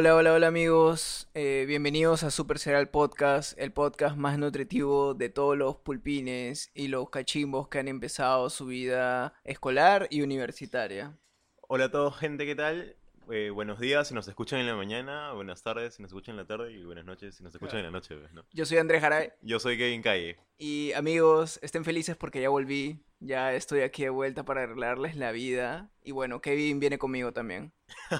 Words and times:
Hola, 0.00 0.16
hola, 0.16 0.32
hola 0.32 0.46
amigos, 0.46 1.28
eh, 1.34 1.66
bienvenidos 1.68 2.22
a 2.22 2.30
Super 2.30 2.58
Cereal 2.58 2.88
Podcast, 2.88 3.52
el 3.58 3.70
podcast 3.70 4.16
más 4.16 4.38
nutritivo 4.38 5.12
de 5.12 5.28
todos 5.28 5.58
los 5.58 5.76
pulpines 5.76 6.70
y 6.72 6.88
los 6.88 7.10
cachimbos 7.10 7.68
que 7.68 7.80
han 7.80 7.86
empezado 7.86 8.48
su 8.48 8.64
vida 8.64 9.34
escolar 9.44 10.06
y 10.08 10.22
universitaria. 10.22 11.18
Hola 11.68 11.84
a 11.84 11.90
todos, 11.90 12.16
gente, 12.16 12.46
¿qué 12.46 12.54
tal? 12.54 12.96
Eh, 13.28 13.50
buenos 13.50 13.78
días 13.78 14.08
si 14.08 14.14
nos 14.14 14.26
escuchan 14.26 14.58
en 14.58 14.66
la 14.66 14.74
mañana, 14.74 15.32
buenas 15.34 15.62
tardes 15.62 15.94
si 15.94 16.02
nos 16.02 16.10
escuchan 16.10 16.32
en 16.32 16.38
la 16.38 16.46
tarde 16.46 16.72
y 16.72 16.82
buenas 16.84 17.04
noches 17.04 17.36
si 17.36 17.44
nos 17.44 17.54
escuchan 17.54 17.78
en 17.78 17.84
la 17.84 17.90
noche. 17.92 18.16
¿no? 18.32 18.44
Yo 18.52 18.66
soy 18.66 18.78
Andrés 18.78 19.00
Jaray 19.00 19.30
Yo 19.42 19.60
soy 19.60 19.78
Kevin 19.78 20.02
Calle. 20.02 20.38
y 20.58 20.92
amigos, 20.94 21.60
estén 21.62 21.84
felices 21.84 22.16
porque 22.16 22.40
ya 22.40 22.48
volví, 22.48 23.04
ya 23.20 23.54
estoy 23.54 23.82
aquí 23.82 24.02
de 24.02 24.10
vuelta 24.10 24.44
para 24.44 24.64
arreglarles 24.64 25.14
la 25.14 25.30
vida 25.30 25.90
y 26.02 26.10
bueno, 26.10 26.40
Kevin 26.40 26.80
viene 26.80 26.98
conmigo 26.98 27.32
también. 27.32 27.72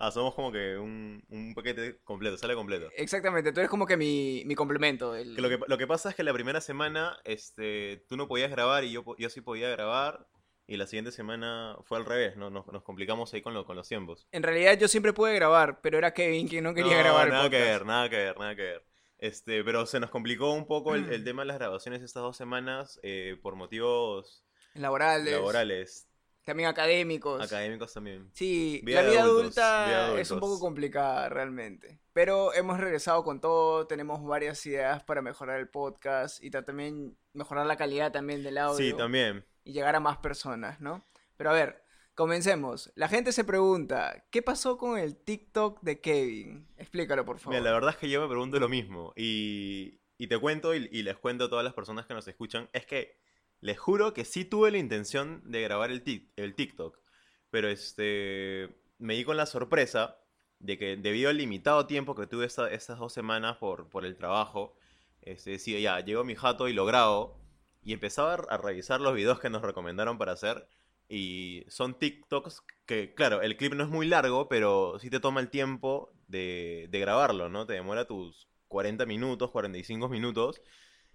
ah, 0.00 0.10
somos 0.10 0.34
como 0.34 0.50
que 0.50 0.78
un, 0.78 1.22
un 1.28 1.54
paquete 1.54 2.00
completo, 2.02 2.36
sale 2.36 2.56
completo. 2.56 2.88
Exactamente, 2.96 3.52
tú 3.52 3.60
eres 3.60 3.70
como 3.70 3.86
que 3.86 3.96
mi, 3.96 4.42
mi 4.46 4.56
complemento. 4.56 5.14
el- 5.14 5.36
Que 5.36 5.42
lo, 5.42 5.48
que, 5.48 5.58
lo 5.64 5.78
que 5.78 5.86
pasa 5.86 6.08
es 6.10 6.16
que 6.16 6.24
la 6.24 6.32
primera 6.32 6.60
semana 6.60 7.16
este, 7.24 8.04
tú 8.08 8.16
no 8.16 8.26
podías 8.26 8.50
grabar 8.50 8.82
y 8.82 8.90
yo, 8.90 9.04
yo 9.16 9.30
sí 9.30 9.40
podía 9.42 9.68
grabar. 9.68 10.26
Y 10.66 10.76
la 10.78 10.86
siguiente 10.86 11.12
semana 11.12 11.76
fue 11.84 11.98
al 11.98 12.06
revés, 12.06 12.36
¿no? 12.36 12.48
Nos, 12.50 12.66
nos 12.68 12.82
complicamos 12.82 13.32
ahí 13.34 13.42
con, 13.42 13.52
lo- 13.52 13.66
con 13.66 13.76
los 13.76 13.86
tiempos. 13.88 14.26
En 14.32 14.42
realidad 14.42 14.78
yo 14.78 14.88
siempre 14.88 15.12
pude 15.12 15.34
grabar, 15.34 15.80
pero 15.82 15.98
era 15.98 16.14
Kevin 16.14 16.48
quien 16.48 16.64
no 16.64 16.72
quería 16.74 16.92
No, 16.94 16.98
grabar 16.98 17.26
el 17.28 17.32
nada 17.34 17.50
que 17.50 17.60
ver, 17.60 17.84
nada 17.84 18.08
que 18.08 18.16
ver, 18.16 18.38
nada 18.38 18.56
que 18.56 18.62
ver. 18.62 18.84
Este, 19.18 19.62
pero 19.62 19.86
se 19.86 20.00
nos 20.00 20.10
complicó 20.10 20.52
un 20.52 20.66
poco 20.66 20.94
el, 20.94 21.12
el 21.12 21.22
tema 21.24 21.42
de 21.42 21.46
las 21.48 21.58
grabaciones 21.58 22.02
estas 22.02 22.22
dos 22.22 22.36
semanas 22.36 22.98
eh, 23.02 23.36
por 23.42 23.56
motivos 23.56 24.44
Laborales, 24.74 25.32
laborales, 25.34 26.08
también 26.44 26.68
académicos. 26.68 27.40
académicos 27.42 27.92
también. 27.92 28.28
Sí, 28.32 28.80
Vida 28.84 29.02
la 29.02 29.10
vida 29.10 29.20
adultos, 29.22 29.58
adulta 29.58 30.20
es 30.20 30.30
un 30.30 30.40
poco 30.40 30.58
complicada 30.60 31.28
realmente. 31.28 32.00
Pero 32.12 32.54
hemos 32.54 32.80
regresado 32.80 33.22
con 33.22 33.40
todo, 33.40 33.86
tenemos 33.86 34.24
varias 34.24 34.64
ideas 34.66 35.04
para 35.04 35.20
mejorar 35.22 35.60
el 35.60 35.68
podcast 35.68 36.42
y 36.42 36.50
ta- 36.50 36.64
también 36.64 37.16
mejorar 37.34 37.66
la 37.66 37.76
calidad 37.76 38.12
también 38.12 38.42
del 38.42 38.58
audio 38.58 38.78
Sí, 38.78 38.92
también. 38.96 39.44
Y 39.64 39.72
llegar 39.72 39.96
a 39.96 40.00
más 40.00 40.18
personas, 40.18 40.80
¿no? 40.80 41.04
Pero 41.36 41.50
a 41.50 41.54
ver, 41.54 41.82
comencemos. 42.14 42.92
La 42.94 43.08
gente 43.08 43.32
se 43.32 43.44
pregunta, 43.44 44.24
¿qué 44.30 44.42
pasó 44.42 44.78
con 44.78 44.98
el 44.98 45.16
TikTok 45.16 45.80
de 45.82 46.00
Kevin? 46.00 46.68
Explícalo, 46.76 47.24
por 47.24 47.38
favor. 47.38 47.58
Mira, 47.58 47.70
la 47.70 47.74
verdad 47.74 47.90
es 47.90 47.96
que 47.96 48.08
yo 48.08 48.20
me 48.20 48.28
pregunto 48.28 48.60
lo 48.60 48.68
mismo. 48.68 49.12
Y, 49.16 50.00
y 50.18 50.26
te 50.28 50.38
cuento 50.38 50.74
y, 50.74 51.02
les 51.02 51.16
cuento 51.16 51.44
a 51.44 51.48
todas 51.50 51.64
las 51.64 51.74
personas 51.74 52.06
que 52.06 52.14
nos 52.14 52.28
escuchan. 52.28 52.68
Es 52.72 52.86
que 52.86 53.18
les 53.60 53.78
juro 53.78 54.12
que 54.14 54.24
sí 54.24 54.44
tuve 54.44 54.70
la 54.70 54.78
intención 54.78 55.42
de 55.50 55.62
grabar 55.62 55.90
el, 55.90 56.02
el 56.36 56.54
TikTok. 56.54 56.98
Pero 57.50 57.68
este 57.68 58.76
me 58.98 59.14
di 59.14 59.24
con 59.24 59.36
la 59.36 59.46
sorpresa 59.46 60.18
de 60.60 60.78
que 60.78 60.96
debido 60.96 61.30
al 61.30 61.36
limitado 61.36 61.86
tiempo 61.86 62.14
que 62.14 62.26
tuve 62.26 62.46
esta- 62.46 62.70
estas 62.70 62.98
dos 62.98 63.12
semanas 63.12 63.56
por, 63.58 63.88
por 63.88 64.04
el 64.04 64.16
trabajo, 64.16 64.76
este, 65.20 65.50
decía, 65.52 65.78
ya, 65.80 66.00
llegó 66.00 66.24
mi 66.24 66.34
jato 66.34 66.68
y 66.68 66.72
lo 66.72 66.86
grabo. 66.86 67.43
Y 67.84 67.92
empezaba 67.92 68.34
a, 68.34 68.56
revisar 68.56 69.00
los 69.00 69.14
videos 69.14 69.38
que 69.40 69.50
nos 69.50 69.62
recomendaron 69.62 70.18
para 70.18 70.32
hacer. 70.32 70.68
Y 71.08 71.64
son 71.68 71.98
TikToks 71.98 72.62
que, 72.86 73.14
claro, 73.14 73.42
el 73.42 73.56
clip 73.56 73.74
no 73.74 73.84
es 73.84 73.90
muy 73.90 74.06
largo, 74.06 74.48
pero 74.48 74.98
sí 74.98 75.10
te 75.10 75.20
toma 75.20 75.40
el 75.40 75.50
tiempo 75.50 76.10
de, 76.28 76.88
de 76.90 76.98
grabarlo, 76.98 77.48
¿no? 77.48 77.66
Te 77.66 77.74
demora 77.74 78.06
tus 78.06 78.48
40 78.68 79.04
minutos, 79.06 79.50
45 79.50 80.08
minutos, 80.08 80.62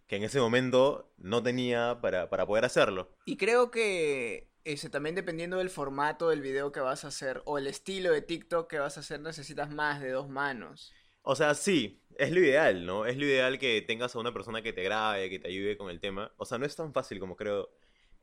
que 0.07 0.15
en 0.15 0.23
ese 0.23 0.39
momento 0.39 1.11
no 1.17 1.41
tenía 1.41 1.99
para, 2.01 2.29
para 2.29 2.45
poder 2.45 2.65
hacerlo. 2.65 3.09
Y 3.25 3.37
creo 3.37 3.71
que 3.71 4.49
ese, 4.63 4.89
también 4.89 5.15
dependiendo 5.15 5.57
del 5.57 5.69
formato 5.69 6.29
del 6.29 6.41
video 6.41 6.71
que 6.71 6.79
vas 6.79 7.05
a 7.05 7.09
hacer 7.09 7.41
o 7.45 7.57
el 7.57 7.67
estilo 7.67 8.11
de 8.11 8.21
TikTok 8.21 8.69
que 8.69 8.79
vas 8.79 8.97
a 8.97 8.99
hacer, 9.01 9.19
necesitas 9.19 9.71
más 9.71 10.01
de 10.01 10.11
dos 10.11 10.29
manos. 10.29 10.93
O 11.21 11.35
sea, 11.35 11.53
sí, 11.53 12.01
es 12.17 12.31
lo 12.31 12.39
ideal, 12.39 12.85
¿no? 12.85 13.05
Es 13.05 13.17
lo 13.17 13.25
ideal 13.25 13.59
que 13.59 13.81
tengas 13.81 14.15
a 14.15 14.19
una 14.19 14.33
persona 14.33 14.61
que 14.61 14.73
te 14.73 14.83
grabe, 14.83 15.29
que 15.29 15.39
te 15.39 15.47
ayude 15.47 15.77
con 15.77 15.89
el 15.89 15.99
tema. 15.99 16.31
O 16.37 16.45
sea, 16.45 16.57
no 16.57 16.65
es 16.65 16.75
tan 16.75 16.93
fácil 16.93 17.19
como 17.19 17.35
creo. 17.35 17.69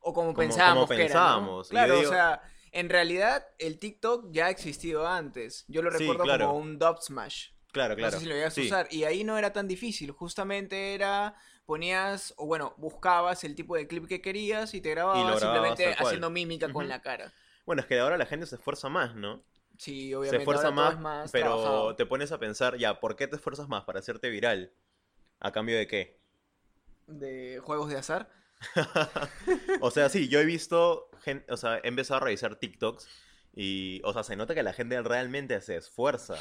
O 0.01 0.13
como, 0.13 0.29
Como- 0.29 0.39
pensábamos 0.39 0.87
como 0.87 0.89
que 0.89 0.95
era, 0.95 1.03
¿no? 1.03 1.09
pensábamos. 1.09 1.69
Claro, 1.69 2.01
o 2.01 2.05
sea, 2.05 2.41
en 2.73 2.89
realidad 2.89 3.47
el 3.59 3.79
TikTok 3.79 4.29
ya 4.31 4.47
ha 4.47 4.51
existido 4.51 5.07
antes. 5.07 5.65
Yo 5.69 5.83
lo 5.83 5.91
Sí, 5.93 5.99
recuerdo 5.99 6.25
claro. 6.25 6.47
como 6.49 6.59
un 6.59 6.79
dub 6.79 6.99
smash. 7.01 7.49
Claro, 7.73 7.95
No 7.95 7.99
claro. 7.99 8.13
sé 8.13 8.21
si 8.21 8.27
lo 8.27 8.35
llegas 8.35 8.57
a 8.57 8.61
usar. 8.63 8.89
Y 8.91 9.05
ahí 9.05 9.23
no 9.25 9.37
era 9.37 9.53
tan 9.53 9.69
difícil. 9.69 10.11
Justamente 10.11 10.95
era, 10.95 11.35
ponías, 11.67 12.33
o 12.39 12.47
bueno, 12.47 12.75
buscabas 12.79 13.45
el 13.45 13.55
tipo 13.55 13.77
de 13.77 13.87
clip 13.87 14.07
que 14.07 14.23
querías 14.23 14.73
y 14.75 14.81
te 14.81 14.91
grababas 14.91 15.41
grababas 15.41 15.43
simplemente 15.43 15.95
haciendo 16.03 16.31
mímica 16.31 16.73
con 16.73 16.89
la 16.89 17.03
cara. 17.03 17.33
Bueno, 17.67 17.83
es 17.83 17.87
que 17.89 17.99
ahora 17.99 18.17
la 18.17 18.27
gente 18.27 18.47
se 18.47 18.55
esfuerza 18.55 18.89
más, 18.89 19.15
¿no? 19.17 19.43
Sí, 19.79 20.11
Se 20.11 20.17
obviamente. 20.17 20.37
esfuerza 20.37 20.69
ahora 20.69 20.73
todo 20.73 20.97
más, 20.99 21.31
pero 21.31 21.45
trabajado. 21.47 21.97
te 21.97 22.07
pones 22.07 22.33
a 22.33 22.39
pensar, 22.39 22.77
ya, 22.79 23.01
¿por 23.01 23.17
qué 23.17 23.27
te 23.29 23.37
esfuerzas 23.37 23.69
más? 23.69 23.85
¿Para 23.85 24.01
hacerte 24.01 24.31
viral? 24.31 24.73
¿A 25.41 25.53
cambio 25.53 25.77
de 25.77 25.87
qué? 25.87 26.21
De 27.07 27.61
juegos 27.63 27.89
de 27.91 27.97
azar. 27.99 28.31
O 29.81 29.91
sea, 29.91 30.09
sí, 30.09 30.29
yo 30.29 30.41
he 30.41 30.45
visto, 30.45 31.11
o 31.49 31.57
sea, 31.57 31.79
he 31.79 31.89
empezado 31.89 32.19
a 32.19 32.25
revisar 32.25 32.57
TikToks 32.57 33.09
y, 33.55 34.01
o 34.05 34.13
sea, 34.13 34.23
se 34.23 34.37
nota 34.37 34.55
que 34.55 34.63
la 34.63 34.73
gente 34.73 35.01
realmente 35.03 35.61
se 35.61 35.77
esfuerza 35.77 36.37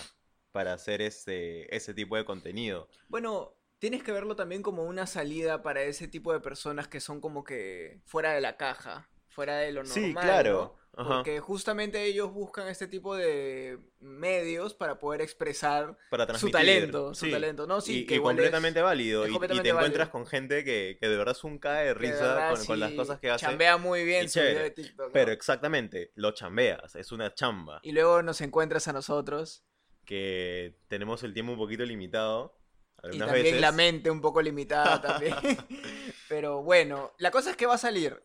para 0.52 0.74
hacer 0.74 1.02
ese, 1.02 1.68
ese 1.76 1.94
tipo 1.94 2.16
de 2.18 2.26
contenido. 2.26 2.90
Bueno, 3.10 3.58
tienes 3.80 4.04
que 4.04 4.12
verlo 4.12 4.36
también 4.36 4.62
como 4.62 4.84
una 4.84 5.06
salida 5.08 5.62
para 5.62 5.82
ese 5.84 6.08
tipo 6.08 6.32
de 6.34 6.40
personas 6.40 6.88
que 6.88 7.02
son 7.02 7.20
como 7.22 7.44
que 7.44 8.02
fuera 8.06 8.34
de 8.34 8.42
la 8.42 8.58
caja, 8.58 9.10
fuera 9.36 9.58
de 9.58 9.72
lo 9.74 9.84
normal. 9.84 9.94
Sí, 9.94 10.14
claro. 10.14 10.78
¿no? 10.80 10.86
Ajá. 10.98 11.16
Porque 11.18 11.42
justamente 11.42 12.04
ellos 12.06 12.32
buscan 12.32 12.70
este 12.70 12.88
tipo 12.88 13.18
de 13.18 13.78
medios 14.00 14.74
para 14.74 14.98
poder 14.98 15.20
expresar 15.20 15.98
Para 16.10 16.38
su 16.38 16.50
talento, 16.50 17.14
su 17.14 17.26
sí. 17.26 17.32
talento. 17.32 17.68
No, 17.68 17.82
sí, 17.82 18.00
y, 18.00 18.06
que 18.06 18.14
y 18.14 18.18
es- 18.18 18.24
completamente 18.24 18.82
válido. 18.82 19.26
es 19.26 19.30
y- 19.32 19.34
te 19.38 19.46
encuentras 19.70 19.76
válido. 19.76 20.12
con 20.12 20.26
gente 20.26 20.64
que, 20.64 20.98
que 21.02 21.10
de 21.10 21.18
verdad 21.18 21.36
es 21.38 21.44
un 21.44 21.60
cae 21.60 21.88
de 21.88 21.94
risa 21.96 22.14
verdad 22.22 22.56
con, 22.56 22.66
con 22.66 22.80
las 22.80 22.94
cosas 22.94 23.20
que 23.20 23.30
hace. 23.30 23.46
Chambea 23.46 23.76
muy 23.76 24.06
bien 24.06 24.30
su 24.30 24.40
video 24.40 24.64
de 24.64 24.72
TikTok. 24.72 25.08
¿no? 25.08 25.12
Pero 25.12 25.34
exactamente, 25.34 26.12
lo 26.16 26.32
chambeas, 26.32 26.96
es 26.96 27.12
una 27.12 27.34
chamba. 27.34 27.82
Y 27.84 27.92
luego 27.92 28.22
nos 28.22 28.40
encuentras 28.40 28.88
a 28.88 28.94
nosotros. 28.94 29.66
Que 30.06 30.78
tenemos 30.88 31.24
el 31.24 31.34
tiempo 31.34 31.52
un 31.52 31.58
poquito 31.58 31.84
limitado. 31.84 32.58
Y 33.04 33.08
Algunas 33.08 33.28
también 33.28 33.44
veces. 33.48 33.60
la 33.62 33.72
mente 33.74 34.10
un 34.12 34.22
poco 34.22 34.42
limitada 34.42 35.02
también. 35.02 35.36
Pero 36.30 36.64
bueno, 36.64 37.12
la 37.18 37.32
cosa 37.32 37.52
es 37.52 37.58
que 37.58 37.66
va 37.66 37.76
a 37.76 37.80
salir. 37.80 38.24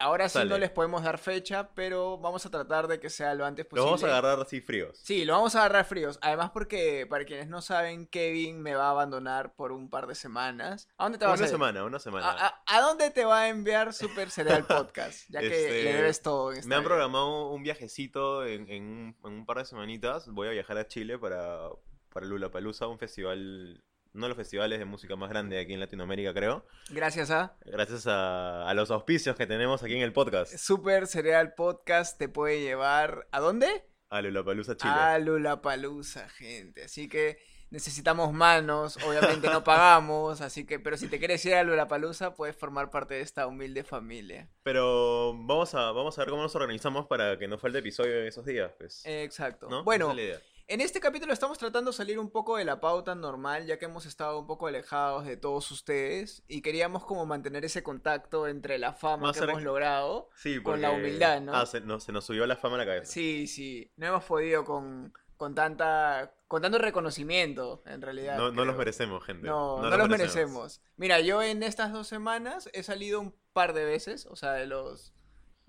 Ahora 0.00 0.28
sí 0.28 0.38
no 0.46 0.58
les 0.58 0.70
podemos 0.70 1.02
dar 1.02 1.18
fecha, 1.18 1.70
pero 1.74 2.18
vamos 2.18 2.46
a 2.46 2.50
tratar 2.50 2.86
de 2.86 3.00
que 3.00 3.10
sea 3.10 3.34
lo 3.34 3.44
antes 3.44 3.66
posible. 3.66 3.84
vamos 3.84 4.04
a 4.04 4.06
agarrar 4.06 4.40
así 4.40 4.60
fríos. 4.60 4.96
Sí, 5.02 5.24
lo 5.24 5.32
vamos 5.32 5.56
a 5.56 5.60
agarrar 5.64 5.84
fríos. 5.84 6.18
Además 6.22 6.50
porque, 6.50 7.04
para 7.10 7.24
quienes 7.24 7.48
no 7.48 7.60
saben, 7.62 8.06
Kevin 8.06 8.62
me 8.62 8.74
va 8.76 8.86
a 8.86 8.90
abandonar 8.90 9.54
por 9.54 9.72
un 9.72 9.90
par 9.90 10.06
de 10.06 10.14
semanas. 10.14 10.88
¿A 10.98 11.04
dónde 11.04 11.18
te 11.18 11.24
vas 11.26 11.34
Una 11.38 11.44
a 11.46 11.48
ir? 11.48 11.52
semana, 11.52 11.84
una 11.84 11.98
semana. 11.98 12.30
¿A, 12.30 12.46
a- 12.46 12.62
a 12.66 12.80
dónde 12.80 13.10
te 13.10 13.24
va 13.24 13.40
a 13.40 13.48
enviar 13.48 13.92
Super 13.92 14.30
Cereal 14.30 14.64
Podcast? 14.68 15.28
Ya 15.30 15.40
que 15.40 15.46
Este, 15.48 15.82
le 15.84 15.92
debes 15.94 16.22
todo. 16.22 16.52
en 16.52 16.58
esta 16.58 16.68
Me 16.68 16.76
han 16.76 16.82
vida. 16.82 16.88
programado 16.88 17.50
un 17.50 17.62
viajecito 17.64 18.46
en, 18.46 18.70
en 18.70 18.82
un, 18.84 19.16
en 19.24 19.32
un 19.32 19.46
par 19.46 19.58
de 19.58 19.64
semanitas. 19.64 20.28
Voy 20.28 20.46
a 20.46 20.52
viajar 20.52 20.78
a 20.78 20.86
Chile 20.86 21.18
para, 21.18 21.70
para 22.12 22.24
Lollapalooza, 22.26 22.86
un 22.86 22.98
festival, 23.00 23.82
uno 24.14 24.26
de 24.26 24.28
los 24.28 24.36
festivales 24.36 24.78
de 24.78 24.84
música 24.84 25.16
más 25.16 25.30
grande 25.30 25.58
aquí 25.60 25.74
en 25.74 25.80
Latinoamérica, 25.80 26.32
creo. 26.34 26.64
Gracias 26.90 27.30
a 27.30 27.56
Gracias 27.64 28.06
a, 28.06 28.68
a 28.68 28.74
los 28.74 28.90
auspicios 28.90 29.36
que 29.36 29.46
tenemos 29.46 29.82
aquí 29.82 29.94
en 29.94 30.02
el 30.02 30.12
podcast. 30.12 30.56
Super 30.56 31.06
Cereal 31.06 31.54
Podcast 31.54 32.18
te 32.18 32.28
puede 32.28 32.60
llevar... 32.60 33.28
¿A 33.32 33.40
dónde? 33.40 33.84
A 34.10 34.22
Lollapalooza 34.22 34.76
Chile. 34.76 34.92
A 34.92 35.18
Lulapalooza, 35.18 36.28
gente. 36.30 36.84
Así 36.84 37.08
que 37.08 37.38
necesitamos 37.70 38.32
manos, 38.32 38.96
obviamente 39.04 39.48
no 39.48 39.62
pagamos, 39.62 40.40
así 40.40 40.64
que, 40.64 40.78
pero 40.78 40.96
si 40.96 41.08
te 41.08 41.18
quieres 41.18 41.44
ir 41.44 41.54
a 41.54 41.62
Lulapalooza, 41.62 42.34
puedes 42.34 42.56
formar 42.56 42.90
parte 42.90 43.14
de 43.14 43.20
esta 43.20 43.46
humilde 43.46 43.84
familia. 43.84 44.48
Pero 44.62 45.34
vamos 45.34 45.74
a, 45.74 45.92
vamos 45.92 46.18
a 46.18 46.22
ver 46.22 46.30
cómo 46.30 46.42
nos 46.42 46.54
organizamos 46.54 47.06
para 47.06 47.38
que 47.38 47.48
no 47.48 47.58
falte 47.58 47.78
episodio 47.78 48.20
en 48.20 48.26
esos 48.26 48.46
días, 48.46 48.72
pues. 48.78 49.02
Exacto. 49.04 49.68
¿No? 49.68 49.84
Bueno, 49.84 50.12
es. 50.16 50.40
En 50.68 50.82
este 50.82 51.00
capítulo 51.00 51.32
estamos 51.32 51.56
tratando 51.56 51.90
de 51.92 51.96
salir 51.96 52.18
un 52.18 52.30
poco 52.30 52.58
de 52.58 52.64
la 52.66 52.78
pauta 52.78 53.14
normal, 53.14 53.66
ya 53.66 53.78
que 53.78 53.86
hemos 53.86 54.04
estado 54.04 54.38
un 54.38 54.46
poco 54.46 54.66
alejados 54.66 55.24
de 55.24 55.38
todos 55.38 55.70
ustedes 55.70 56.42
y 56.46 56.60
queríamos 56.60 57.06
como 57.06 57.24
mantener 57.24 57.64
ese 57.64 57.82
contacto 57.82 58.46
entre 58.46 58.78
la 58.78 58.92
fama 58.92 59.28
Más 59.28 59.38
que 59.38 59.44
hemos 59.44 59.62
logrado. 59.62 60.28
Sí, 60.36 60.62
con 60.62 60.82
la 60.82 60.90
humildad, 60.90 61.40
¿no? 61.40 61.54
Ah, 61.54 61.64
se, 61.64 61.80
no, 61.80 61.98
se 62.00 62.12
nos 62.12 62.26
subió 62.26 62.46
la 62.46 62.56
fama 62.56 62.74
a 62.74 62.78
la 62.78 62.86
cabeza. 62.86 63.10
Sí, 63.10 63.46
sí, 63.46 63.90
no 63.96 64.08
hemos 64.08 64.24
podido 64.24 64.66
con, 64.66 65.14
con 65.38 65.54
tanta, 65.54 66.34
con 66.46 66.60
tanto 66.60 66.76
reconocimiento, 66.76 67.82
en 67.86 68.02
realidad. 68.02 68.36
No, 68.36 68.52
no 68.52 68.66
los 68.66 68.76
merecemos, 68.76 69.24
gente. 69.24 69.48
No, 69.48 69.80
no, 69.80 69.96
los 69.96 70.08
merecemos. 70.08 70.82
Mira, 70.96 71.20
yo 71.20 71.42
en 71.42 71.62
estas 71.62 71.94
dos 71.94 72.08
semanas 72.08 72.68
he 72.74 72.82
salido 72.82 73.20
un 73.20 73.34
par 73.54 73.72
de 73.72 73.86
veces, 73.86 74.26
o 74.26 74.36
sea, 74.36 74.52
de 74.52 74.66
los, 74.66 75.14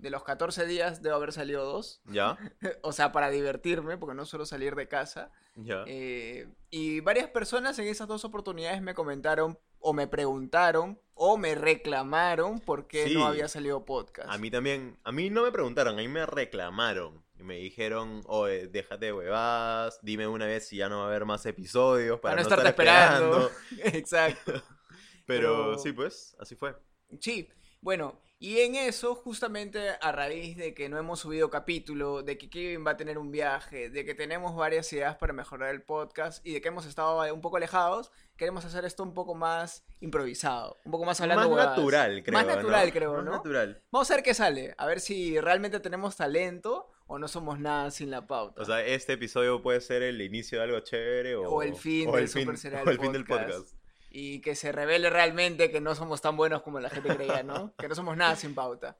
de 0.00 0.10
los 0.10 0.24
14 0.24 0.66
días 0.66 1.02
debo 1.02 1.16
haber 1.16 1.32
salido 1.32 1.64
dos, 1.64 2.00
¿Ya? 2.06 2.36
o 2.82 2.92
sea, 2.92 3.12
para 3.12 3.30
divertirme, 3.30 3.96
porque 3.98 4.14
no 4.14 4.24
suelo 4.26 4.46
salir 4.46 4.74
de 4.74 4.88
casa. 4.88 5.30
¿Ya? 5.56 5.84
Eh, 5.86 6.48
y 6.70 7.00
varias 7.00 7.28
personas 7.28 7.78
en 7.78 7.86
esas 7.88 8.08
dos 8.08 8.24
oportunidades 8.24 8.80
me 8.82 8.94
comentaron 8.94 9.58
o 9.78 9.92
me 9.92 10.06
preguntaron 10.06 11.00
o 11.14 11.36
me 11.38 11.54
reclamaron 11.54 12.60
por 12.60 12.86
qué 12.86 13.08
Sí. 13.08 13.14
no 13.14 13.26
había 13.26 13.48
salido 13.48 13.84
podcast. 13.84 14.28
A 14.30 14.38
mí 14.38 14.50
también, 14.50 14.98
a 15.04 15.12
mí 15.12 15.30
no 15.30 15.42
me 15.42 15.52
preguntaron, 15.52 15.94
a 15.94 16.02
mí 16.02 16.08
me 16.08 16.26
reclamaron. 16.26 17.24
y 17.38 17.42
me 17.42 17.56
dijeron, 17.56 18.20
oye, 18.26 18.66
déjate 18.68 19.06
de 19.06 19.12
huevadas, 19.14 19.98
dime 20.02 20.26
una 20.28 20.44
vez 20.44 20.68
si 20.68 20.76
ya 20.76 20.90
no 20.90 20.98
va 20.98 21.04
a 21.04 21.06
haber 21.08 21.24
más 21.24 21.46
episodios 21.46 22.20
para, 22.20 22.36
Para 22.36 22.42
no 22.42 22.54
estar 22.54 22.66
esperando. 22.66 23.50
Exacto. 23.84 24.52
Pero, 25.26 25.70
Pero- 25.70 25.78
sí, 25.78 25.92
pues, 25.92 26.36
así 26.38 26.54
fue. 26.54 26.76
Sí, 27.18 27.48
bueno, 27.80 28.20
y 28.42 28.60
en 28.60 28.74
eso, 28.74 29.14
justamente 29.14 29.90
a 30.00 30.12
raíz 30.12 30.56
de 30.56 30.72
que 30.72 30.88
no 30.88 30.96
hemos 30.96 31.20
subido 31.20 31.50
capítulo, 31.50 32.22
de 32.22 32.38
que 32.38 32.48
Kevin 32.48 32.86
va 32.86 32.92
a 32.92 32.96
tener 32.96 33.18
un 33.18 33.30
viaje, 33.30 33.90
de 33.90 34.04
que 34.06 34.14
tenemos 34.14 34.56
varias 34.56 34.90
ideas 34.94 35.16
para 35.16 35.34
mejorar 35.34 35.74
el 35.74 35.82
podcast 35.82 36.44
y 36.46 36.54
de 36.54 36.62
que 36.62 36.68
hemos 36.68 36.86
estado 36.86 37.22
un 37.34 37.42
poco 37.42 37.58
alejados, 37.58 38.10
queremos 38.38 38.64
hacer 38.64 38.86
esto 38.86 39.02
un 39.02 39.12
poco 39.12 39.34
más 39.34 39.84
improvisado, 40.00 40.80
un 40.86 40.92
poco 40.92 41.04
más 41.04 41.20
hablando 41.20 41.50
Más 41.50 41.66
natural, 41.66 42.22
creo. 42.22 42.32
Más 42.32 42.46
natural, 42.46 42.86
¿no? 42.86 42.92
creo, 42.94 43.12
Más 43.12 43.24
¿no? 43.24 43.30
natural. 43.32 43.82
Vamos 43.90 44.10
a 44.10 44.14
ver 44.14 44.24
qué 44.24 44.32
sale, 44.32 44.74
a 44.78 44.86
ver 44.86 45.00
si 45.00 45.38
realmente 45.38 45.78
tenemos 45.78 46.16
talento 46.16 46.88
o 47.06 47.18
no 47.18 47.28
somos 47.28 47.58
nada 47.58 47.90
sin 47.90 48.10
la 48.10 48.26
pauta. 48.26 48.62
O 48.62 48.64
sea, 48.64 48.82
este 48.82 49.12
episodio 49.12 49.60
puede 49.60 49.82
ser 49.82 50.02
el 50.02 50.22
inicio 50.22 50.58
de 50.58 50.64
algo 50.64 50.80
chévere 50.80 51.34
o, 51.34 51.42
O 51.42 51.62
el 51.62 51.74
fin 51.74 52.08
o 52.08 52.12
del 52.12 52.22
el 52.22 52.28
fin, 52.30 52.48
o 52.48 52.90
el 52.90 52.98
fin 52.98 53.12
del 53.12 53.26
Podcast. 53.26 53.74
Y 54.10 54.40
que 54.40 54.56
se 54.56 54.72
revele 54.72 55.08
realmente 55.08 55.70
que 55.70 55.80
no 55.80 55.94
somos 55.94 56.20
tan 56.20 56.36
buenos 56.36 56.62
como 56.62 56.80
la 56.80 56.90
gente 56.90 57.14
creía, 57.16 57.42
¿no? 57.42 57.72
Que 57.78 57.88
no 57.88 57.94
somos 57.94 58.16
nada 58.16 58.34
sin 58.36 58.54
pauta. 58.54 58.98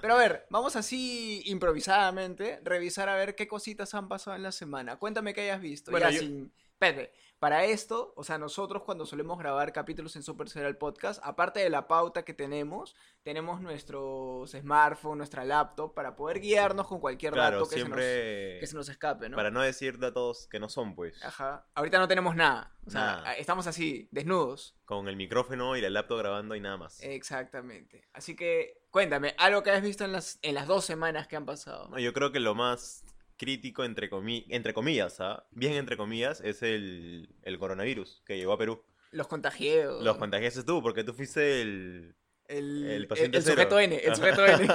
Pero 0.00 0.14
a 0.14 0.18
ver, 0.18 0.46
vamos 0.50 0.74
así 0.74 1.42
improvisadamente, 1.44 2.60
revisar 2.64 3.08
a 3.08 3.14
ver 3.14 3.34
qué 3.34 3.46
cositas 3.46 3.94
han 3.94 4.08
pasado 4.08 4.36
en 4.36 4.42
la 4.42 4.52
semana. 4.52 4.96
Cuéntame 4.96 5.34
qué 5.34 5.42
hayas 5.42 5.60
visto. 5.60 5.90
Bueno, 5.90 6.08
ya 6.10 6.16
yo- 6.16 6.20
sin... 6.20 6.52
Espérate, 6.80 7.12
para 7.40 7.64
esto, 7.64 8.12
o 8.16 8.22
sea, 8.22 8.38
nosotros 8.38 8.84
cuando 8.84 9.04
solemos 9.04 9.36
grabar 9.36 9.72
capítulos 9.72 10.14
en 10.14 10.22
Super 10.22 10.48
Serial 10.48 10.76
Podcast, 10.76 11.20
aparte 11.24 11.58
de 11.58 11.70
la 11.70 11.88
pauta 11.88 12.24
que 12.24 12.34
tenemos, 12.34 12.94
tenemos 13.28 13.60
nuestros 13.60 14.50
smartphones, 14.52 15.18
nuestra 15.18 15.44
laptop, 15.44 15.92
para 15.92 16.16
poder 16.16 16.40
guiarnos 16.40 16.86
con 16.86 16.98
cualquier 16.98 17.34
Claro, 17.34 17.58
dato 17.58 17.68
que, 17.68 17.76
se 17.82 17.86
nos, 17.86 17.98
que 17.98 18.66
se 18.66 18.74
nos 18.74 18.88
escape, 18.88 19.28
¿no? 19.28 19.36
Para 19.36 19.50
no 19.50 19.60
decir 19.60 19.98
datos 19.98 20.48
que 20.50 20.58
no 20.58 20.70
son, 20.70 20.94
pues. 20.94 21.22
Ajá. 21.22 21.66
Ahorita 21.74 21.98
no 21.98 22.08
tenemos 22.08 22.34
nada. 22.34 22.74
O 22.86 22.90
sea, 22.90 23.00
Nada. 23.02 23.34
estamos 23.34 23.66
así, 23.66 24.08
desnudos. 24.12 24.78
Con 24.86 25.08
el 25.08 25.16
micrófono 25.16 25.76
y 25.76 25.82
la 25.82 25.90
laptop 25.90 26.20
grabando 26.20 26.54
y 26.56 26.60
nada 26.60 26.78
más. 26.78 27.02
Exactamente. 27.02 28.08
Así 28.14 28.34
que 28.34 28.80
cuéntame, 28.88 29.34
algo 29.36 29.62
que 29.62 29.72
has 29.72 29.82
visto 29.82 30.06
en 30.06 30.12
las, 30.12 30.38
en 30.40 30.54
las 30.54 30.66
dos 30.66 30.86
semanas 30.86 31.28
que 31.28 31.36
han 31.36 31.44
pasado. 31.44 31.90
No, 31.90 31.98
yo 31.98 32.14
creo 32.14 32.32
que 32.32 32.40
lo 32.40 32.54
más 32.54 33.04
crítico, 33.36 33.84
entre, 33.84 34.10
comi- 34.10 34.46
entre 34.48 34.72
comillas, 34.72 35.20
¿ah? 35.20 35.46
bien 35.50 35.74
entre 35.74 35.98
comillas, 35.98 36.40
es 36.40 36.62
el, 36.62 37.28
el 37.42 37.58
coronavirus 37.58 38.22
que 38.24 38.38
llegó 38.38 38.54
a 38.54 38.58
Perú. 38.58 38.82
Los 39.10 39.26
contagios. 39.26 40.02
Los 40.02 40.16
contagiaste 40.16 40.64
tú, 40.64 40.82
porque 40.82 41.04
tú 41.04 41.12
fuiste 41.12 41.60
el... 41.60 42.14
El, 42.48 42.84
el 42.84 43.08
el- 43.34 43.42
sujeto 43.42 43.78
N. 43.78 43.96
El 43.96 44.16
sujeto 44.16 44.44
N. 44.46 44.66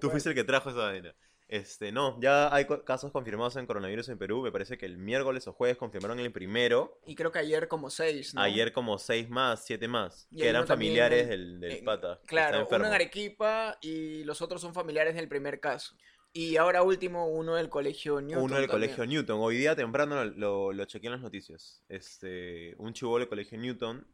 Tú 0.00 0.10
fuiste 0.10 0.28
el 0.30 0.34
que 0.34 0.44
trajo 0.44 0.70
esa 0.70 0.80
vaina. 0.80 1.14
Este, 1.46 1.92
no, 1.92 2.18
ya 2.20 2.52
hay 2.52 2.66
casos 2.84 3.12
confirmados 3.12 3.54
en 3.56 3.66
coronavirus 3.66 4.08
en 4.08 4.18
Perú. 4.18 4.42
Me 4.42 4.50
parece 4.50 4.76
que 4.76 4.86
el 4.86 4.96
miércoles 4.98 5.46
o 5.46 5.52
jueves 5.52 5.76
confirmaron 5.76 6.18
el 6.18 6.32
primero. 6.32 6.98
Y 7.06 7.14
creo 7.14 7.30
que 7.30 7.38
ayer 7.38 7.68
como 7.68 7.90
seis, 7.90 8.34
¿no? 8.34 8.40
Ayer 8.40 8.72
como 8.72 8.98
seis 8.98 9.28
más, 9.28 9.64
siete 9.64 9.86
más. 9.86 10.26
Y 10.30 10.38
que 10.38 10.48
eran 10.48 10.66
también 10.66 10.92
familiares 10.94 11.28
del, 11.28 11.60
del 11.60 11.84
pata. 11.84 12.18
Claro, 12.26 12.66
uno 12.68 12.86
en 12.86 12.92
Arequipa 12.94 13.78
y 13.82 14.24
los 14.24 14.42
otros 14.42 14.60
son 14.60 14.74
familiares 14.74 15.14
del 15.14 15.28
primer 15.28 15.60
caso. 15.60 15.94
Y 16.32 16.56
ahora 16.56 16.82
último, 16.82 17.28
uno 17.28 17.54
del 17.54 17.68
colegio 17.68 18.20
Newton. 18.20 18.42
Uno 18.42 18.56
del 18.56 18.66
también. 18.68 18.90
colegio 18.90 19.06
Newton. 19.06 19.38
Hoy 19.40 19.56
día 19.58 19.76
temprano 19.76 20.24
lo, 20.24 20.30
lo, 20.32 20.72
lo 20.72 20.84
chequeé 20.86 21.06
en 21.08 21.12
las 21.12 21.20
noticias. 21.22 21.84
Este, 21.88 22.74
un 22.78 22.92
chivolo 22.94 23.20
del 23.20 23.28
colegio 23.28 23.56
Newton 23.58 24.04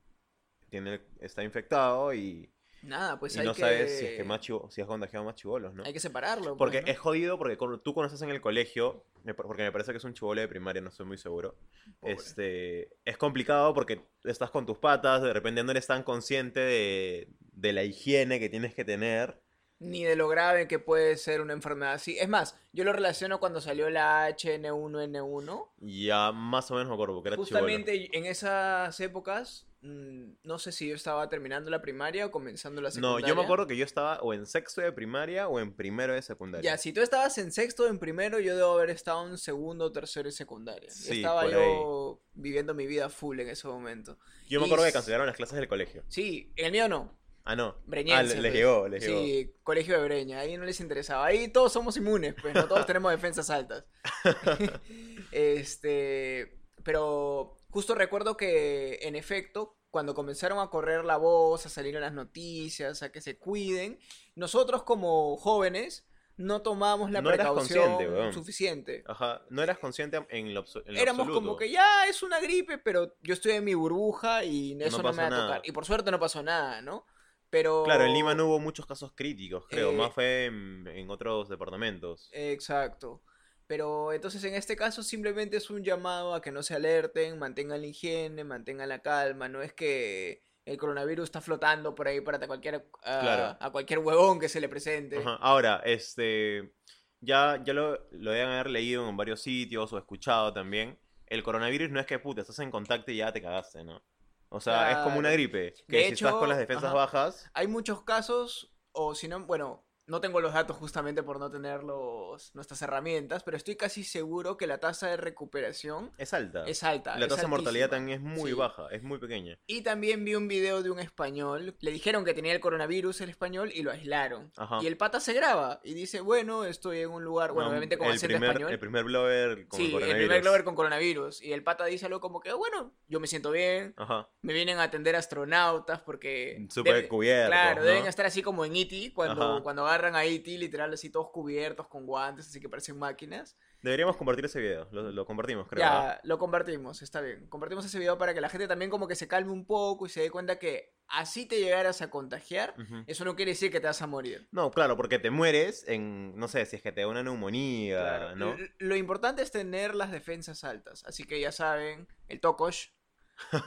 tiene, 0.71 1.01
está 1.21 1.43
infectado 1.43 2.15
y, 2.15 2.51
Nada, 2.83 3.19
pues 3.21 3.37
y 3.37 3.41
hay 3.41 3.47
no 3.47 3.53
que... 3.55 3.61
sabes 3.61 3.99
si 3.99 4.07
es 4.07 4.17
que 4.17 4.25
más 4.25 4.41
chivo- 4.41 4.71
si 4.71 4.81
has 4.81 4.87
contagiado 4.87 5.25
más 5.25 5.35
chivolos, 5.35 5.75
¿no? 5.75 5.85
Hay 5.85 5.93
que 5.93 6.01
separarlo. 6.01 6.57
Porque 6.57 6.79
pues, 6.79 6.87
¿no? 6.87 6.93
es 6.93 6.99
jodido 6.99 7.37
porque 7.39 7.59
tú 7.85 7.93
conoces 7.93 8.23
en 8.23 8.31
el 8.31 8.41
colegio, 8.41 9.05
porque 9.37 9.63
me 9.65 9.71
parece 9.73 9.91
que 9.93 9.99
es 9.99 10.05
un 10.05 10.15
chivolo 10.15 10.41
de 10.41 10.49
primaria, 10.49 10.81
no 10.81 10.89
estoy 10.89 11.05
muy 11.05 11.19
seguro. 11.19 11.59
Pobre. 12.01 12.15
Este, 12.15 12.89
es 13.05 13.19
complicado 13.19 13.75
porque 13.75 14.01
estás 14.25 14.51
con 14.51 14.65
tus 14.65 14.79
patas, 14.79 15.21
de 15.23 15.33
repente 15.35 15.63
no 15.63 15.73
eres 15.73 15.87
tan 15.87 16.03
consciente 16.05 16.61
de, 16.61 17.29
de 17.53 17.73
la 17.75 17.83
higiene 17.85 18.41
que 18.41 18.49
tienes 18.49 18.75
que 18.75 18.87
tener. 18.87 19.43
ni 19.79 20.05
de 20.05 20.17
lo 20.17 20.29
grave 20.29 20.67
que 20.67 20.79
puede 20.79 21.17
ser 21.19 21.43
una 21.43 21.53
enfermedad 21.53 21.93
así. 21.95 22.17
Es 22.19 22.29
más, 22.31 22.59
yo 22.73 22.85
lo 22.85 22.93
relaciono 22.95 23.41
cuando 23.41 23.61
salió 23.61 23.91
la 23.91 24.27
H1N1. 24.31 25.69
Y 25.83 26.07
ya 26.07 26.33
más 26.33 26.71
o 26.71 26.75
menos 26.75 26.89
me 26.89 26.95
acuerdo 26.95 27.15
porque 27.15 27.29
era 27.29 27.37
chivolo. 27.37 27.47
Justamente 27.47 28.09
en 28.17 28.25
esas 28.27 28.99
épocas, 29.01 29.67
mm, 29.83 30.33
no 30.45 30.59
sé 30.59 30.73
si 30.73 30.89
yo 30.89 30.95
estaba 30.95 31.29
terminando 31.29 31.71
la 31.71 31.81
primaria 31.81 32.27
o 32.27 32.31
comenzando 32.31 32.81
la 32.83 32.89
No, 32.89 32.93
secundaria. 32.95 33.29
yo 33.29 33.35
me 33.37 33.43
acuerdo 33.43 33.67
que 33.67 33.77
yo 33.77 33.85
estaba 33.85 34.19
o 34.21 34.35
en 34.35 34.47
sexto 34.47 34.81
de 34.81 34.93
primaria 34.93 35.49
o 35.49 35.59
en 35.61 35.73
primero 35.75 36.13
de 36.15 36.23
secundaria. 36.23 36.73
Ya, 36.73 36.79
si 36.79 36.93
tú 36.93 37.01
estabas 37.01 37.37
en 37.39 37.51
sexto 37.53 37.85
o 37.85 37.87
en 37.89 37.99
primero, 37.99 38.39
yo 38.41 38.57
debo 38.57 38.73
haber 38.79 38.91
estado 38.91 39.27
en 39.29 39.39
segundo 39.39 39.91
tercero 39.93 40.29
de 40.29 40.33
secundaria. 40.33 40.91
Sí, 40.91 41.17
estaba 41.19 41.49
yo 41.51 42.21
viviendo 42.35 42.75
mi 42.75 42.87
vida 42.87 43.09
full 43.09 43.41
en 43.41 43.49
ese 43.49 43.67
momento. 43.69 44.19
Yo 44.49 44.61
me 44.61 44.67
y 44.67 44.69
acuerdo 44.69 44.85
que 44.85 44.93
cancelaron 44.93 45.27
las 45.27 45.37
clases 45.37 45.57
del 45.57 45.69
colegio. 45.69 46.05
Sí, 46.09 46.53
en 46.57 46.67
el 46.67 46.73
mío 46.73 46.89
no. 46.89 47.19
Ah, 47.43 47.57
no. 47.57 47.69
Ah, 47.79 47.83
Breñense, 47.87 48.37
le- 48.37 48.43
les 48.43 48.53
llegó, 48.53 48.87
les 48.87 49.03
llegó. 49.03 49.19
Sí, 49.23 49.55
colegio 49.63 49.99
de 49.99 50.05
Breña, 50.05 50.41
ahí 50.41 50.59
no 50.59 50.65
les 50.65 50.79
interesaba. 50.79 51.25
Ahí 51.25 51.49
todos 51.49 51.73
somos 51.73 51.97
inmunes, 51.97 52.35
pues, 52.41 52.55
no 52.55 52.69
todos 52.69 52.85
tenemos 52.87 53.11
defensas 53.11 53.49
altas. 53.49 53.85
este, 55.33 56.59
pero 56.85 57.57
justo 57.71 57.95
recuerdo 57.95 58.37
que, 58.37 58.99
en 59.03 59.17
efecto, 59.17 59.77
cuando 59.91 60.15
comenzaron 60.15 60.59
a 60.61 60.69
correr 60.71 61.05
la 61.05 61.17
voz, 61.17 61.67
a 61.67 61.69
salir 61.69 61.95
en 61.97 62.03
las 62.03 62.13
noticias, 62.13 63.03
a 63.03 63.11
que 63.11 63.21
se 63.21 63.39
cuiden, 63.39 63.99
nosotros 64.35 64.83
como 64.85 65.37
jóvenes 65.37 66.07
no 66.37 66.63
tomamos 66.63 67.11
la 67.11 67.21
No 67.21 67.29
precaución 67.29 68.33
suficiente. 68.33 69.05
Ajá, 69.07 69.43
no 69.51 69.63
eras 69.63 69.79
consciente 69.79 70.25
en 70.31 70.55
lo, 70.55 70.65
en 70.87 70.95
lo 70.95 71.01
Éramos 71.01 71.21
absoluto. 71.27 71.35
como 71.47 71.57
que 71.57 71.71
ya 71.71 72.07
es 72.07 72.23
una 72.23 72.41
gripe, 72.41 72.79
pero 72.79 73.15
yo 73.21 73.35
estoy 73.35 73.53
en 73.53 73.65
mi 73.65 73.75
burbuja 73.75 74.43
y 74.45 74.73
eso 74.81 74.99
no, 74.99 75.03
pasó 75.03 75.17
me 75.17 75.23
va 75.23 75.27
a 75.27 75.31
nada. 75.31 75.47
tocar. 75.47 75.63
Y 75.65 75.73
por 75.73 75.85
suerte 75.85 76.11
no 76.11 76.19
pasó 76.19 76.43
nada, 76.43 76.81
¿no? 76.81 77.05
Pero... 77.51 77.83
Claro, 77.85 78.05
en 78.05 78.15
Lima 78.15 78.35
no 78.35 78.47
hubo 78.47 78.59
muchos 78.61 78.87
casos 78.87 79.13
críticos, 79.15 79.67
creo. 79.69 79.91
Eh, 79.91 79.97
Más 79.97 80.15
fue 80.15 80.47
en, 80.47 80.87
en 80.87 81.11
otros 81.11 81.49
departamentos. 81.49 82.31
Exacto. 82.33 83.23
Pero 83.71 84.13
entonces 84.13 84.43
en 84.43 84.57
este 84.57 84.75
caso 84.75 85.05
simplemente 85.05 85.57
es 85.57 85.71
un 85.71 85.85
llamado 85.85 86.35
a 86.35 86.43
que 86.43 86.51
no 86.51 86.61
se 86.65 86.75
alerten, 86.75 87.39
mantengan 87.39 87.81
la 87.81 87.87
higiene, 87.87 88.43
mantengan 88.43 88.89
la 88.89 88.99
calma. 88.99 89.49
No 89.49 89.63
es 89.63 89.73
que 89.73 90.43
el 90.65 90.77
coronavirus 90.77 91.27
está 91.27 91.41
flotando 91.41 91.95
por 91.95 92.09
ahí 92.09 92.21
para 92.21 92.39
a 92.39 92.47
cualquier, 92.49 92.85
a, 93.05 93.21
Claro. 93.21 93.57
a 93.61 93.71
cualquier 93.71 94.01
huevón 94.01 94.41
que 94.41 94.49
se 94.49 94.61
le 94.61 94.69
presente. 94.69 95.19
Ajá. 95.19 95.37
Ahora, 95.37 95.83
este. 95.85 96.75
Ya, 97.21 97.63
ya 97.65 97.73
lo, 97.73 98.09
lo 98.11 98.33
deben 98.33 98.49
haber 98.49 98.71
leído 98.71 99.09
en 99.09 99.17
varios 99.17 99.41
sitios 99.41 99.93
o 99.93 99.99
escuchado 99.99 100.53
también. 100.53 100.99
El 101.27 101.45
coronavirus 101.45 101.91
no 101.91 102.01
es 102.01 102.07
que 102.07 102.19
puta, 102.19 102.41
estás 102.41 102.59
en 102.59 102.73
contacto 102.73 103.13
y 103.13 103.19
ya 103.19 103.33
te 103.33 103.41
cagaste, 103.41 103.85
¿no? 103.85 104.03
O 104.49 104.61
sea, 104.61 104.91
es 104.91 104.97
como 105.05 105.21
una 105.21 105.31
gripe. 105.31 105.75
Que 105.87 105.99
De 105.99 106.05
si 106.07 106.15
estás 106.15 106.35
con 106.35 106.49
las 106.49 106.59
defensas 106.59 106.87
ajá. 106.87 106.95
bajas. 106.95 107.51
Hay 107.55 107.69
muchos 107.69 108.03
casos, 108.03 108.75
o 108.91 109.15
si 109.15 109.29
no, 109.29 109.47
bueno, 109.47 109.87
no 110.11 110.21
tengo 110.21 110.41
los 110.41 110.53
datos 110.53 110.77
justamente 110.77 111.23
por 111.23 111.39
no 111.39 111.51
tener 111.51 111.83
los, 111.85 112.55
nuestras 112.55 112.83
herramientas, 112.83 113.43
pero 113.45 113.57
estoy 113.57 113.77
casi 113.77 114.05
seguro 114.05 114.57
que 114.57 114.67
la 114.67 114.79
tasa 114.79 115.09
de 115.09 115.17
recuperación 115.17 116.11
Es 116.19 116.35
alta. 116.35 116.65
es 116.67 116.83
alta. 116.83 117.17
la 117.17 117.27
es 117.27 117.29
tasa 117.29 117.43
de 117.43 117.49
mortalidad 117.49 117.89
también 117.91 118.19
es 118.19 118.21
muy 118.23 118.51
Sí. 118.51 118.57
baja, 118.57 118.89
es 118.91 119.03
muy 119.03 119.19
pequeña. 119.19 119.59
Y 119.67 119.83
también 119.83 120.25
vi 120.25 120.35
un 120.35 120.49
video 120.49 120.83
de 120.83 120.91
un 120.91 120.99
español. 120.99 121.77
Le 121.81 121.91
dijeron 121.93 122.25
que 122.25 122.35
tenía 122.35 122.53
el 122.53 122.61
coronavirus 122.61 123.21
el 123.21 123.31
español 123.31 123.71
y 123.75 123.83
lo 123.83 123.91
aislaron. 123.93 124.51
Ajá. 124.57 124.79
Y 124.83 124.87
el 124.87 124.97
pata 124.97 125.21
se 125.21 125.33
graba 125.33 125.81
y 125.85 125.95
dice, 125.95 126.21
bueno, 126.21 126.65
estoy 126.65 126.99
en 127.01 127.11
un 127.11 127.23
lugar, 127.25 127.53
bueno, 127.53 127.67
No, 127.67 127.71
obviamente 127.71 127.97
con 127.97 128.09
el 128.09 128.15
acento 128.15 128.35
primer, 128.35 128.51
español. 128.51 128.73
El 128.73 128.79
primer 128.79 129.05
blogger 129.05 129.69
con 129.69 129.79
sí, 129.79 129.87
el 129.87 129.93
coronavirus. 129.93 130.19
primer 130.27 130.41
Glover 130.43 130.65
con 130.65 130.75
coronavirus. 130.75 131.43
Y 131.43 131.53
el 131.53 131.63
pata 131.63 131.85
dice 131.85 132.07
algo 132.07 132.21
como 132.21 132.41
que, 132.41 132.53
bueno, 132.53 132.93
yo 133.09 133.21
me 133.21 133.27
siento 133.29 133.51
bien, 133.53 133.95
Ajá. 133.97 134.29
me 134.43 134.53
vienen 134.53 134.79
a 134.79 134.85
atender 134.85 135.15
astronautas 135.17 136.01
porque... 136.01 136.67
Súper 136.71 137.07
cubiertos, 137.09 137.49
Claro, 137.51 137.81
¿no? 137.83 137.87
deben 137.87 138.07
estar 138.07 138.27
así 138.27 138.43
como 138.43 138.65
en 138.65 138.75
E.T. 138.75 139.13
Cuando, 139.15 139.43
Ajá. 139.55 139.63
cuando 139.63 139.87
agarran 139.87 140.00
a 140.05 140.25
E.T. 140.25 140.59
literal 140.59 140.93
así 140.93 141.11
todos 141.11 141.31
cubiertos 141.31 141.87
con 141.89 142.07
guantes, 142.07 142.47
así 142.49 142.61
que 142.61 142.69
parecen 142.69 142.99
máquinas. 142.99 143.57
Deberíamos 143.83 144.17
compartir 144.17 144.45
ese 144.45 144.61
video. 144.61 144.89
Lo, 144.93 145.11
lo 145.11 145.25
compartimos, 145.25 145.67
creo. 145.67 145.81
Ya, 145.81 146.21
lo 146.25 146.39
compartimos, 146.39 147.01
está 147.03 147.21
bien. 147.23 147.47
Compartimos 147.49 147.85
ese 147.87 147.99
video 147.99 148.19
para 148.19 148.35
que 148.35 148.41
la 148.43 148.49
gente 148.51 148.69
también 148.69 148.91
como 148.91 149.09
que 149.09 149.15
se 149.15 149.27
calme 149.29 149.53
un 149.53 149.65
poco 149.67 150.05
y 150.07 150.11
se 150.11 150.21
dé 150.21 150.31
cuenta 150.31 150.59
que 150.59 150.95
así 151.09 151.47
te 151.47 151.59
llegaras 151.61 152.03
a 152.03 152.11
contagiar, 152.11 152.75
eso 153.07 153.25
no 153.25 153.35
quiere 153.37 153.53
decir 153.53 153.73
que 153.73 153.81
te 153.81 153.87
vas 153.87 154.03
a 154.03 154.07
morir. 154.07 154.49
No, 154.53 154.71
claro, 154.71 154.97
porque 154.97 155.19
te 155.19 155.31
mueres 155.31 155.85
en, 155.89 156.37
no 156.37 156.47
sé, 156.47 156.67
si 156.67 156.77
es 156.77 156.83
que 156.83 156.93
te 156.93 157.01
da 157.01 157.09
una 157.09 157.23
neumonía, 157.23 157.99
Claro, 158.01 158.37
¿no? 158.37 158.55
l- 158.55 158.71
Lo 158.79 158.97
importante 158.97 159.43
es 159.43 159.51
tener 159.51 159.95
las 159.95 160.11
defensas 160.13 160.63
altas. 160.63 161.03
Así 161.07 161.25
que 161.25 161.41
ya 161.41 161.51
saben, 161.53 162.07
el 162.29 162.41
tokosh. 162.41 162.89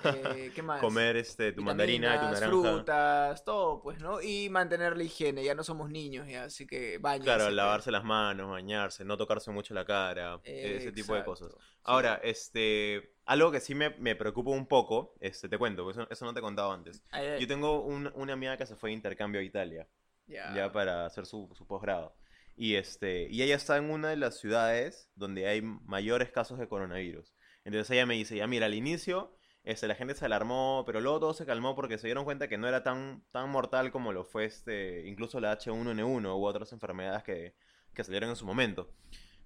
Eh, 0.06 0.52
¿Qué 0.56 0.62
más? 0.62 0.80
Comer 0.80 1.18
este, 1.18 1.52
tu 1.54 1.62
mandarina, 1.62 2.20
tu 2.20 2.26
naranja. 2.26 2.48
frutas, 2.48 3.44
todo, 3.44 3.82
pues, 3.82 4.00
¿no? 4.00 4.22
Y 4.22 4.50
mantener 4.50 4.96
la 4.98 5.04
higiene. 5.04 5.44
Ya 5.44 5.56
no 5.56 5.64
somos 5.64 5.90
niños, 5.90 6.28
ya, 6.28 6.46
así 6.46 6.66
que 6.68 6.98
bañense. 7.00 7.26
Claro, 7.26 7.46
pues. 7.46 7.56
lavarse 7.56 7.92
las 7.92 8.04
manos, 8.04 8.50
bañarse, 8.50 9.04
no 9.06 9.18
tocarse 9.18 9.52
mucho 9.52 9.74
la 9.74 9.86
cara, 9.86 10.40
ese 10.44 10.92
tipo 10.92 11.14
de 11.14 11.20
Exacto, 11.22 11.26
cosas. 11.26 11.52
sí. 11.52 11.58
Ahora, 11.84 12.20
este, 12.24 13.16
algo 13.26 13.52
que 13.52 13.60
sí 13.60 13.76
me, 13.76 13.90
me 14.00 14.16
preocupa 14.16 14.52
un 14.52 14.68
poco, 14.68 15.16
este, 15.20 15.50
te 15.50 15.58
cuento, 15.58 15.84
porque 15.84 16.00
eso, 16.02 16.10
eso 16.10 16.26
no 16.26 16.34
te 16.34 16.40
he 16.40 16.44
contado 16.44 16.72
antes. 16.72 17.04
Ay, 17.12 17.40
Yo 17.42 17.48
tengo 17.48 17.82
un- 17.82 18.12
una 18.16 18.34
amiga 18.34 18.58
que 18.58 18.66
se 18.66 18.76
fue 18.76 18.90
de 18.92 18.96
intercambio 18.96 19.42
a 19.42 19.44
Italia, 19.44 19.88
ya. 20.28 20.54
ya 20.56 20.72
para 20.72 21.06
hacer 21.06 21.26
su, 21.26 21.50
su 21.54 21.68
posgrado. 21.68 22.16
Y, 22.56 22.76
este, 22.76 23.28
y 23.30 23.42
ella 23.42 23.56
está 23.56 23.78
en 23.78 23.90
una 23.90 24.10
de 24.10 24.16
las 24.16 24.38
ciudades 24.40 25.10
donde 25.16 25.48
hay 25.48 25.62
mayores 25.62 26.30
casos 26.32 26.60
de 26.60 26.68
coronavirus. 26.68 27.34
Entonces 27.66 27.90
ella 27.92 28.06
me 28.06 28.14
dice, 28.14 28.36
ya 28.38 28.46
mira, 28.46 28.68
al 28.68 28.76
inicio 28.76 29.36
este, 29.64 29.88
la 29.88 29.96
gente 29.96 30.14
se 30.14 30.26
alarmó, 30.26 30.84
pero 30.86 31.00
luego 31.00 31.20
todo 31.20 31.34
se 31.34 31.46
calmó 31.46 31.76
porque 31.76 31.98
se 31.98 32.08
dieron 32.08 32.26
cuenta 32.26 32.48
que 32.48 32.58
no 32.58 32.68
era 32.68 32.84
tan, 32.84 33.24
tan 33.32 33.50
mortal 33.50 33.92
como 33.92 34.12
lo 34.12 34.26
fue 34.26 34.46
este, 34.46 35.08
incluso 35.08 35.40
la 35.40 35.58
H1N1 35.58 36.26
u 36.26 36.46
otras 36.46 36.74
enfermedades 36.74 37.24
que, 37.24 37.56
que 37.94 38.04
salieron 38.04 38.30
en 38.30 38.36
su 38.36 38.46
momento. 38.46 38.92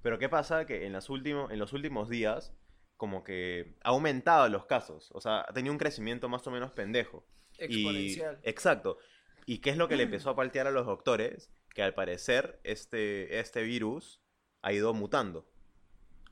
Pero 0.02 0.18
¿qué 0.18 0.30
pasa? 0.30 0.66
Que 0.66 0.86
en, 0.86 0.94
las 0.94 1.10
en 1.10 1.60
los 1.60 1.74
últimos 1.74 2.10
días, 2.10 2.54
como 2.96 3.24
que 3.24 3.76
ha 3.84 3.90
aumentado 3.90 4.48
los 4.50 4.66
casos. 4.66 5.10
O 5.14 5.22
sea, 5.22 5.42
ha 5.42 5.54
tenido 5.54 5.74
un 5.74 5.80
crecimiento 5.80 6.30
más 6.30 6.46
o 6.48 6.52
menos 6.52 6.72
pendejo. 6.72 7.26
Exponencial. 7.58 8.40
Y, 8.44 8.50
exacto. 8.50 8.98
¿Y 9.46 9.60
qué 9.60 9.70
es 9.70 9.78
lo 9.78 9.88
que 9.88 9.98
le 9.98 10.04
empezó 10.04 10.32
a 10.32 10.36
paltear 10.36 10.68
a 10.68 10.72
los 10.72 10.86
doctores? 10.86 11.52
Que 11.74 11.84
al 11.84 11.94
parecer 11.94 12.60
este, 12.64 13.40
este 13.40 13.62
virus 13.62 14.22
ha 14.62 14.74
ido 14.74 14.94
mutando. 14.94 15.48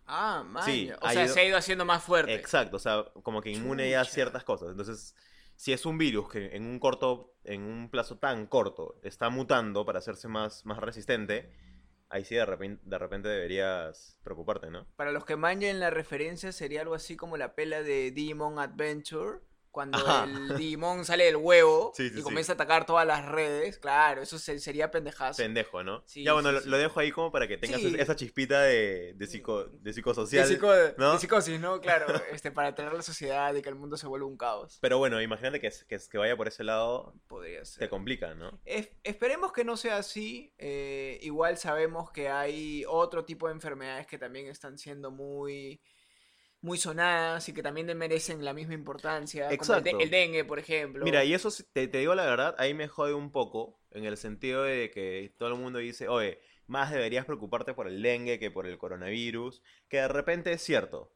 Ah, 0.07 0.43
maña. 0.47 0.65
Sí, 0.65 0.91
o 1.01 1.09
sea, 1.09 1.23
ido- 1.25 1.33
se 1.33 1.39
ha 1.39 1.45
ido 1.45 1.57
haciendo 1.57 1.85
más 1.85 2.03
fuerte. 2.03 2.33
Exacto, 2.33 2.77
o 2.77 2.79
sea, 2.79 3.05
como 3.23 3.41
que 3.41 3.51
inmune 3.51 3.89
ya 3.89 4.01
a 4.01 4.03
Chucha. 4.03 4.13
ciertas 4.15 4.43
cosas. 4.43 4.69
Entonces, 4.69 5.15
si 5.55 5.73
es 5.73 5.85
un 5.85 5.97
virus 5.97 6.29
que 6.29 6.55
en 6.55 6.65
un 6.65 6.79
corto, 6.79 7.33
en 7.43 7.63
un 7.63 7.89
plazo 7.89 8.17
tan 8.17 8.45
corto, 8.47 8.99
está 9.03 9.29
mutando 9.29 9.85
para 9.85 9.99
hacerse 9.99 10.27
más, 10.27 10.65
más 10.65 10.77
resistente, 10.79 11.51
ahí 12.09 12.23
sí 12.23 12.35
de 12.35 12.45
repente, 12.45 12.81
de 12.85 12.97
repente 12.99 13.29
deberías 13.29 14.19
preocuparte, 14.23 14.69
¿no? 14.69 14.85
Para 14.95 15.11
los 15.11 15.25
que 15.25 15.35
manchen 15.35 15.79
la 15.79 15.89
referencia, 15.89 16.51
sería 16.51 16.81
algo 16.81 16.93
así 16.93 17.15
como 17.17 17.37
la 17.37 17.55
pela 17.55 17.81
de 17.81 18.11
Digimon 18.11 18.59
Adventure. 18.59 19.39
Cuando 19.75 19.97
Ajá. 19.97 20.23
el 20.23 20.55
Digimon 20.57 21.03
sale 21.03 21.25
del 21.25 21.35
huevo 21.35 21.91
Sí, 21.93 22.07
sí, 22.07 22.13
y 22.13 22.17
sí. 22.19 22.23
comienza 22.23 22.53
a 22.53 22.55
atacar 22.55 22.85
todas 22.85 23.05
las 23.05 23.25
redes. 23.25 23.77
Claro, 23.77 24.21
eso 24.21 24.39
se- 24.39 24.57
sería 24.59 24.89
pendejazo. 24.89 25.35
Pendejo, 25.43 25.83
¿no? 25.83 26.01
Ya 26.15 26.31
bueno, 26.31 26.53
lo, 26.53 26.77
dejo 26.77 27.01
ahí 27.01 27.11
como 27.11 27.29
para 27.29 27.45
que 27.45 27.57
tengas 27.57 27.81
esa 27.83 28.15
chispita 28.15 28.61
de, 28.61 29.15
de, 29.15 29.27
psico, 29.27 29.65
de 29.65 29.91
psicosocial. 29.91 30.47
de, 30.47 30.55
psico- 30.55 30.95
¿no? 30.97 31.11
de 31.11 31.19
psicosis, 31.19 31.59
¿no? 31.59 31.81
Claro, 31.81 32.05
este, 32.31 32.51
para 32.51 32.73
tener 32.73 32.93
la 32.93 33.01
sociedad 33.01 33.53
y 33.53 33.61
que 33.61 33.67
el 33.67 33.75
mundo 33.75 33.97
se 33.97 34.07
vuelva 34.07 34.25
un 34.27 34.37
caos. 34.37 34.77
Pero 34.79 34.97
bueno, 34.97 35.21
imagínate 35.21 35.59
que, 35.59 35.69
que, 35.89 35.99
que 36.09 36.17
vaya 36.17 36.37
por 36.37 36.47
ese 36.47 36.63
lado, 36.63 37.13
Podría 37.27 37.59
te 37.59 37.65
ser. 37.65 37.89
complica, 37.89 38.33
¿no? 38.33 38.61
Es- 38.63 38.91
esperemos 39.03 39.51
que 39.51 39.65
no 39.65 39.75
sea 39.75 39.97
así. 39.97 40.53
eh, 40.57 41.19
igual 41.21 41.57
sabemos 41.57 42.11
que 42.11 42.29
hay 42.29 42.85
otro 42.87 43.25
tipo 43.25 43.47
de 43.47 43.53
enfermedades 43.53 44.07
que 44.07 44.17
también 44.17 44.47
están 44.47 44.77
siendo 44.77 45.11
muy, 45.11 45.81
muy 46.65 46.77
sonadas 46.77 47.47
y 47.47 47.53
que 47.53 47.61
también 47.63 47.95
merecen 47.97 48.43
la 48.43 48.53
misma 48.53 48.73
importancia. 48.73 49.43
como 49.43 49.51
el, 49.51 49.55
Exacto. 49.55 49.97
de- 49.97 50.03
el 50.03 50.09
dengue, 50.09 50.43
por 50.43 50.59
ejemplo. 50.59 51.05
Mira, 51.05 51.23
y 51.23 51.33
eso 51.33 51.49
te, 51.73 51.87
te 51.87 51.97
digo 51.99 52.15
la 52.15 52.25
verdad, 52.25 52.55
ahí 52.57 52.73
me 52.73 52.87
jode 52.87 53.13
un 53.13 53.31
poco, 53.31 53.79
en 53.91 54.03
el 54.05 54.17
sentido 54.17 54.63
de 54.63 54.91
que 54.91 55.33
todo 55.37 55.49
el 55.49 55.55
mundo 55.55 55.79
dice, 55.79 56.07
oye, 56.07 56.39
más 56.67 56.91
deberías 56.91 57.25
preocuparte 57.25 57.73
por 57.73 57.87
el 57.87 58.01
dengue 58.01 58.39
que 58.39 58.49
por 58.51 58.65
el 58.65 58.77
coronavirus, 58.79 59.61
que 59.87 59.97
de 59.97 60.07
repente 60.07 60.51
es 60.51 60.61
cierto, 60.63 61.11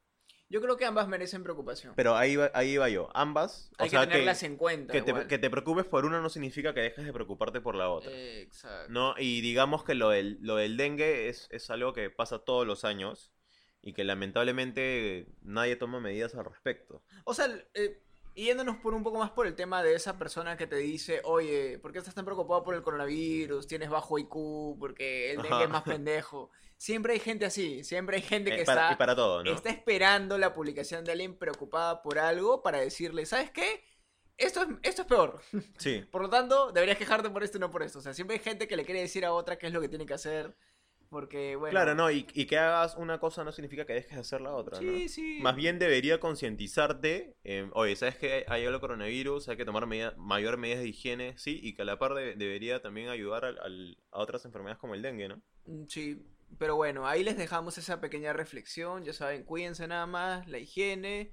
Yo 0.51 0.61
creo 0.61 0.77
que 0.77 0.85
ambas 0.85 1.07
merecen 1.07 1.43
preocupación. 1.43 1.93
pero 1.95 2.15
ahí 2.15 2.35
va, 2.35 2.49
ahí 2.53 2.77
va 2.77 2.89
yo, 2.89 3.09
ambas, 3.15 3.71
o 3.79 3.83
Hay 3.83 3.89
sea, 3.89 4.01
que 4.01 4.07
tenerlas 4.11 4.43
en 4.43 4.55
cuenta. 4.57 4.93
que, 4.93 5.01
te, 5.01 5.27
que 5.27 5.37
te 5.39 5.49
preocupes 5.49 5.85
por 5.85 6.05
una 6.05 6.21
no 6.21 6.29
significa 6.29 6.73
que 6.73 6.81
dejes 6.81 7.05
de 7.05 7.13
preocuparte 7.13 7.59
por 7.61 7.73
la 7.75 7.89
otra, 7.89 8.11
Exacto. 8.13 8.91
¿no? 8.91 9.15
Y 9.17 9.41
digamos 9.41 9.83
que 9.83 9.95
lo 9.95 10.09
del, 10.09 10.37
lo 10.41 10.55
del 10.55 10.77
dengue 10.77 11.27
es, 11.29 11.47
es 11.51 11.69
algo 11.71 11.93
que 11.93 12.09
pasa 12.11 12.39
todos 12.39 12.65
los 12.67 12.83
años 12.85 13.31
y 13.81 13.93
que 13.93 14.03
lamentablemente 14.03 15.27
nadie 15.41 15.75
toma 15.75 15.99
medidas 15.99 16.35
al 16.35 16.45
respecto. 16.45 17.01
O 17.23 17.33
sea, 17.33 17.47
eh, 17.73 18.01
yéndonos 18.35 18.77
por 18.77 18.93
un 18.93 19.03
poco 19.03 19.19
más 19.19 19.31
por 19.31 19.47
el 19.47 19.55
tema 19.55 19.83
de 19.83 19.95
esa 19.95 20.17
persona 20.17 20.57
que 20.57 20.67
te 20.67 20.77
dice, 20.77 21.21
oye, 21.23 21.79
¿por 21.79 21.91
qué 21.91 21.99
estás 21.99 22.15
tan 22.15 22.25
preocupado 22.25 22.63
por 22.63 22.75
el 22.75 22.81
coronavirus? 22.81 23.67
Tienes 23.67 23.89
bajo 23.89 24.17
IQ, 24.19 24.77
porque 24.79 25.31
el 25.31 25.41
dengue 25.41 25.63
es 25.63 25.69
más 25.69 25.83
pendejo. 25.83 26.51
Siempre 26.77 27.13
hay 27.13 27.19
gente 27.19 27.45
así, 27.45 27.83
siempre 27.83 28.17
hay 28.17 28.21
gente 28.21 28.51
que 28.51 28.61
Eh, 28.61 28.65
para- 28.65 28.83
está, 28.83 28.93
y 28.93 28.97
para 28.97 29.15
todo, 29.15 29.43
¿no? 29.43 29.51
está 29.51 29.69
esperando 29.69 30.37
la 30.37 30.53
publicación 30.53 31.03
de 31.03 31.11
alguien 31.11 31.37
preocupada 31.37 32.01
por 32.01 32.19
algo 32.19 32.61
para 32.63 32.79
decirle, 32.79 33.25
¿sabes 33.25 33.51
qué? 33.51 33.83
Esto 34.37 34.61
es, 34.61 34.69
esto 34.83 35.01
es 35.01 35.07
peor. 35.09 35.41
Sí. 35.77 36.05
Por 36.11 36.21
lo 36.21 36.29
tanto, 36.29 36.71
deberías 36.71 36.97
quejarte 36.97 37.29
por 37.29 37.43
esto 37.43 37.57
y 37.57 37.59
no 37.59 37.69
por 37.71 37.83
esto. 37.83 37.99
O 37.99 38.01
sea, 38.01 38.13
siempre 38.13 38.37
hay 38.37 38.41
gente 38.41 38.69
que 38.69 38.77
le 38.77 38.85
quiere 38.85 39.01
decir 39.01 39.25
a 39.25 39.33
otra 39.33 39.57
qué 39.57 39.67
es 39.67 39.73
lo 39.73 39.81
que 39.81 39.89
tiene 39.89 40.05
que 40.05 40.13
hacer. 40.13 40.55
Porque, 41.09 41.55
bueno. 41.55 41.71
Claro, 41.71 41.95
no, 41.95 42.11
y, 42.11 42.27
y 42.35 42.45
que 42.45 42.57
hagas 42.59 42.95
una 42.95 43.19
cosa 43.19 43.43
no 43.43 43.51
significa 43.51 43.83
que 43.85 43.93
dejes 43.93 44.13
de 44.13 44.19
hacer 44.21 44.41
la 44.41 44.53
otra, 44.53 44.79
¿no? 44.79 44.91
Sí, 44.95 45.09
sí. 45.09 45.39
Más 45.41 45.55
bien 45.55 45.79
debería 45.79 46.19
concientizarte, 46.19 47.35
eh, 47.43 47.67
oye, 47.73 47.95
¿sabes 47.95 48.15
que 48.17 48.45
hay 48.47 48.63
el 48.63 48.79
coronavirus? 48.79 49.49
Hay 49.49 49.57
que 49.57 49.65
tomar 49.65 49.87
medida- 49.87 50.13
mayor 50.17 50.57
medidas 50.57 50.81
de 50.81 50.89
higiene, 50.89 51.37
sí, 51.37 51.59
y 51.63 51.73
que 51.73 51.81
a 51.81 51.85
la 51.85 51.97
par 51.97 52.13
de- 52.13 52.35
debería 52.35 52.81
también 52.81 53.09
ayudar 53.09 53.45
al- 53.45 53.59
al- 53.59 53.97
a 54.11 54.19
otras 54.19 54.45
enfermedades 54.45 54.77
como 54.79 54.93
el 54.93 55.01
dengue, 55.01 55.27
¿no? 55.29 55.41
Mm, 55.65 55.85
Sí, 55.87 56.21
pero 56.59 56.75
bueno, 56.75 57.07
ahí 57.07 57.23
les 57.23 57.37
dejamos 57.37 57.77
esa 57.79 57.99
pequeña 58.01 58.33
reflexión. 58.33 59.03
Ya 59.03 59.13
saben, 59.13 59.43
cuídense 59.43 59.87
nada 59.87 60.05
más, 60.05 60.47
la 60.47 60.59
higiene. 60.59 61.31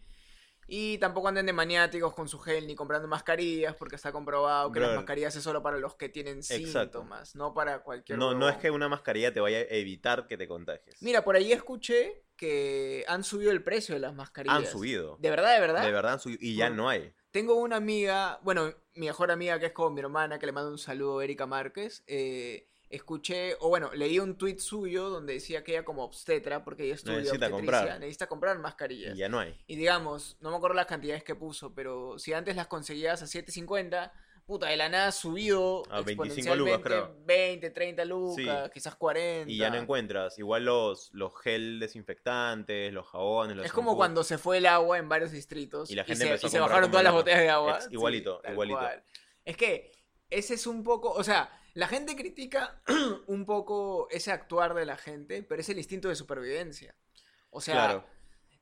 Y 0.68 0.98
tampoco 0.98 1.28
anden 1.28 1.46
de 1.46 1.52
maniáticos 1.52 2.12
con 2.14 2.28
su 2.28 2.38
gel 2.38 2.66
ni 2.66 2.74
comprando 2.74 3.06
mascarillas, 3.06 3.74
porque 3.76 3.96
está 3.96 4.10
comprobado 4.10 4.72
que 4.72 4.80
las 4.80 4.96
mascarillas 4.96 5.36
es 5.36 5.42
solo 5.42 5.62
para 5.62 5.78
los 5.78 5.94
que 5.94 6.08
tienen 6.08 6.38
Exacto. 6.38 6.66
síntomas, 6.82 7.36
no 7.36 7.54
para 7.54 7.80
cualquier 7.82 8.18
No, 8.18 8.34
no 8.34 8.48
es 8.48 8.56
que 8.56 8.70
una 8.70 8.88
mascarilla 8.88 9.32
te 9.32 9.40
vaya 9.40 9.58
a 9.58 9.62
evitar 9.70 10.26
que 10.26 10.36
te 10.36 10.48
contagies. 10.48 11.00
Mira, 11.00 11.22
por 11.22 11.36
ahí 11.36 11.52
escuché 11.52 12.24
que 12.36 13.04
han 13.08 13.22
subido 13.24 13.50
el 13.52 13.62
precio 13.62 13.94
de 13.94 14.00
las 14.00 14.14
mascarillas. 14.14 14.56
Han 14.58 14.66
subido. 14.66 15.16
¿De 15.20 15.30
verdad, 15.30 15.54
de 15.54 15.60
verdad? 15.60 15.82
De 15.84 15.92
verdad 15.92 16.12
han 16.14 16.20
subido. 16.20 16.38
Y 16.42 16.56
ya 16.56 16.68
no 16.68 16.88
hay. 16.88 17.14
Tengo 17.30 17.54
una 17.54 17.76
amiga, 17.76 18.40
bueno, 18.42 18.74
mi 18.94 19.06
mejor 19.06 19.30
amiga 19.30 19.58
que 19.58 19.66
es 19.66 19.72
como 19.72 19.90
mi 19.90 20.00
hermana, 20.00 20.38
que 20.38 20.46
le 20.46 20.52
mando 20.52 20.70
un 20.70 20.78
saludo, 20.78 21.22
Erika 21.22 21.46
Márquez. 21.46 22.02
eh, 22.06 22.68
escuché, 22.90 23.56
o 23.60 23.68
bueno, 23.68 23.90
leí 23.94 24.18
un 24.18 24.36
tuit 24.36 24.58
suyo 24.60 25.10
donde 25.10 25.34
decía 25.34 25.64
que 25.64 25.72
ella 25.72 25.84
como 25.84 26.04
obstetra, 26.04 26.64
porque 26.64 26.84
ella 26.84 26.94
estudia 26.94 27.18
Necesita 27.18 27.46
obstetricia, 27.46 27.78
comprar. 27.80 28.00
necesita 28.00 28.26
comprar 28.28 28.58
mascarillas. 28.58 29.14
Y 29.14 29.18
ya 29.18 29.28
no 29.28 29.40
hay. 29.40 29.58
Y 29.66 29.76
digamos, 29.76 30.36
no 30.40 30.50
me 30.50 30.56
acuerdo 30.56 30.74
las 30.76 30.86
cantidades 30.86 31.24
que 31.24 31.34
puso, 31.34 31.74
pero 31.74 32.18
si 32.18 32.32
antes 32.32 32.54
las 32.56 32.66
conseguías 32.68 33.22
a 33.22 33.26
7.50, 33.26 34.12
puta, 34.46 34.68
de 34.68 34.76
la 34.76 34.88
nada 34.88 35.10
subido 35.10 35.82
A 35.90 36.02
25 36.02 36.54
lucas, 36.54 36.74
exponencialmente 36.76 36.82
creo. 36.88 37.16
20, 37.26 37.70
30 37.70 38.04
lucas, 38.04 38.36
Sí. 38.66 38.70
quizás 38.72 38.94
40. 38.94 39.50
Y 39.50 39.56
ya 39.58 39.70
no 39.70 39.76
encuentras. 39.76 40.38
Igual 40.38 40.64
los, 40.66 41.10
los 41.12 41.32
gel 41.40 41.80
desinfectantes, 41.80 42.92
los 42.92 43.06
jabones, 43.08 43.56
los 43.56 43.66
Es 43.66 43.72
como 43.72 43.96
cuando 43.96 44.22
se 44.22 44.38
fue 44.38 44.58
el 44.58 44.66
agua 44.66 44.98
en 44.98 45.08
varios 45.08 45.32
distritos 45.32 45.90
Y 45.90 45.96
la 45.96 46.04
gente 46.04 46.22
se, 46.22 46.28
empezó 46.28 46.46
y 46.46 46.48
a 46.48 46.50
se 46.52 46.60
bajaron 46.60 46.90
todas 46.90 47.02
las 47.02 47.12
botellas 47.12 47.40
de 47.40 47.50
agua. 47.50 47.76
Ex- 47.78 47.88
igualito, 47.92 48.40
igualito. 48.48 48.78
cual. 48.78 49.02
Es 49.44 49.56
que 49.56 49.90
ese 50.30 50.54
es 50.54 50.66
un 50.68 50.84
poco, 50.84 51.10
o 51.10 51.24
sea, 51.24 51.50
la 51.76 51.86
gente 51.88 52.16
critica 52.16 52.80
un 53.26 53.44
poco 53.44 54.08
ese 54.10 54.32
actuar 54.32 54.72
de 54.74 54.86
la 54.86 54.96
gente, 54.96 55.42
pero 55.42 55.60
es 55.60 55.68
el 55.68 55.76
instinto 55.76 56.08
de 56.08 56.14
supervivencia. 56.14 56.94
O 57.50 57.60
sea, 57.60 57.74
Claro. 57.74 58.06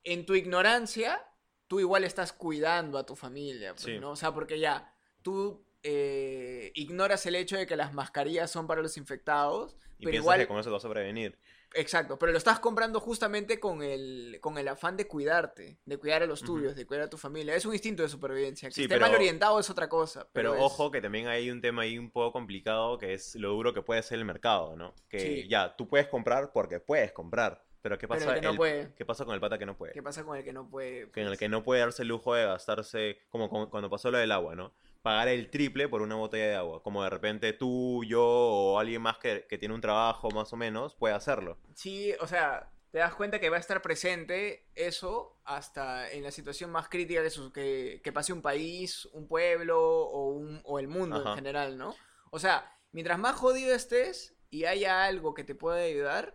en 0.03 0.27
tu 0.27 0.35
ignorancia, 0.35 1.25
tú 1.69 1.79
igual 1.79 2.03
estás 2.03 2.33
cuidando 2.33 2.99
a 2.99 3.07
tu 3.07 3.15
familia, 3.15 3.73
pues, 3.75 3.85
Sí. 3.85 3.99
¿no? 4.01 4.11
O 4.11 4.17
sea, 4.17 4.35
porque 4.35 4.59
ya, 4.59 4.93
tú 5.23 5.65
eh, 5.85 6.73
ignoras 6.75 7.25
el 7.27 7.35
hecho 7.37 7.57
de 7.57 7.67
que 7.67 7.77
las 7.77 7.93
mascarillas 7.93 8.51
son 8.51 8.67
para 8.67 8.83
los 8.83 8.97
infectados, 8.97 9.77
Y 9.99 10.05
pero 10.05 10.11
piensas 10.13 10.23
igual 10.25 10.39
que 10.41 10.47
con 10.49 10.59
eso 10.59 10.71
te 10.71 10.73
vas 10.75 10.85
a 10.85 10.89
prevenir. 10.91 11.39
Exacto, 11.77 12.19
pero 12.21 12.31
lo 12.31 12.39
estás 12.39 12.61
comprando 12.61 13.01
justamente 13.01 13.59
con 13.59 13.83
el, 13.83 14.39
con 14.41 14.59
el 14.59 14.69
afán 14.69 14.97
de 14.97 15.09
cuidarte, 15.09 15.77
de 15.85 15.97
cuidar 15.99 16.23
a 16.23 16.27
los 16.27 16.41
tuyos, 16.41 16.77
de 16.77 16.87
cuidar 16.87 17.05
a 17.07 17.11
tu 17.11 17.19
familia. 17.19 17.55
Es 17.57 17.67
un 17.67 17.73
instinto 17.73 18.03
de 18.05 18.09
supervivencia. 18.09 18.69
Que 18.69 18.75
Sí, 18.75 18.83
esté 18.83 18.95
pero- 18.95 19.07
mal 19.07 19.15
orientado 19.17 19.59
es 19.59 19.69
otra 19.71 19.89
cosa. 19.89 20.21
Pero, 20.33 20.53
Pero, 20.53 20.55
es- 20.55 20.63
ojo 20.63 20.91
que 20.93 21.01
también 21.03 21.27
hay 21.27 21.51
un 21.51 21.61
tema 21.61 21.83
ahí 21.83 21.99
un 21.99 22.11
poco 22.13 22.33
complicado 22.33 22.97
que 22.97 23.13
es 23.13 23.35
lo 23.35 23.51
duro 23.51 23.75
que 23.75 23.83
puede 23.83 24.03
ser 24.05 24.19
el 24.21 24.25
mercado, 24.25 24.77
¿no? 24.77 24.95
Que 25.09 25.19
Sí. 25.19 25.49
ya, 25.49 25.75
tú 25.77 25.89
puedes 25.89 26.07
comprar 26.07 26.53
porque 26.53 26.79
puedes 26.79 27.11
comprar, 27.11 27.65
pero 27.83 27.99
¿qué 27.99 28.07
Pero 28.07 28.21
pasa, 28.21 28.35
el 28.35 28.41
que 28.41 28.47
no 28.47 28.51
el- 28.53 28.57
puede. 28.57 28.95
¿qué 28.97 29.05
pasa 29.05 29.25
con 29.25 29.35
el 29.35 29.41
pata 29.41 29.59
que 29.59 29.67
no 29.67 29.77
puede? 29.77 29.93
¿Qué 29.95 30.03
pasa 30.03 30.23
con 30.23 30.37
el 30.39 30.45
que 30.45 30.53
no 30.53 30.71
puede? 30.71 31.11
Que 31.11 31.21
en 31.23 31.27
el 31.27 31.31
pues? 31.33 31.39
que 31.41 31.49
no 31.49 31.65
puede 31.65 31.81
darse 31.81 32.03
el 32.03 32.09
lujo 32.09 32.35
de 32.37 32.45
gastarse, 32.47 33.19
como, 33.31 33.49
como 33.51 33.69
cuando 33.69 33.91
pasó 33.91 34.13
lo 34.13 34.19
del 34.19 34.31
agua, 34.31 34.55
¿no? 34.55 34.73
Pagar 35.05 35.29
el 35.29 35.51
triple 35.51 35.89
por 35.89 36.03
una 36.03 36.17
botella 36.17 36.47
de 36.49 36.55
agua. 36.57 36.83
Como 36.83 37.05
de 37.05 37.11
repente 37.11 37.53
tú, 37.53 38.03
yo 38.05 38.23
o 38.25 38.79
alguien 38.79 39.03
más 39.03 39.19
que, 39.19 39.47
que 39.49 39.59
tiene 39.59 39.75
un 39.75 39.81
trabajo 39.83 40.33
más 40.33 40.53
o 40.53 40.57
menos 40.57 40.95
puede 40.97 41.15
hacerlo. 41.15 41.59
Sí, 41.75 42.13
o 42.21 42.27
sea, 42.27 42.71
te 42.91 42.99
das 42.99 43.15
cuenta 43.15 43.39
que 43.39 43.51
va 43.51 43.57
a 43.59 43.61
estar 43.61 43.83
presente 43.83 44.67
eso 44.75 45.37
hasta 45.45 46.11
en 46.11 46.23
la 46.23 46.31
situación 46.31 46.71
más 46.71 46.89
crítica 46.89 47.23
que, 47.23 47.31
su- 47.31 47.53
que, 47.53 48.01
que 48.03 48.13
pase 48.13 48.33
un 48.33 48.41
país, 48.43 49.07
un 49.13 49.29
pueblo 49.29 49.79
o, 49.81 50.29
un, 50.31 50.63
o 50.65 50.79
el 50.79 50.89
mundo 50.89 51.21
en 51.21 51.27
Ajá. 51.27 51.37
general, 51.37 51.77
¿no? 51.77 51.95
O 52.31 52.39
sea, 52.39 52.73
mientras 52.93 53.19
más 53.19 53.37
jodido 53.37 53.75
estés 53.75 54.37
y 54.51 54.65
haya 54.65 55.05
algo 55.05 55.35
que 55.35 55.45
te 55.45 55.55
pueda 55.55 55.79
ayudar 55.85 56.35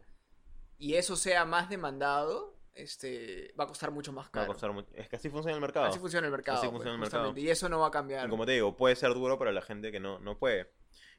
y 0.77 0.95
eso 0.95 1.15
sea 1.15 1.45
más 1.45 1.69
demandado, 1.69 2.58
este, 2.81 3.53
va 3.59 3.63
a 3.65 3.67
costar 3.67 3.91
mucho 3.91 4.11
más 4.11 4.25
Va 4.25 4.29
a 4.29 4.31
caro. 4.31 4.47
costar 4.47 4.71
mucho- 4.71 4.89
Es 4.93 5.07
que 5.09 5.15
así 5.15 5.29
funciona 5.29 5.55
el 5.55 5.61
mercado. 5.61 5.85
Así 5.87 5.99
funciona 5.99 6.25
el 6.27 6.31
mercado. 6.31 6.57
Así 6.57 6.67
pues, 6.67 6.73
funciona 6.77 6.95
el 6.95 6.99
mercado. 7.01 7.33
Y 7.37 7.49
eso 7.49 7.69
no 7.69 7.79
va 7.79 7.87
a 7.87 7.91
cambiar. 7.91 8.27
Y 8.27 8.29
como 8.29 8.45
te 8.45 8.53
digo, 8.53 8.75
puede 8.75 8.95
ser 8.95 9.13
duro 9.13 9.37
para 9.37 9.51
la 9.51 9.61
gente 9.61 9.91
que 9.91 9.99
no, 9.99 10.19
no 10.19 10.37
puede. 10.37 10.71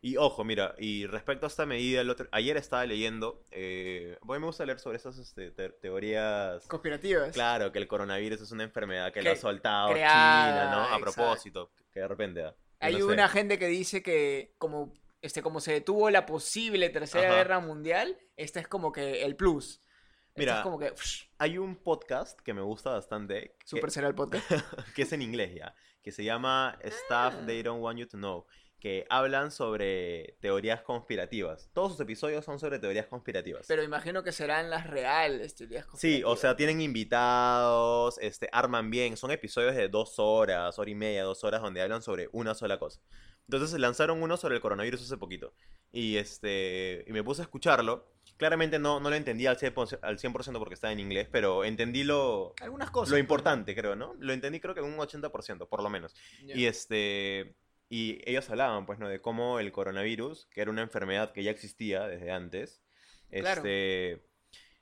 Y 0.02 0.16
ojo, 0.16 0.44
mira, 0.44 0.74
y 0.78 1.06
respecto 1.06 1.44
a 1.44 1.48
esta 1.48 1.66
medida, 1.66 2.00
el 2.00 2.08
otro, 2.08 2.26
ayer 2.32 2.56
estaba 2.56 2.86
leyendo, 2.86 3.44
eh, 3.50 4.16
a 4.22 4.24
mí 4.24 4.38
me 4.38 4.46
gusta 4.46 4.64
leer 4.64 4.78
sobre 4.80 4.96
esas 4.96 5.18
este, 5.18 5.50
te- 5.50 5.68
teorías. 5.68 6.66
Conspirativas. 6.68 7.32
Claro, 7.32 7.70
que 7.70 7.78
el 7.78 7.86
coronavirus 7.86 8.40
es 8.40 8.50
una 8.50 8.64
enfermedad 8.64 9.08
que 9.12 9.20
Que- 9.20 9.24
lo 9.26 9.32
ha 9.32 9.36
soltado 9.36 9.90
creada, 9.92 10.64
China, 10.64 10.70
¿no? 10.70 10.80
A 10.84 10.96
exacto. 10.98 11.04
propósito, 11.14 11.70
que 11.92 12.00
de 12.00 12.08
repente... 12.08 12.44
ah, 12.44 12.54
Hay 12.80 12.94
sé. 12.96 13.04
una 13.04 13.28
gente 13.28 13.58
que 13.58 13.66
dice 13.66 14.02
que 14.02 14.54
como 14.56 14.94
este, 15.20 15.42
como 15.42 15.60
se 15.60 15.72
detuvo 15.74 16.08
la 16.08 16.24
posible 16.24 16.88
tercera 16.88 17.26
Ajá. 17.28 17.36
guerra 17.36 17.60
mundial, 17.60 18.16
este 18.38 18.58
es 18.60 18.66
como 18.66 18.90
que 18.90 19.22
el 19.22 19.36
plus. 19.36 19.82
Mira, 20.36 20.58
es 20.58 20.62
como 20.62 20.78
que 20.78 20.92
Hay 21.38 21.58
un 21.58 21.76
podcast 21.76 22.40
que 22.40 22.54
me 22.54 22.62
gusta 22.62 22.90
bastante, 22.90 23.56
que, 23.58 23.66
super 23.66 23.90
será 23.90 24.08
el 24.08 24.14
podcast. 24.14 24.48
que 24.94 25.02
es 25.02 25.12
en 25.12 25.22
inglés 25.22 25.54
ya, 25.54 25.74
que 26.02 26.12
se 26.12 26.24
llama 26.24 26.78
Stuff 26.84 27.10
Ah. 27.10 27.42
They 27.46 27.62
Don't 27.62 27.82
Want 27.82 27.98
You 27.98 28.06
to 28.06 28.16
Know, 28.16 28.46
que 28.78 29.06
hablan 29.10 29.50
sobre 29.50 30.36
teorías 30.40 30.82
conspirativas. 30.82 31.70
Todos 31.74 31.92
sus 31.92 32.00
episodios 32.00 32.44
son 32.44 32.58
sobre 32.58 32.78
teorías 32.78 33.06
conspirativas. 33.06 33.66
Pero 33.68 33.82
imagino 33.82 34.22
que 34.22 34.32
serán 34.32 34.70
las 34.70 34.86
reales 34.86 35.54
teorías 35.54 35.84
Sí, 35.96 36.22
o 36.24 36.36
sea, 36.36 36.50
conspirativas. 36.54 36.56
tienen 36.56 36.80
invitados, 36.80 38.18
este, 38.20 38.48
arman 38.52 38.90
bien, 38.90 39.16
son 39.16 39.30
episodios 39.30 39.74
de 39.74 39.88
dos 39.88 40.18
horas, 40.18 40.78
hora 40.78 40.90
y 40.90 40.94
media, 40.94 41.24
dos 41.24 41.44
horas, 41.44 41.60
donde 41.60 41.82
hablan 41.82 42.02
sobre 42.02 42.28
una 42.32 42.54
sola 42.54 42.78
cosa. 42.78 43.00
Entonces 43.46 43.78
lanzaron 43.80 44.22
uno 44.22 44.36
sobre 44.36 44.54
el 44.54 44.60
coronavirus 44.60 45.02
hace 45.02 45.16
poquito. 45.16 45.52
Y 45.92 46.16
este 46.18 47.04
y 47.06 47.12
me 47.12 47.24
puse 47.24 47.42
a 47.42 47.44
escucharlo. 47.44 48.06
Claramente 48.40 48.78
no, 48.78 49.00
no 49.00 49.10
lo 49.10 49.16
entendí 49.16 49.46
al 49.46 49.58
100%, 49.58 49.98
al 50.00 50.18
100% 50.18 50.58
porque 50.58 50.72
estaba 50.72 50.94
en 50.94 50.98
inglés, 50.98 51.28
pero 51.30 51.62
entendí 51.62 52.04
lo, 52.04 52.54
Algunas 52.62 52.90
cosas. 52.90 53.10
lo 53.12 53.18
importante, 53.18 53.74
creo, 53.74 53.96
¿no? 53.96 54.14
Lo 54.18 54.32
entendí 54.32 54.60
creo 54.60 54.74
que 54.74 54.80
un 54.80 54.96
80%, 54.96 55.68
por 55.68 55.82
lo 55.82 55.90
menos. 55.90 56.14
Y 56.42 56.64
este 56.64 57.54
y 57.90 58.18
ellos 58.24 58.48
hablaban, 58.48 58.86
pues, 58.86 58.98
¿no? 58.98 59.08
De 59.10 59.20
cómo 59.20 59.58
el 59.60 59.70
coronavirus, 59.72 60.46
que 60.46 60.62
era 60.62 60.70
una 60.70 60.80
enfermedad 60.80 61.32
que 61.32 61.42
ya 61.42 61.50
existía 61.50 62.06
desde 62.06 62.30
antes, 62.30 62.80
Claro. 63.30 63.60
este, 63.60 64.22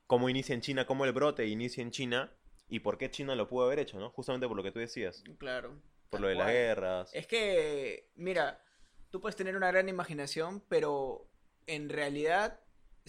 cómo 0.07 0.29
inicia 0.29 0.55
en 0.55 0.61
China, 0.61 0.85
cómo 0.85 1.03
el 1.03 1.11
brote 1.11 1.45
inicia 1.47 1.81
en 1.81 1.91
China 1.91 2.31
y 2.69 2.79
por 2.79 2.97
qué 2.97 3.11
China 3.11 3.35
lo 3.35 3.49
pudo 3.49 3.65
haber 3.65 3.79
hecho, 3.79 3.99
¿no? 3.99 4.09
Justamente 4.11 4.47
por 4.47 4.55
lo 4.55 4.63
que 4.63 4.71
tú 4.71 4.79
decías, 4.79 5.21
Claro. 5.37 5.81
por 6.09 6.21
lo 6.21 6.29
de 6.29 6.35
las 6.35 6.47
guerras. 6.47 7.09
Es 7.13 7.27
que, 7.27 8.09
mira, 8.15 8.63
tú 9.09 9.19
puedes 9.19 9.35
tener 9.35 9.57
una 9.57 9.67
gran 9.67 9.89
imaginación, 9.89 10.63
pero 10.69 11.27
en 11.67 11.89
realidad, 11.89 12.59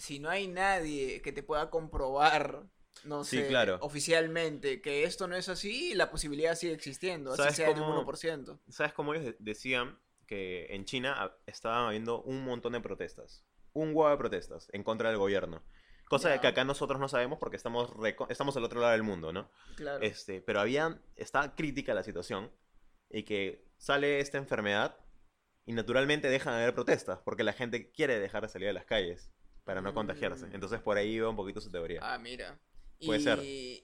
si 0.01 0.19
no 0.19 0.29
hay 0.29 0.47
nadie 0.47 1.21
que 1.21 1.31
te 1.31 1.43
pueda 1.43 1.69
comprobar, 1.69 2.63
no 3.05 3.23
Sí, 3.23 3.37
sé, 3.37 3.47
claro. 3.47 3.77
oficialmente, 3.81 4.81
que 4.81 5.03
esto 5.03 5.27
no 5.27 5.35
es 5.35 5.47
así, 5.49 5.93
la 5.95 6.09
posibilidad 6.11 6.55
sigue 6.55 6.73
existiendo, 6.73 7.31
así 7.31 7.37
¿Sabes 7.43 7.55
sea 7.55 7.67
de 7.69 7.73
cómo- 7.75 7.87
un 7.99 8.05
1%. 8.05 8.59
¿Sabes 8.69 8.93
cómo 8.93 9.13
ellos 9.13 9.25
de- 9.25 9.35
decían 9.39 9.97
que 10.27 10.67
en 10.73 10.85
China 10.85 11.31
estaban 11.45 11.85
habiendo 11.87 12.21
un 12.23 12.43
montón 12.43 12.73
de 12.73 12.81
protestas? 12.81 13.45
Un 13.73 13.89
huevo 13.95 14.09
de 14.09 14.17
protestas 14.17 14.67
en 14.73 14.83
contra 14.83 15.09
del 15.09 15.17
gobierno. 15.17 15.63
Cosa 16.09 16.41
que 16.41 16.47
acá 16.47 16.65
nosotros 16.65 16.99
no 16.99 17.07
sabemos 17.07 17.39
porque 17.39 17.55
estamos, 17.55 17.89
estamos 18.27 18.57
al 18.57 18.65
otro 18.65 18.81
lado 18.81 18.91
del 18.91 19.03
mundo, 19.03 19.31
¿no? 19.31 19.49
Claro. 19.77 20.03
Este, 20.03 20.41
pero 20.41 20.59
habían, 20.59 21.01
está 21.15 21.55
crítica 21.55 21.93
la 21.93 22.03
situación 22.03 22.51
y 23.09 23.23
que 23.23 23.63
sale 23.77 24.19
esta 24.19 24.37
enfermedad 24.37 24.97
y 25.65 25.71
naturalmente 25.71 26.27
dejan 26.29 26.53
de 26.55 26.63
haber 26.63 26.75
protestas 26.75 27.19
porque 27.23 27.43
la 27.45 27.53
gente 27.53 27.91
quiere 27.91 28.19
dejar 28.19 28.41
de 28.43 28.49
salir 28.49 28.67
a 28.67 28.73
las 28.73 28.83
calles 28.85 29.31
para 29.71 29.81
no 29.81 29.93
contagiarse. 29.93 30.47
Entonces 30.53 30.81
por 30.81 30.97
ahí 30.97 31.11
iba 31.13 31.29
un 31.29 31.35
poquito 31.37 31.61
su 31.61 31.71
teoría. 31.71 31.99
Ah, 32.03 32.17
mira. 32.17 32.59
Puede 33.03 33.19
y 33.19 33.23
ser. 33.23 33.39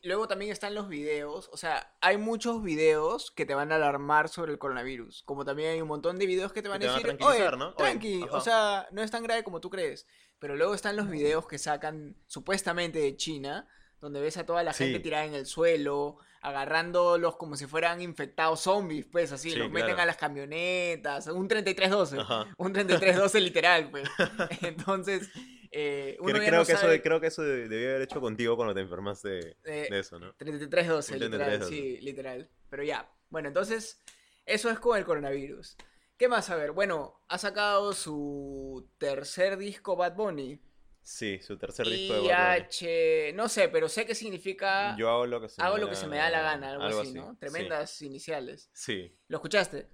luego 0.08 0.28
también 0.28 0.52
están 0.52 0.76
los 0.76 0.90
videos, 0.90 1.50
o 1.52 1.58
sea, 1.58 1.92
hay 2.02 2.18
muchos 2.18 2.62
videos 2.62 3.32
que 3.32 3.48
te 3.48 3.56
van 3.56 3.72
a 3.72 3.76
alarmar 3.78 4.30
sobre 4.30 4.52
el 4.52 4.60
coronavirus, 4.60 5.24
como 5.24 5.44
también 5.44 5.72
hay 5.72 5.82
un 5.82 5.88
montón 5.88 6.20
de 6.20 6.28
videos 6.28 6.54
que 6.54 6.62
te 6.62 6.70
van 6.70 6.80
te 6.80 6.86
a 6.88 6.92
van 6.92 7.00
a 7.00 7.02
decir, 7.02 7.18
tranquilizar, 7.18 7.56
oye, 7.56 7.58
¿no? 7.66 7.74
Tranqui, 7.74 8.22
ajá. 8.24 8.38
o 8.38 8.42
sea, 8.42 8.88
no 8.92 9.02
es 9.02 9.10
tan 9.10 9.24
grave 9.24 9.44
como 9.44 9.60
tú 9.60 9.72
crees. 9.72 10.06
Pero 10.38 10.56
luego 10.56 10.76
están 10.76 10.96
los 10.96 11.10
videos 11.10 11.48
que 11.48 11.58
sacan 11.58 12.16
supuestamente 12.28 13.00
de 13.00 13.16
China, 13.18 13.68
donde 14.02 14.20
ves 14.22 14.38
a 14.38 14.46
toda 14.46 14.62
la 14.62 14.72
gente 14.74 14.98
Sí. 14.98 15.04
tirada 15.04 15.26
en 15.26 15.34
el 15.34 15.48
suelo, 15.48 16.20
agarrándolos 16.44 17.38
como 17.38 17.56
si 17.56 17.66
fueran 17.66 18.02
infectados 18.02 18.60
zombies, 18.62 19.08
pues 19.12 19.32
así, 19.32 19.50
Sí, 19.50 19.56
los 19.58 19.72
meten 19.72 19.88
claro. 19.96 20.04
a 20.04 20.06
las 20.06 20.18
camionetas, 20.18 21.26
un 21.26 21.48
3312, 21.48 22.20
Ajá. 22.20 22.46
un 22.58 22.72
3312 22.72 23.40
literal, 23.42 23.90
pues. 23.90 24.08
Entonces, 24.62 25.30
eh, 25.72 26.18
uno 26.20 26.34
Creo, 26.40 26.52
no 26.60 26.66
que 26.66 26.72
eso, 26.74 26.88
creo 27.04 27.20
que 27.22 27.28
eso 27.28 27.42
de- 27.44 27.68
debió 27.68 27.90
haber 27.90 28.02
hecho 28.04 28.20
contigo 28.22 28.56
cuando 28.56 28.74
te 28.74 28.82
enfermaste 28.82 29.30
de, 29.30 29.58
eh, 29.66 29.88
de 29.90 30.00
eso, 30.00 30.20
¿no? 30.20 30.34
3312, 30.36 31.14
Un 31.14 31.20
literal, 31.20 31.48
3312. 31.60 31.76
sí, 32.00 32.02
literal. 32.06 32.50
Pero 32.70 32.84
ya, 32.84 33.12
bueno, 33.30 33.48
entonces, 33.48 34.02
eso 34.46 34.70
es 34.70 34.80
con 34.80 34.98
el 34.98 35.06
coronavirus. 35.06 35.76
¿Qué 36.18 36.28
más? 36.28 36.50
A 36.50 36.56
ver, 36.56 36.72
bueno, 36.72 37.22
ha 37.28 37.38
sacado 37.38 37.94
su 37.94 38.90
tercer 38.98 39.58
disco 39.58 39.96
Bad 39.96 40.16
Bunny. 40.16 40.60
Sí, 41.04 41.40
su 41.42 41.58
tercer 41.58 41.88
disco 41.88 42.16
de 42.16 42.28
Bad 42.28 42.58
Bunny. 42.70 43.34
No 43.34 43.48
sé, 43.50 43.70
pero 43.70 43.88
sé 43.88 44.06
que 44.06 44.16
significa 44.16 44.96
Yo 44.98 45.10
hago 45.10 45.26
lo 45.26 45.40
que 45.40 45.48
se 45.50 45.62
hago 45.62 45.76
me 45.76 45.80
lo 45.82 45.86
da 45.88 45.92
que 45.92 45.96
se 45.98 46.08
me 46.08 46.18
da 46.18 46.30
la 46.30 46.42
gana, 46.42 46.72
algo, 46.72 47.02
así, 47.02 47.14
¿no? 47.14 47.32
sí. 47.32 47.38
Tremendas 47.40 48.02
iniciales. 48.02 48.70
Sí. 48.74 49.16
¿Lo 49.28 49.38
escuchaste? 49.38 49.88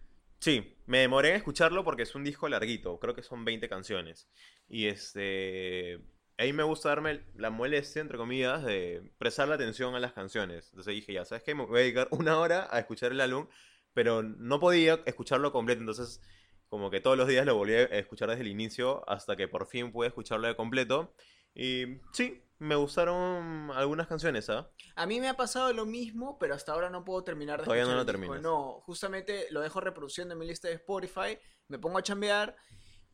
Sí, 0.44 0.76
me 0.88 1.00
demoré 1.00 1.30
en 1.30 1.36
escucharlo 1.38 1.86
porque 1.86 2.04
es 2.04 2.16
un 2.16 2.26
disco 2.26 2.50
larguito, 2.50 3.00
creo 3.00 3.16
que 3.16 3.24
son 3.24 3.46
20 3.46 3.70
canciones. 3.70 4.28
Y 4.68 4.88
este. 4.88 6.02
Ahí 6.38 6.52
me 6.52 6.64
gusta 6.64 6.90
darme 6.90 7.22
la 7.36 7.50
molestia, 7.50 8.02
entre 8.02 8.18
comillas, 8.18 8.62
de 8.66 9.10
prestar 9.18 9.48
la 9.48 9.56
atención 9.56 9.96
a 9.96 10.02
las 10.02 10.12
canciones. 10.12 10.66
Entonces 10.72 10.96
dije, 10.96 11.14
ya, 11.14 11.24
¿sabes 11.24 11.46
qué? 11.46 11.56
Me 11.56 11.66
voy 11.66 11.80
a 11.80 11.84
dedicar 11.84 12.10
una 12.12 12.38
hora 12.40 12.68
a 12.72 12.80
escuchar 12.80 13.14
el 13.14 13.22
álbum, 13.22 13.48
pero 13.94 14.22
no 14.22 14.60
podía 14.60 15.00
escucharlo 15.06 15.54
completo. 15.54 15.80
Entonces, 15.80 16.22
como 16.68 16.92
que 16.92 17.00
todos 17.00 17.18
los 17.18 17.30
días 17.30 17.46
lo 17.46 17.56
volví 17.56 17.76
a 17.76 17.84
escuchar 17.86 18.30
desde 18.30 18.42
el 18.42 18.50
inicio 18.50 19.10
hasta 19.10 19.38
que 19.38 19.48
por 19.48 19.66
fin 19.66 19.94
pude 19.94 20.10
escucharlo 20.10 20.48
de 20.50 20.58
completo. 20.58 21.16
Y 21.56 21.86
sí, 22.12 22.44
me 22.64 22.76
gustaron 22.76 23.72
algunas 23.74 24.08
canciones, 24.08 24.50
¿ah? 24.50 24.70
A 24.96 25.06
mí 25.06 25.20
me 25.20 25.28
ha 25.30 25.36
pasado 25.36 25.74
lo 25.74 25.86
mismo, 25.86 26.38
pero 26.40 26.56
hasta 26.56 26.72
ahora 26.72 26.90
no 26.90 27.04
puedo 27.04 27.24
terminar 27.24 27.60
de 27.60 27.66
Todavía 27.66 27.86
no 27.86 27.96
lo 27.96 28.06
terminas. 28.06 28.42
No, 28.42 28.80
justamente 28.82 29.48
lo 29.52 29.62
dejo 29.62 29.82
reproduciendo 29.82 30.34
en 30.34 30.40
mi 30.40 30.48
lista 30.48 30.68
de 30.70 30.76
Spotify, 30.76 31.38
me 31.68 31.78
pongo 31.80 31.98
a 31.98 32.04
chambear 32.04 32.56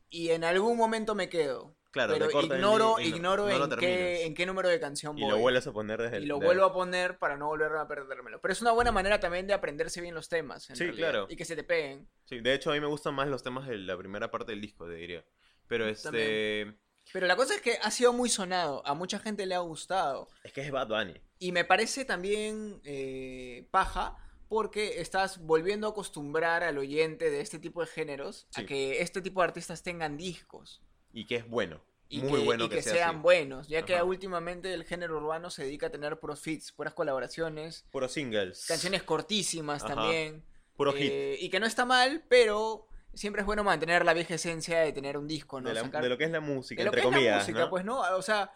y 0.08 0.30
en 0.30 0.44
algún 0.44 0.76
momento 0.76 1.14
me 1.14 1.28
quedo. 1.28 1.76
Claro, 1.92 2.12
pero 2.12 2.26
el 2.38 2.44
ignoro, 2.46 3.00
y 3.00 3.10
no- 3.10 3.16
ignoro 3.16 3.48
no 3.48 3.58
lo 3.58 3.64
en, 3.64 3.78
qué, 3.80 4.24
en 4.24 4.34
qué 4.34 4.46
número 4.46 4.68
de 4.68 4.78
canción 4.78 5.18
Y 5.18 5.22
voy. 5.22 5.30
lo 5.32 5.38
vuelves 5.38 5.66
a 5.66 5.72
poner 5.72 6.00
desde 6.00 6.20
Y 6.20 6.22
el... 6.22 6.28
lo 6.28 6.38
de- 6.38 6.46
vuelvo 6.46 6.64
a 6.66 6.72
poner 6.72 7.18
para 7.18 7.36
no 7.36 7.48
volver 7.48 7.72
a 7.76 7.88
perdérmelo. 7.88 8.40
Pero 8.40 8.52
es 8.52 8.60
una 8.62 8.70
buena 8.70 8.92
manera 8.92 9.18
también 9.18 9.48
de 9.48 9.54
aprenderse 9.54 10.00
bien 10.00 10.14
los 10.14 10.28
temas. 10.28 10.70
en 10.70 10.76
Sí, 10.76 10.84
realidad, 10.84 11.10
claro. 11.10 11.26
Y 11.28 11.34
que 11.34 11.44
se 11.44 11.56
te 11.56 11.64
peguen. 11.64 12.08
Sí, 12.26 12.38
de 12.40 12.54
hecho 12.54 12.70
a 12.70 12.74
mí 12.74 12.80
me 12.80 12.86
gustan 12.86 13.14
más 13.14 13.26
los 13.26 13.42
temas 13.42 13.66
de 13.66 13.76
la 13.78 13.96
primera 13.98 14.30
parte 14.30 14.52
del 14.52 14.60
disco, 14.60 14.86
te 14.86 14.94
diría. 14.94 15.24
Pero 15.66 15.88
este... 15.88 16.04
También. 16.04 16.80
Pero 17.12 17.26
la 17.26 17.36
cosa 17.36 17.54
es 17.54 17.60
que 17.60 17.78
ha 17.82 17.90
sido 17.90 18.12
muy 18.12 18.28
sonado. 18.28 18.82
A 18.86 18.94
mucha 18.94 19.18
gente 19.18 19.46
le 19.46 19.54
ha 19.54 19.60
gustado. 19.60 20.28
Es 20.44 20.52
que 20.52 20.60
es 20.62 20.70
Bad 20.70 20.88
Bunny. 20.88 21.20
Y 21.38 21.52
me 21.52 21.64
parece 21.64 22.04
también 22.04 22.80
eh, 22.84 23.66
paja 23.70 24.16
porque 24.48 25.00
estás 25.00 25.38
volviendo 25.38 25.86
a 25.86 25.90
acostumbrar 25.90 26.62
al 26.64 26.78
oyente 26.78 27.30
de 27.30 27.40
este 27.40 27.58
tipo 27.58 27.80
de 27.80 27.86
géneros 27.86 28.46
a 28.54 28.64
que 28.64 29.00
este 29.00 29.22
tipo 29.22 29.40
de 29.40 29.44
artistas 29.48 29.82
tengan 29.82 30.16
discos. 30.16 30.82
Y 31.12 31.26
que 31.26 31.36
es 31.36 31.48
bueno. 31.48 31.82
Y 32.08 32.20
muy 32.22 32.40
que, 32.40 32.44
bueno 32.46 32.64
y 32.64 32.68
que, 32.68 32.76
que 32.76 32.82
sea 32.82 32.94
sean 32.94 33.10
así. 33.10 33.18
buenos, 33.20 33.68
ya 33.68 33.84
que 33.84 34.02
últimamente 34.02 34.74
el 34.74 34.84
género 34.84 35.18
urbano 35.18 35.48
se 35.48 35.62
dedica 35.62 35.86
a 35.86 35.90
tener 35.90 36.18
puros 36.18 36.40
feats, 36.40 36.72
puras 36.72 36.92
colaboraciones, 36.92 37.84
Puros 37.92 38.10
singles. 38.10 38.66
canciones 38.66 39.04
cortísimas 39.04 39.84
Ajá. 39.84 39.94
también. 39.94 40.44
Puro 40.76 40.92
hit. 40.92 41.08
Eh, 41.12 41.36
y 41.38 41.48
que 41.50 41.60
no 41.60 41.66
está 41.66 41.84
mal, 41.84 42.24
pero 42.28 42.88
siempre 43.14 43.40
es 43.42 43.46
bueno 43.46 43.64
mantener 43.64 44.04
la 44.04 44.14
vieja 44.14 44.34
esencia 44.34 44.80
de 44.80 44.92
tener 44.92 45.16
un 45.16 45.26
disco, 45.28 45.60
¿no? 45.60 45.68
de, 45.68 45.74
la- 45.74 45.82
Sacar- 45.82 46.02
de 46.02 46.08
lo 46.08 46.18
que 46.18 46.24
es 46.24 46.30
la 46.30 46.40
música, 46.40 46.80
de 46.80 46.84
lo 46.84 46.90
entre 46.90 47.02
que 47.02 47.06
es 47.08 47.12
la 47.12 47.16
comillas, 47.18 47.42
música, 47.42 47.58
¿no? 47.60 47.70
pues, 47.70 47.84
¿no? 47.84 48.00
O 48.16 48.22
sea, 48.22 48.52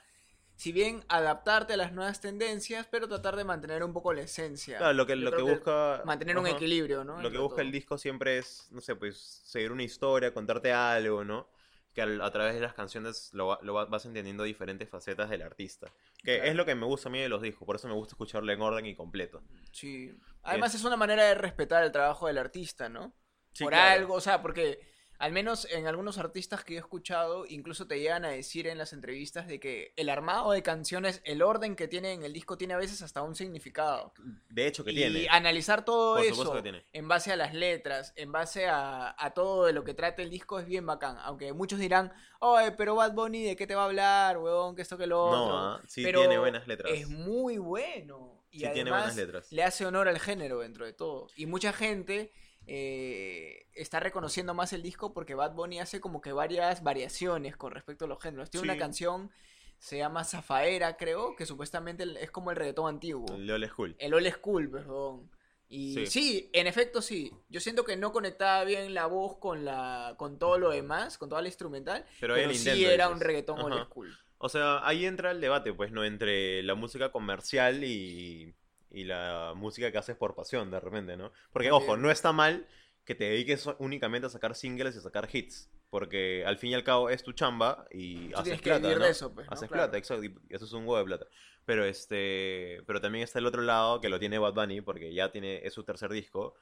si 0.56 0.70
bien 0.72 1.04
adaptarte 1.08 1.72
a 1.72 1.76
las 1.76 1.92
nuevas 1.92 2.20
tendencias, 2.20 2.86
pero 2.90 3.08
tratar 3.08 3.34
de 3.36 3.42
mantener 3.44 3.82
un 3.82 3.92
poco 3.92 4.12
la 4.12 4.22
esencia. 4.22 4.78
Claro, 4.78 4.92
lo 4.94 5.04
que, 5.06 5.16
lo 5.16 5.34
que 5.34 5.42
busca... 5.42 6.02
Mantener 6.04 6.38
un 6.38 6.46
equilibrio, 6.46 7.02
¿no? 7.04 7.20
Lo 7.20 7.30
que 7.30 7.38
busca 7.38 7.60
el 7.62 7.72
disco 7.72 7.98
siempre 7.98 8.38
es, 8.38 8.68
no 8.70 8.80
sé, 8.80 8.94
pues 8.94 9.16
seguir 9.44 9.72
una 9.72 9.82
historia, 9.82 10.32
contarte 10.32 10.72
algo, 10.72 11.24
¿no? 11.24 11.48
Que 11.92 12.02
a, 12.02 12.30
través 12.30 12.54
de 12.54 12.60
las 12.60 12.74
canciones 12.74 13.30
lo, 13.34 13.46
va- 13.48 13.58
lo 13.62 13.74
va- 13.74 13.84
vas 13.86 14.04
entendiendo 14.04 14.42
diferentes 14.44 14.88
facetas 14.88 15.28
del 15.30 15.42
artista. 15.42 15.88
Que 16.24 16.36
Claro. 16.36 16.50
es 16.50 16.56
lo 16.56 16.64
que 16.64 16.74
me 16.76 16.86
gusta 16.86 17.08
a 17.08 17.12
mí 17.12 17.20
de 17.20 17.28
los 17.28 17.42
discos, 17.42 17.66
por 17.66 17.76
eso 17.76 17.86
me 17.88 17.94
gusta 17.94 18.12
escucharlo 18.12 18.52
en 18.52 18.60
orden 18.60 18.86
y 18.86 18.94
completo. 18.94 19.42
Sí. 19.72 20.12
Además 20.44 20.74
es 20.74 20.84
una 20.84 20.96
manera 20.96 21.24
de 21.24 21.34
respetar 21.34 21.82
el 21.84 21.90
trabajo 21.92 22.26
del 22.28 22.38
artista, 22.38 22.88
¿no? 22.88 23.12
Sí, 23.54 23.64
Por 23.64 23.72
claro. 23.72 24.00
algo, 24.00 24.14
o 24.14 24.20
sea, 24.20 24.42
porque 24.42 24.80
al 25.18 25.30
menos 25.32 25.66
en 25.70 25.86
algunos 25.86 26.18
artistas 26.18 26.64
que 26.64 26.74
yo 26.74 26.78
he 26.78 26.80
escuchado, 26.80 27.46
incluso 27.46 27.86
te 27.86 28.00
llegan 28.00 28.24
a 28.24 28.28
decir 28.30 28.66
en 28.66 28.78
las 28.78 28.92
entrevistas 28.92 29.46
de 29.46 29.60
que 29.60 29.92
el 29.96 30.08
armado 30.10 30.50
de 30.50 30.62
canciones, 30.62 31.22
el 31.24 31.40
orden 31.40 31.76
que 31.76 31.86
tiene 31.86 32.12
en 32.12 32.24
el 32.24 32.32
disco 32.32 32.58
tiene 32.58 32.74
a 32.74 32.78
veces 32.78 33.00
hasta 33.00 33.22
un 33.22 33.36
significado. 33.36 34.12
De 34.50 34.66
hecho, 34.66 34.84
que 34.84 34.90
y 34.90 34.96
tiene. 34.96 35.26
analizar 35.30 35.84
todo 35.84 36.16
Por 36.16 36.24
eso 36.26 36.62
en 36.92 37.08
base 37.08 37.32
a 37.32 37.36
las 37.36 37.54
letras, 37.54 38.12
en 38.16 38.32
base 38.32 38.66
a, 38.66 39.14
a 39.16 39.30
todo 39.32 39.66
de 39.66 39.72
lo 39.72 39.84
que 39.84 39.94
trata 39.94 40.20
el 40.20 40.30
disco 40.30 40.58
es 40.58 40.66
bien 40.66 40.84
bacán. 40.84 41.16
Aunque 41.22 41.52
muchos 41.52 41.78
dirán, 41.78 42.12
oye, 42.40 42.72
pero 42.72 42.96
Bad 42.96 43.12
Bunny, 43.14 43.44
¿de 43.44 43.56
qué 43.56 43.66
te 43.68 43.76
va 43.76 43.82
a 43.82 43.86
hablar, 43.86 44.38
weón? 44.38 44.74
Que 44.74 44.82
esto 44.82 44.98
que 44.98 45.06
lo 45.06 45.22
otro. 45.24 45.38
No, 45.46 45.58
ah, 45.76 45.82
sí 45.86 46.02
Pero 46.02 46.20
tiene 46.20 46.38
buenas 46.38 46.66
letras. 46.66 46.92
Es 46.92 47.08
muy 47.08 47.58
bueno. 47.58 48.44
Y 48.50 48.60
Sí 48.60 48.66
tiene 48.72 48.90
buenas 48.90 49.16
letras. 49.16 49.50
le 49.50 49.62
hace 49.62 49.86
honor 49.86 50.08
al 50.08 50.18
género 50.18 50.58
dentro 50.58 50.84
de 50.84 50.92
todo. 50.92 51.28
Y 51.36 51.46
mucha 51.46 51.72
gente 51.72 52.32
eh, 52.66 53.66
está 53.74 54.00
reconociendo 54.00 54.54
más 54.54 54.72
el 54.72 54.82
disco 54.82 55.12
porque 55.12 55.34
Bad 55.34 55.54
Bunny 55.54 55.80
hace 55.80 56.00
como 56.00 56.20
que 56.20 56.32
varias 56.32 56.82
variaciones 56.82 57.56
con 57.56 57.72
respecto 57.72 58.04
a 58.04 58.08
los 58.08 58.22
géneros. 58.22 58.50
Tiene 58.50 58.64
una 58.64 58.78
canción, 58.78 59.30
se 59.78 59.98
llama 59.98 60.24
Zafaera, 60.24 60.96
creo, 60.96 61.36
que 61.36 61.46
supuestamente 61.46 62.04
es 62.20 62.30
como 62.30 62.50
el 62.50 62.56
reggaetón 62.56 62.88
antiguo. 62.88 63.26
El 63.34 63.50
Old 63.50 63.68
School. 63.68 63.96
El 63.98 64.14
old 64.14 64.32
school, 64.32 64.70
perdón. 64.70 65.30
Y 65.68 65.94
Sí. 65.94 66.06
sí. 66.06 66.50
en 66.52 66.66
efecto 66.66 67.02
sí. 67.02 67.32
Yo 67.48 67.60
siento 67.60 67.84
que 67.84 67.96
no 67.96 68.12
conectaba 68.12 68.64
bien 68.64 68.94
la 68.94 69.06
voz 69.06 69.38
con 69.38 69.64
la 69.64 70.14
con 70.18 70.38
todo 70.38 70.58
lo 70.58 70.70
demás, 70.70 71.18
con 71.18 71.28
toda 71.28 71.42
la 71.42 71.48
instrumental, 71.48 72.04
Pero 72.20 72.36
sí 72.52 72.84
era 72.84 73.08
un 73.08 73.20
reggaetón 73.20 73.60
old 73.60 73.84
school. 73.86 74.16
O 74.38 74.48
sea, 74.50 74.86
ahí 74.86 75.06
entra 75.06 75.30
el 75.30 75.40
debate, 75.40 75.72
pues, 75.72 75.90
¿no? 75.90 76.04
Entre 76.04 76.62
la 76.62 76.74
música 76.74 77.10
comercial 77.10 77.82
y, 77.82 78.54
y 78.94 79.04
la 79.04 79.52
música 79.56 79.90
que 79.92 79.98
haces 79.98 80.16
por 80.16 80.34
pasión, 80.34 80.70
de 80.70 80.80
repente, 80.80 81.16
¿no? 81.16 81.32
Porque, 81.52 81.68
También. 81.68 81.72
ojo, 81.90 81.96
no 81.96 82.10
está 82.10 82.32
mal 82.32 82.66
que 83.04 83.14
te 83.14 83.24
dediques 83.24 83.66
únicamente 83.78 84.26
a 84.26 84.30
sacar 84.30 84.54
singles 84.54 84.94
y 84.94 84.98
a 84.98 85.02
sacar 85.02 85.28
hits. 85.32 85.70
Porque 85.90 86.42
al 86.46 86.58
fin 86.58 86.70
y 86.70 86.74
al 86.74 86.82
cabo 86.82 87.08
es 87.10 87.22
tu 87.22 87.32
chamba 87.32 87.86
y 87.90 88.30
Tú 88.30 88.34
haces 88.38 88.44
tienes 88.44 88.62
que 88.62 88.70
plata, 88.70 88.88
vivir 88.88 88.98
¿no? 88.98 89.04
eso, 89.06 89.32
pues, 89.34 89.46
¿no? 89.46 89.52
Haces 89.52 89.68
Claro. 89.68 89.84
plata, 89.84 89.98
exacto. 89.98 90.24
Y 90.24 90.34
eso 90.48 90.64
es 90.64 90.72
un 90.72 90.80
huevo 90.86 90.98
de 90.98 91.04
plata. 91.04 91.26
Pero 91.64 91.84
este. 91.84 92.82
Pero 92.86 93.00
también 93.00 93.22
está 93.24 93.38
el 93.38 93.46
otro 93.46 93.62
lado 93.62 94.00
que 94.00 94.08
lo 94.08 94.18
tiene 94.18 94.38
Bad 94.38 94.54
Bunny, 94.54 94.80
porque 94.80 95.14
ya 95.14 95.30
tiene. 95.30 95.64
es 95.64 95.72
su 95.74 95.84
tercer 95.84 96.10
disco. 96.10 96.54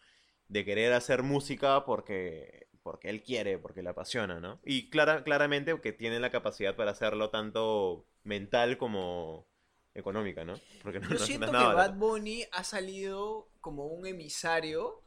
De 0.48 0.64
querer 0.66 0.92
hacer 0.92 1.22
música 1.22 1.84
porque. 1.86 2.66
porque 2.82 3.08
él 3.08 3.22
quiere, 3.22 3.58
porque 3.58 3.82
le 3.82 3.88
apasiona, 3.90 4.38
¿no? 4.40 4.60
Y 4.64 4.90
clara, 4.90 5.22
claramente 5.24 5.80
que 5.80 5.92
tiene 5.92 6.20
la 6.20 6.30
capacidad 6.30 6.76
para 6.76 6.90
hacerlo 6.90 7.30
tanto 7.30 8.04
mental 8.24 8.76
como 8.76 9.46
económica, 9.94 10.44
¿no? 10.44 10.54
Porque 10.82 11.00
no, 11.00 11.08
Yo 11.08 11.14
no- 11.18 11.24
siento 11.26 11.46
que 11.46 11.52
nada 11.52 11.74
Bad. 11.74 11.94
Bunny 11.94 12.44
ha 12.52 12.64
salido 12.64 13.48
como 13.60 13.86
un 13.86 14.06
emisario 14.06 15.02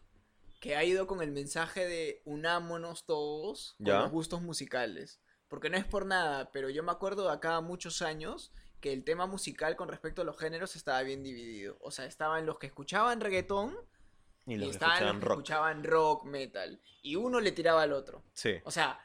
que 0.60 0.76
ha 0.76 0.84
ido 0.84 1.06
con 1.08 1.22
el 1.22 1.32
mensaje 1.32 1.86
de 1.88 2.22
unámonos 2.26 3.06
todos 3.06 3.76
con 3.78 3.88
Ya. 3.88 4.00
los 4.02 4.12
gustos 4.12 4.42
musicales. 4.42 5.20
Porque 5.48 5.70
no 5.70 5.78
es 5.78 5.86
por 5.86 6.06
nada, 6.06 6.52
pero 6.52 6.70
yo 6.70 6.82
me 6.84 6.92
acuerdo 6.92 7.26
de 7.28 7.34
acá 7.34 7.62
muchos 7.62 8.02
años 8.02 8.52
que 8.82 8.92
el 8.94 9.04
tema 9.04 9.26
musical 9.28 9.76
con 9.76 9.90
respecto 9.90 10.22
a 10.22 10.26
los 10.26 10.38
géneros 10.38 10.76
estaba 10.76 11.02
bien 11.04 11.24
dividido. 11.24 11.78
O 11.82 11.92
sea, 11.92 12.06
estaban 12.06 12.46
los 12.46 12.58
que 12.58 12.68
escuchaban 12.68 13.22
reggaetón 13.22 13.76
Y 14.48 14.54
y, 14.54 14.58
los 14.58 14.68
que 14.70 14.72
estaban 14.74 15.04
los 15.04 15.14
escuchaban 15.16 15.20
que 15.20 15.26
rock. 15.28 15.38
escuchaban 15.40 15.84
rock, 15.84 16.24
metal. 16.26 16.82
Y 17.04 17.16
uno 17.16 17.40
le 17.40 17.52
tiraba 17.52 17.84
al 17.84 17.94
otro. 17.94 18.24
Sí. 18.34 18.56
O 18.64 18.72
sea, 18.72 19.00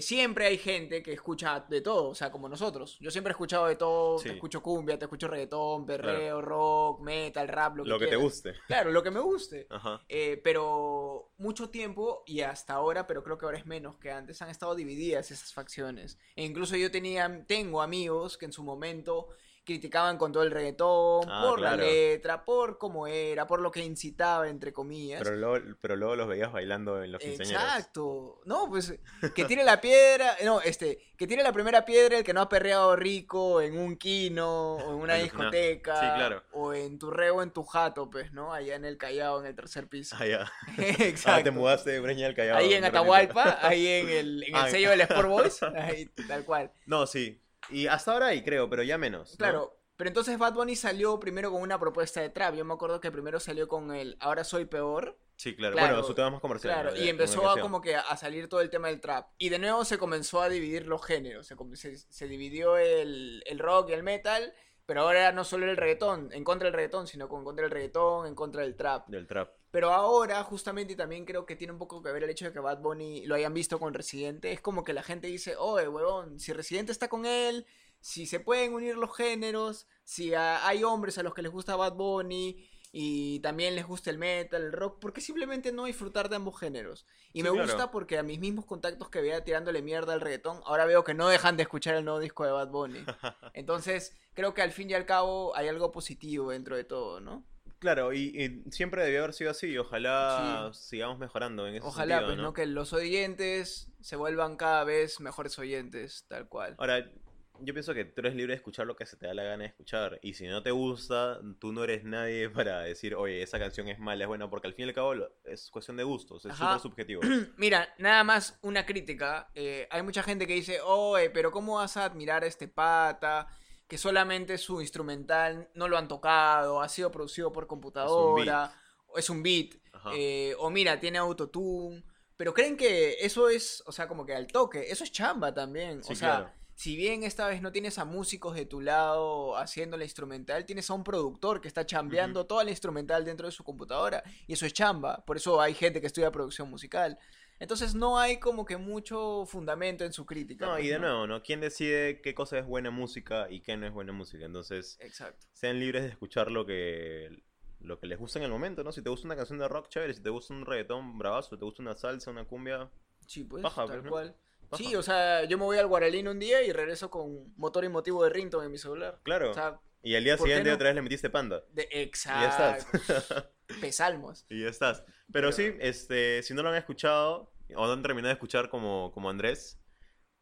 siempre 0.00 0.46
hay 0.46 0.56
gente 0.56 1.02
que 1.02 1.12
escucha 1.12 1.60
de 1.68 1.80
todo, 1.82 2.08
o 2.10 2.14
sea, 2.14 2.30
como 2.32 2.48
nosotros. 2.48 2.96
Yo 3.00 3.10
siempre 3.10 3.32
he 3.32 3.34
escuchado 3.34 3.66
de 3.66 3.76
todo, 3.76 4.18
Sí. 4.18 4.28
te 4.28 4.34
escucho 4.36 4.62
cumbia, 4.62 4.98
te 4.98 5.04
escucho 5.04 5.28
reggaetón, 5.28 5.84
perreo, 5.84 6.40
rock, 6.40 7.00
metal, 7.00 7.48
rap, 7.48 7.76
lo 7.76 7.84
que, 7.84 7.90
Lo 7.90 7.98
que 7.98 8.06
te 8.06 8.16
guste. 8.16 8.54
Claro, 8.66 8.90
lo 8.90 9.02
que 9.02 9.10
me 9.10 9.20
guste. 9.20 9.66
Ajá. 9.68 10.02
Eh, 10.08 10.40
pero 10.42 11.32
mucho 11.36 11.68
tiempo 11.68 12.22
y 12.26 12.40
hasta 12.40 12.74
ahora, 12.74 13.06
pero 13.06 13.22
creo 13.22 13.36
que 13.36 13.44
ahora 13.44 13.58
es 13.58 13.66
menos 13.66 13.98
que 13.98 14.10
antes, 14.10 14.40
han 14.40 14.48
estado 14.50 14.74
divididas 14.74 15.30
esas 15.30 15.52
facciones. 15.52 16.18
E 16.36 16.44
incluso 16.44 16.76
yo 16.76 16.90
tenía, 16.90 17.44
tengo 17.46 17.82
amigos 17.82 18.38
que 18.38 18.46
en 18.46 18.52
su 18.52 18.62
momento 18.62 19.28
criticaban 19.64 20.18
con 20.18 20.32
todo 20.32 20.42
el 20.42 20.50
reggaetón, 20.50 21.26
Ah, 21.28 21.44
por 21.48 21.58
claro. 21.60 21.76
la 21.76 21.82
letra, 21.84 22.44
por 22.44 22.78
cómo 22.78 23.06
era, 23.06 23.46
por 23.46 23.60
lo 23.60 23.70
que 23.70 23.80
incitaba, 23.84 24.48
entre 24.48 24.72
comillas. 24.72 25.20
Pero 25.22 25.36
luego, 25.36 25.64
pero 25.80 25.96
luego 25.96 26.16
los 26.16 26.28
veías 26.28 26.52
bailando 26.52 27.02
en 27.02 27.12
los 27.12 27.20
quinceañeros. 27.20 27.62
Exacto. 27.62 28.40
No, 28.44 28.68
pues 28.68 28.94
que 29.34 29.44
tire 29.44 29.64
la 29.64 29.80
piedra, 29.80 30.36
no, 30.44 30.60
este, 30.60 30.98
que 31.16 31.26
tire 31.26 31.42
la 31.42 31.52
primera 31.52 31.84
piedra 31.84 32.18
el 32.18 32.24
que 32.24 32.32
no 32.34 32.40
ha 32.40 32.48
perreado 32.48 32.96
rico 32.96 33.60
en 33.60 33.78
un 33.78 33.96
kino 33.96 34.74
o 34.74 34.94
en 34.94 35.00
una 35.00 35.14
discoteca 35.54 35.94
sí, 35.94 36.06
claro. 36.16 36.42
o 36.52 36.74
en 36.74 36.98
tu 36.98 37.10
reo 37.10 37.42
en 37.42 37.50
tu 37.52 37.62
jato, 37.64 38.10
pues, 38.10 38.32
¿no? 38.32 38.52
Allá 38.52 38.74
en 38.74 38.84
el 38.84 38.98
Callao 38.98 39.40
en 39.40 39.46
el 39.46 39.54
tercer 39.54 39.86
piso. 39.88 40.16
Ah, 40.18 40.26
ya. 40.26 40.52
Exacto. 40.78 41.32
Ah, 41.32 41.42
te 41.42 41.50
mudaste 41.50 41.90
de 41.92 42.00
Breña 42.00 42.26
al 42.26 42.34
Callao. 42.34 42.56
Ahí 42.58 42.74
en. 42.74 42.84
Atahualpa, 42.84 43.58
ahí 43.62 43.86
en 43.86 44.08
el, 44.08 44.42
en 44.42 44.54
el 44.56 44.60
Ah, 44.62 44.68
sello 44.68 44.90
del 44.90 45.00
Sport 45.02 45.28
Boys, 45.28 45.62
ahí, 45.76 46.06
tal 46.28 46.44
cual. 46.44 46.70
No, 46.86 47.06
sí. 47.06 47.40
Y 47.70 47.86
hasta 47.86 48.12
ahora 48.12 48.26
hay, 48.28 48.42
creo, 48.42 48.68
pero 48.68 48.82
ya 48.82 48.98
menos. 48.98 49.32
¿no? 49.32 49.36
Claro, 49.38 49.78
pero 49.96 50.08
entonces 50.08 50.38
Bad 50.38 50.54
Bunny 50.54 50.76
salió 50.76 51.18
primero 51.20 51.50
con 51.50 51.62
una 51.62 51.78
propuesta 51.78 52.20
de 52.20 52.30
trap. 52.30 52.54
Yo 52.54 52.64
me 52.64 52.74
acuerdo 52.74 53.00
que 53.00 53.10
primero 53.12 53.38
salió 53.40 53.68
con 53.68 53.94
el 53.94 54.16
Ahora 54.20 54.44
soy 54.44 54.64
peor. 54.64 55.18
Sí, 55.36 55.56
claro. 55.56 55.74
Claro, 55.74 55.94
bueno, 55.94 56.06
su 56.06 56.14
tema 56.14 56.30
más 56.30 56.40
comercial. 56.40 56.72
Claro, 56.74 56.96
y 56.96 57.08
empezó 57.08 57.40
a 57.48 57.54
como 57.62 57.80
que 57.80 57.96
a 57.96 58.16
salir 58.16 58.48
todo 58.48 58.60
el 58.60 58.70
tema 58.70 58.88
del 58.88 59.00
trap. 59.00 59.28
Y 59.38 59.48
de 59.48 59.58
nuevo 59.58 59.84
se 59.84 59.98
comenzó 59.98 60.40
a 60.42 60.48
dividir 60.48 60.86
los 60.86 61.04
géneros. 61.04 61.46
Se- 61.74 61.96
se 61.96 62.28
dividió 62.28 62.76
el, 62.76 63.42
el 63.46 63.58
rock 63.58 63.90
y 63.90 63.92
el 63.94 64.02
metal. 64.02 64.52
Pero 64.84 65.02
ahora 65.02 65.30
no 65.30 65.44
solo 65.44 65.70
el 65.70 65.76
reggaetón, 65.76 66.30
en 66.32 66.42
contra 66.42 66.66
del 66.66 66.74
reggaetón, 66.74 67.06
sino 67.06 67.28
con 67.28 67.44
contra 67.44 67.62
del 67.62 67.70
reggaetón, 67.70 68.26
en 68.26 68.34
contra 68.34 68.62
del 68.62 68.74
trap. 68.76 69.06
Del 69.08 69.28
trap. 69.28 69.50
Pero 69.72 69.90
ahora, 69.90 70.44
justamente, 70.44 70.92
y 70.92 70.96
también 70.96 71.24
creo 71.24 71.46
que 71.46 71.56
tiene 71.56 71.72
un 71.72 71.78
poco 71.78 72.02
que 72.02 72.12
ver 72.12 72.22
el 72.22 72.30
hecho 72.30 72.44
de 72.44 72.52
que 72.52 72.60
Bad 72.60 72.80
Bunny 72.82 73.24
lo 73.26 73.34
hayan 73.34 73.54
visto 73.54 73.80
con 73.80 73.94
Residente. 73.94 74.52
Es 74.52 74.60
como 74.60 74.84
que 74.84 74.92
la 74.92 75.02
gente 75.02 75.26
dice, 75.28 75.56
oye, 75.56 75.88
huevón, 75.88 76.38
si 76.38 76.52
Residente 76.52 76.92
está 76.92 77.08
con 77.08 77.24
él, 77.24 77.66
si 77.98 78.26
se 78.26 78.38
pueden 78.38 78.74
unir 78.74 78.96
los 78.98 79.16
géneros, 79.16 79.86
si 80.04 80.34
hay 80.34 80.84
hombres 80.84 81.16
a 81.16 81.22
los 81.22 81.32
que 81.32 81.40
les 81.40 81.50
gusta 81.50 81.74
Bad 81.74 81.94
Bunny 81.94 82.68
y 82.92 83.40
también 83.40 83.74
les 83.74 83.86
gusta 83.86 84.10
el 84.10 84.18
metal, 84.18 84.60
el 84.62 84.72
rock, 84.72 84.98
¿por 84.98 85.14
qué 85.14 85.22
simplemente 85.22 85.72
no 85.72 85.86
disfrutar 85.86 86.28
de 86.28 86.36
ambos 86.36 86.60
géneros? 86.60 87.06
Y 87.32 87.38
Sí, 87.38 87.42
me 87.44 87.50
claro. 87.50 87.66
gusta 87.66 87.90
porque 87.90 88.18
a 88.18 88.22
mis 88.22 88.40
mismos 88.40 88.66
contactos 88.66 89.08
que 89.08 89.22
veía 89.22 89.42
tirándole 89.42 89.80
mierda 89.80 90.12
al 90.12 90.20
reggaetón, 90.20 90.60
ahora 90.66 90.84
veo 90.84 91.02
que 91.02 91.14
no 91.14 91.28
dejan 91.28 91.56
de 91.56 91.62
escuchar 91.62 91.94
el 91.94 92.04
nuevo 92.04 92.20
disco 92.20 92.44
de 92.44 92.50
Bad 92.52 92.68
Bunny. 92.68 92.98
Entonces, 93.54 94.14
creo 94.34 94.52
que 94.52 94.60
al 94.60 94.72
fin 94.72 94.90
y 94.90 94.94
al 94.94 95.06
cabo 95.06 95.56
hay 95.56 95.68
algo 95.68 95.92
positivo 95.92 96.50
dentro 96.50 96.76
de 96.76 96.84
todo, 96.84 97.20
¿no? 97.20 97.46
Claro, 97.82 98.12
y, 98.12 98.26
y 98.28 98.70
siempre 98.70 99.02
debió 99.02 99.24
haber 99.24 99.32
sido 99.34 99.50
así. 99.50 99.66
y 99.66 99.76
Ojalá 99.78 100.70
sigamos 100.72 101.18
mejorando 101.18 101.66
en 101.66 101.74
ese 101.74 101.84
Ojalá, 101.84 102.18
sentido, 102.18 102.28
pues, 102.28 102.36
¿no? 102.36 102.42
¿no? 102.44 102.52
Que 102.52 102.64
los 102.66 102.92
oyentes 102.92 103.90
se 104.00 104.14
vuelvan 104.14 104.56
cada 104.56 104.84
vez 104.84 105.18
mejores 105.18 105.58
oyentes, 105.58 106.24
tal 106.28 106.48
cual. 106.48 106.76
Ahora, 106.78 107.10
yo 107.58 107.74
pienso 107.74 107.92
que 107.92 108.04
tú 108.04 108.20
eres 108.20 108.36
libre 108.36 108.52
de 108.52 108.58
escuchar 108.58 108.86
lo 108.86 108.94
que 108.94 109.04
se 109.04 109.16
te 109.16 109.26
da 109.26 109.34
la 109.34 109.42
gana 109.42 109.64
de 109.64 109.70
escuchar. 109.70 110.20
Y 110.22 110.34
si 110.34 110.46
no 110.46 110.62
te 110.62 110.70
gusta, 110.70 111.40
tú 111.58 111.72
no 111.72 111.82
eres 111.82 112.04
nadie 112.04 112.50
para 112.50 112.82
decir, 112.82 113.16
oye, 113.16 113.42
esa 113.42 113.58
canción 113.58 113.88
es 113.88 113.98
mala, 113.98 114.22
es 114.22 114.28
buena, 114.28 114.48
porque 114.48 114.68
al 114.68 114.74
fin 114.74 114.84
y 114.84 114.88
al 114.90 114.94
cabo 114.94 115.14
es 115.44 115.68
cuestión 115.72 115.96
de 115.96 116.04
gustos, 116.04 116.46
es 116.46 116.54
súper 116.54 116.78
subjetivo. 116.78 117.20
Mira, 117.56 117.92
nada 117.98 118.22
más 118.22 118.60
una 118.62 118.86
crítica. 118.86 119.50
eh, 119.56 119.88
hay 119.90 120.02
mucha 120.02 120.22
gente 120.22 120.46
que 120.46 120.54
dice, 120.54 120.80
oye, 120.82 121.30
pero 121.30 121.50
¿cómo 121.50 121.78
vas 121.78 121.96
a 121.96 122.04
admirar 122.04 122.44
a 122.44 122.46
este 122.46 122.68
pata? 122.68 123.48
Que 123.92 123.98
solamente 123.98 124.56
su 124.56 124.80
instrumental 124.80 125.68
no 125.74 125.86
lo 125.86 125.98
han 125.98 126.08
tocado, 126.08 126.80
ha 126.80 126.88
sido 126.88 127.10
producido 127.10 127.52
por 127.52 127.66
computadora, 127.66 128.74
o 129.06 129.18
es 129.18 129.28
un 129.28 129.42
beat, 129.42 129.74
Ajá. 129.92 130.12
eh, 130.16 130.54
o 130.58 130.70
mira, 130.70 130.98
tiene 130.98 131.18
autotune. 131.18 132.02
Pero 132.38 132.54
creen 132.54 132.78
que 132.78 133.18
eso 133.20 133.50
es, 133.50 133.82
o 133.84 133.92
sea, 133.92 134.08
como 134.08 134.24
que 134.24 134.34
al 134.34 134.46
toque, 134.46 134.90
eso 134.90 135.04
es 135.04 135.12
chamba 135.12 135.52
también. 135.52 136.02
Sí, 136.02 136.14
o 136.14 136.16
sea, 136.16 136.36
claro. 136.36 136.50
si 136.74 136.96
bien 136.96 137.22
esta 137.22 137.46
vez 137.46 137.60
no 137.60 137.70
tienes 137.70 137.98
a 137.98 138.06
músicos 138.06 138.54
de 138.54 138.64
tu 138.64 138.80
lado 138.80 139.58
haciendo 139.58 139.98
la 139.98 140.04
instrumental, 140.04 140.64
tienes 140.64 140.88
a 140.88 140.94
un 140.94 141.04
productor 141.04 141.60
que 141.60 141.68
está 141.68 141.84
chambeando 141.84 142.46
toda 142.46 142.64
la 142.64 142.70
instrumental 142.70 143.26
dentro 143.26 143.46
de 143.46 143.52
su 143.52 143.62
computadora. 143.62 144.22
Y 144.46 144.54
eso 144.54 144.64
es 144.64 144.72
chamba. 144.72 145.22
Por 145.26 145.36
eso 145.36 145.60
hay 145.60 145.74
gente 145.74 146.00
que 146.00 146.06
estudia 146.06 146.32
producción 146.32 146.70
musical. 146.70 147.18
Entonces 147.62 147.94
no 147.94 148.18
hay 148.18 148.38
como 148.40 148.64
que 148.64 148.76
mucho 148.76 149.46
fundamento 149.46 150.04
en 150.04 150.12
su 150.12 150.26
crítica. 150.26 150.66
No, 150.66 150.72
pues, 150.72 150.84
y 150.84 150.88
de 150.88 150.98
nuevo, 150.98 151.28
¿no? 151.28 151.44
¿Quién 151.44 151.60
decide 151.60 152.20
qué 152.20 152.34
cosa 152.34 152.58
es 152.58 152.66
buena 152.66 152.90
música 152.90 153.46
y 153.48 153.60
qué 153.60 153.76
no 153.76 153.86
es 153.86 153.92
buena 153.92 154.12
música? 154.12 154.44
Entonces, 154.44 154.98
Exacto. 155.00 155.46
sean 155.52 155.78
libres 155.78 156.02
de 156.02 156.08
escuchar 156.08 156.50
lo 156.50 156.66
que 156.66 157.44
lo 157.78 158.00
que 158.00 158.08
les 158.08 158.18
gusta 158.18 158.40
en 158.40 158.46
el 158.46 158.50
momento, 158.50 158.82
¿no? 158.82 158.90
Si 158.90 159.00
te 159.00 159.10
gusta 159.10 159.28
una 159.28 159.36
canción 159.36 159.60
de 159.60 159.68
rock, 159.68 159.88
chévere. 159.90 160.12
Si 160.12 160.20
te 160.20 160.30
gusta 160.30 160.52
un 160.54 160.66
reggaetón 160.66 161.18
bravazo, 161.18 161.50
si 161.50 161.58
te 161.58 161.64
gusta 161.64 161.82
una 161.82 161.94
salsa, 161.94 162.32
una 162.32 162.44
cumbia, 162.46 162.90
Sí, 163.28 163.44
pues, 163.44 163.62
Paja, 163.62 163.86
tal 163.86 163.86
pues, 163.86 164.04
¿no? 164.04 164.10
cual. 164.10 164.36
Sí, 164.72 164.96
o 164.96 165.02
sea, 165.02 165.44
yo 165.44 165.56
me 165.56 165.64
voy 165.64 165.78
al 165.78 165.86
Guaralín 165.86 166.26
un 166.26 166.40
día 166.40 166.62
y 166.64 166.72
regreso 166.72 167.10
con 167.10 167.52
motor 167.56 167.84
y 167.84 167.88
motivo 167.88 168.24
de 168.24 168.30
Rington 168.30 168.64
en 168.64 168.72
mi 168.72 168.78
celular. 168.78 169.20
claro. 169.22 169.52
O 169.52 169.54
sea, 169.54 169.80
y 170.02 170.16
al 170.16 170.24
día 170.24 170.36
¿por 170.36 170.46
qué 170.46 170.50
siguiente 170.50 170.70
no? 170.70 170.74
otra 170.74 170.88
vez 170.88 170.96
le 170.96 171.02
metiste 171.02 171.30
panda. 171.30 171.62
de 171.70 171.82
Y 171.92 171.96
ya 171.96 172.02
exacto. 172.02 172.96
estás. 172.96 173.44
Pesalmos. 173.80 174.46
y 174.48 174.62
ya 174.62 174.68
estás. 174.68 175.02
Pero, 175.32 175.50
Pero- 175.50 175.52
sí, 175.52 175.74
este, 175.80 176.42
si 176.42 176.54
no 176.54 176.62
lo 176.62 176.68
han 176.70 176.76
escuchado 176.76 177.52
o 177.74 177.86
no 177.86 177.92
han 177.92 178.02
terminado 178.02 178.28
de 178.28 178.34
escuchar 178.34 178.68
como, 178.68 179.10
como 179.12 179.30
Andrés, 179.30 179.78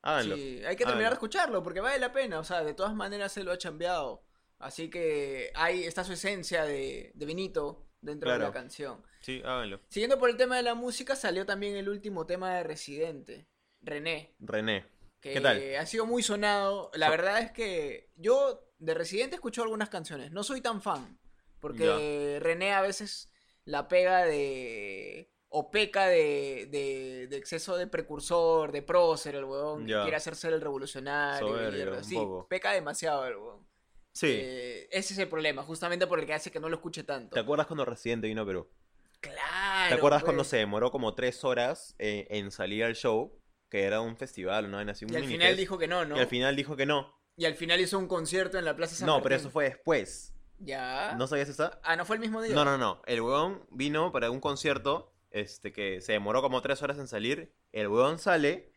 háganlo. 0.02 0.36
Sí, 0.36 0.62
hay 0.64 0.76
que 0.76 0.84
terminar 0.84 0.88
Háganlo. 0.88 1.08
de 1.10 1.14
escucharlo 1.14 1.62
porque 1.62 1.80
vale 1.80 1.98
la 1.98 2.12
pena. 2.12 2.38
O 2.40 2.44
sea, 2.44 2.64
de 2.64 2.74
todas 2.74 2.94
maneras 2.94 3.32
se 3.32 3.44
lo 3.44 3.52
ha 3.52 3.58
chambeado. 3.58 4.24
Así 4.58 4.90
que 4.90 5.50
ahí 5.54 5.84
está 5.84 6.04
su 6.04 6.12
esencia 6.12 6.64
de, 6.64 7.12
de 7.14 7.26
Benito 7.26 7.86
dentro 8.00 8.30
de 8.32 8.38
la 8.38 8.52
canción. 8.52 9.02
Sí, 9.20 9.40
háganlo. 9.44 9.80
Siguiendo 9.88 10.18
por 10.18 10.28
el 10.30 10.36
tema 10.36 10.56
de 10.56 10.62
la 10.62 10.74
música, 10.74 11.14
salió 11.16 11.46
también 11.46 11.76
el 11.76 11.88
último 11.88 12.26
tema 12.26 12.54
de 12.56 12.62
Residente, 12.64 13.46
René, 13.82 14.34
René. 14.40 14.86
que 15.20 15.34
¿Qué 15.34 15.40
tal? 15.40 15.62
ha 15.78 15.86
sido 15.86 16.04
muy 16.06 16.22
sonado. 16.22 16.90
La 16.94 17.06
So- 17.06 17.12
verdad 17.12 17.40
es 17.40 17.52
que 17.52 18.10
yo 18.16 18.66
de 18.78 18.94
Residente 18.94 19.36
escucho 19.36 19.62
algunas 19.62 19.88
canciones, 19.90 20.32
no 20.32 20.42
soy 20.42 20.60
tan 20.62 20.80
fan, 20.82 21.18
porque 21.60 22.38
René 22.40 22.72
a 22.72 22.80
veces 22.80 23.30
la 23.64 23.88
pega 23.88 24.24
de... 24.24 25.30
o 25.48 25.70
peca 25.70 26.06
de, 26.06 26.66
de, 26.70 27.26
de 27.28 27.36
exceso 27.36 27.76
de 27.76 27.86
precursor, 27.86 28.72
de 28.72 28.82
prócer, 28.82 29.34
el 29.36 29.44
huevón, 29.44 29.86
que 29.86 29.92
quiere 29.92 30.16
hacerse 30.16 30.48
el 30.48 30.60
revolucionario. 30.60 31.48
un 31.98 32.04
Sí, 32.04 32.14
poco. 32.14 32.48
peca 32.48 32.72
demasiado 32.72 33.26
el 33.26 33.36
huevón. 33.36 33.66
Sí. 34.12 34.26
Eh, 34.28 34.88
ese 34.90 35.12
es 35.12 35.18
el 35.20 35.28
problema, 35.28 35.62
justamente 35.62 36.06
por 36.06 36.18
el 36.18 36.26
que 36.26 36.34
hace 36.34 36.50
que 36.50 36.58
no 36.58 36.68
lo 36.68 36.76
escuche 36.76 37.04
tanto. 37.04 37.34
¿Te 37.34 37.40
acuerdas 37.40 37.66
cuando 37.66 37.84
Residente 37.84 38.26
vino 38.26 38.42
a 38.42 38.46
Perú? 38.46 38.68
Claro. 39.20 39.88
¿Te 39.88 39.94
acuerdas 39.94 40.24
cuando 40.24 40.40
pues. 40.40 40.48
se 40.48 40.56
demoró 40.56 40.90
como 40.90 41.14
tres 41.14 41.44
horas 41.44 41.94
eh, 41.98 42.26
en 42.30 42.50
salir 42.50 42.84
al 42.84 42.94
show? 42.94 43.38
Que 43.68 43.84
era 43.84 44.00
un 44.00 44.16
festival, 44.16 44.68
¿no? 44.68 44.78
así, 44.78 45.04
un 45.04 45.12
Y 45.12 45.16
al 45.16 45.24
final 45.26 45.56
dijo 45.56 45.78
que 45.78 45.86
no, 45.86 46.04
¿no? 46.04 46.16
Y 46.16 46.20
al 46.20 46.26
final 46.26 46.56
dijo 46.56 46.74
que 46.74 46.86
no. 46.86 47.14
Y 47.36 47.44
al 47.44 47.54
final 47.54 47.80
hizo 47.80 47.98
un 47.98 48.08
concierto 48.08 48.58
en 48.58 48.64
la 48.64 48.74
Plaza 48.74 48.96
San 48.96 49.06
No, 49.06 49.22
pero 49.22 49.36
eso 49.36 49.48
fue 49.48 49.64
después. 49.64 50.34
Ya. 50.60 51.14
¿No 51.18 51.26
sabías 51.26 51.48
esa? 51.48 51.80
Ah, 51.82 51.96
¿no 51.96 52.04
fue 52.04 52.16
el 52.16 52.20
mismo 52.20 52.40
día? 52.42 52.54
No, 52.54 52.64
no, 52.64 52.78
no. 52.78 53.02
El 53.06 53.20
weón 53.22 53.64
vino 53.70 54.12
para 54.12 54.30
un 54.30 54.40
concierto 54.40 55.12
este, 55.30 55.72
que 55.72 56.00
se 56.00 56.12
demoró 56.12 56.42
como 56.42 56.60
tres 56.62 56.82
horas 56.82 56.98
en 56.98 57.08
salir. 57.08 57.52
El 57.72 57.88
weón 57.88 58.18
sale 58.18 58.72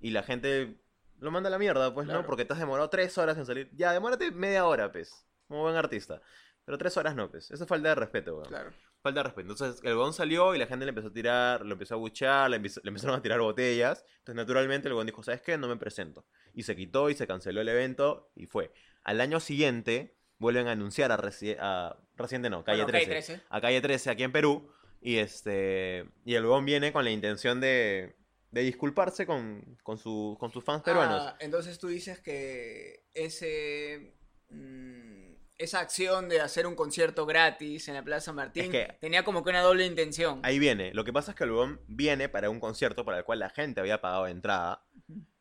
y 0.00 0.10
la 0.10 0.22
gente 0.22 0.80
lo 1.20 1.30
manda 1.30 1.48
a 1.48 1.50
la 1.50 1.58
mierda, 1.58 1.94
pues, 1.94 2.06
Claro. 2.06 2.20
¿no? 2.22 2.26
Porque 2.26 2.44
te 2.44 2.52
has 2.52 2.58
demorado 2.58 2.90
tres 2.90 3.16
horas 3.18 3.38
en 3.38 3.46
salir. 3.46 3.70
Ya, 3.74 3.92
demórate 3.92 4.30
media 4.32 4.66
hora, 4.66 4.90
pues. 4.92 5.26
Como 5.46 5.62
buen 5.62 5.76
artista. 5.76 6.20
Pero 6.64 6.76
tres 6.76 6.96
horas 6.96 7.14
no, 7.14 7.30
pues. 7.30 7.50
Eso 7.50 7.64
es 7.64 7.68
falta 7.68 7.88
de 7.90 7.94
respeto, 7.94 8.34
weón. 8.36 8.48
Claro. 8.48 8.70
Falta 9.00 9.20
de 9.20 9.24
respeto. 9.24 9.52
Entonces, 9.52 9.80
el 9.84 9.96
weón 9.96 10.12
salió 10.12 10.54
y 10.54 10.58
la 10.58 10.66
gente 10.66 10.84
le 10.84 10.90
empezó 10.90 11.08
a 11.08 11.12
tirar, 11.12 11.64
lo 11.64 11.72
empezó 11.72 11.94
a 11.94 11.98
buchar, 11.98 12.50
le, 12.50 12.56
empezó- 12.56 12.80
le 12.82 12.88
empezaron 12.88 13.16
a 13.16 13.22
tirar 13.22 13.40
botellas. 13.40 14.04
Entonces, 14.18 14.34
naturalmente, 14.34 14.88
el 14.88 14.94
weón 14.94 15.06
dijo, 15.06 15.22
¿sabes 15.22 15.40
qué? 15.40 15.56
No 15.56 15.68
me 15.68 15.76
presento. 15.76 16.26
Y 16.52 16.64
se 16.64 16.74
quitó 16.76 17.08
y 17.10 17.14
se 17.14 17.26
canceló 17.26 17.60
el 17.60 17.68
evento 17.68 18.30
y 18.34 18.46
fue. 18.46 18.72
Al 19.04 19.20
año 19.20 19.40
siguiente, 19.40 20.17
vuelven 20.38 20.68
a 20.68 20.72
anunciar 20.72 21.12
a, 21.12 21.16
Resi- 21.18 21.56
a 21.58 21.96
Residente, 22.16 22.50
no, 22.50 22.64
Calle 22.64 22.82
Bueno, 22.84 22.98
13 22.98 23.06
Calle 23.06 23.22
13. 23.22 23.42
a 23.48 23.60
calle 23.60 23.80
13 23.80 24.10
aquí 24.10 24.22
en 24.22 24.32
Perú 24.32 24.70
y 25.00 25.16
este 25.18 26.04
y 26.24 26.34
el 26.34 26.44
huevón 26.44 26.64
viene 26.64 26.92
con 26.92 27.04
la 27.04 27.10
intención 27.10 27.60
de, 27.60 28.16
de 28.50 28.60
disculparse 28.62 29.26
con, 29.26 29.78
con, 29.82 29.98
su- 29.98 30.36
con 30.40 30.50
sus 30.50 30.64
fans 30.64 30.82
peruanos. 30.82 31.22
Ah, 31.24 31.36
entonces 31.40 31.78
tú 31.78 31.88
dices 31.88 32.20
que 32.20 33.04
ese 33.14 34.14
mm, 34.50 35.28
esa 35.58 35.80
acción 35.80 36.28
de 36.28 36.40
hacer 36.40 36.68
un 36.68 36.76
concierto 36.76 37.26
gratis 37.26 37.88
en 37.88 37.94
la 37.94 38.04
Plaza 38.04 38.32
Martín 38.32 38.64
Es 38.64 38.70
que- 38.70 38.96
tenía 39.00 39.24
como 39.24 39.42
que 39.42 39.50
una 39.50 39.62
doble 39.62 39.84
intención. 39.86 40.40
Ahí 40.44 40.58
viene. 40.60 40.94
Lo 40.94 41.02
que 41.04 41.12
pasa 41.12 41.32
es 41.32 41.36
que 41.36 41.44
el 41.44 41.50
huevón 41.50 41.80
viene 41.88 42.28
para 42.28 42.48
un 42.48 42.60
concierto 42.60 43.04
para 43.04 43.18
el 43.18 43.24
cual 43.24 43.40
la 43.40 43.50
gente 43.50 43.80
había 43.80 44.00
pagado 44.00 44.28
entrada, 44.28 44.84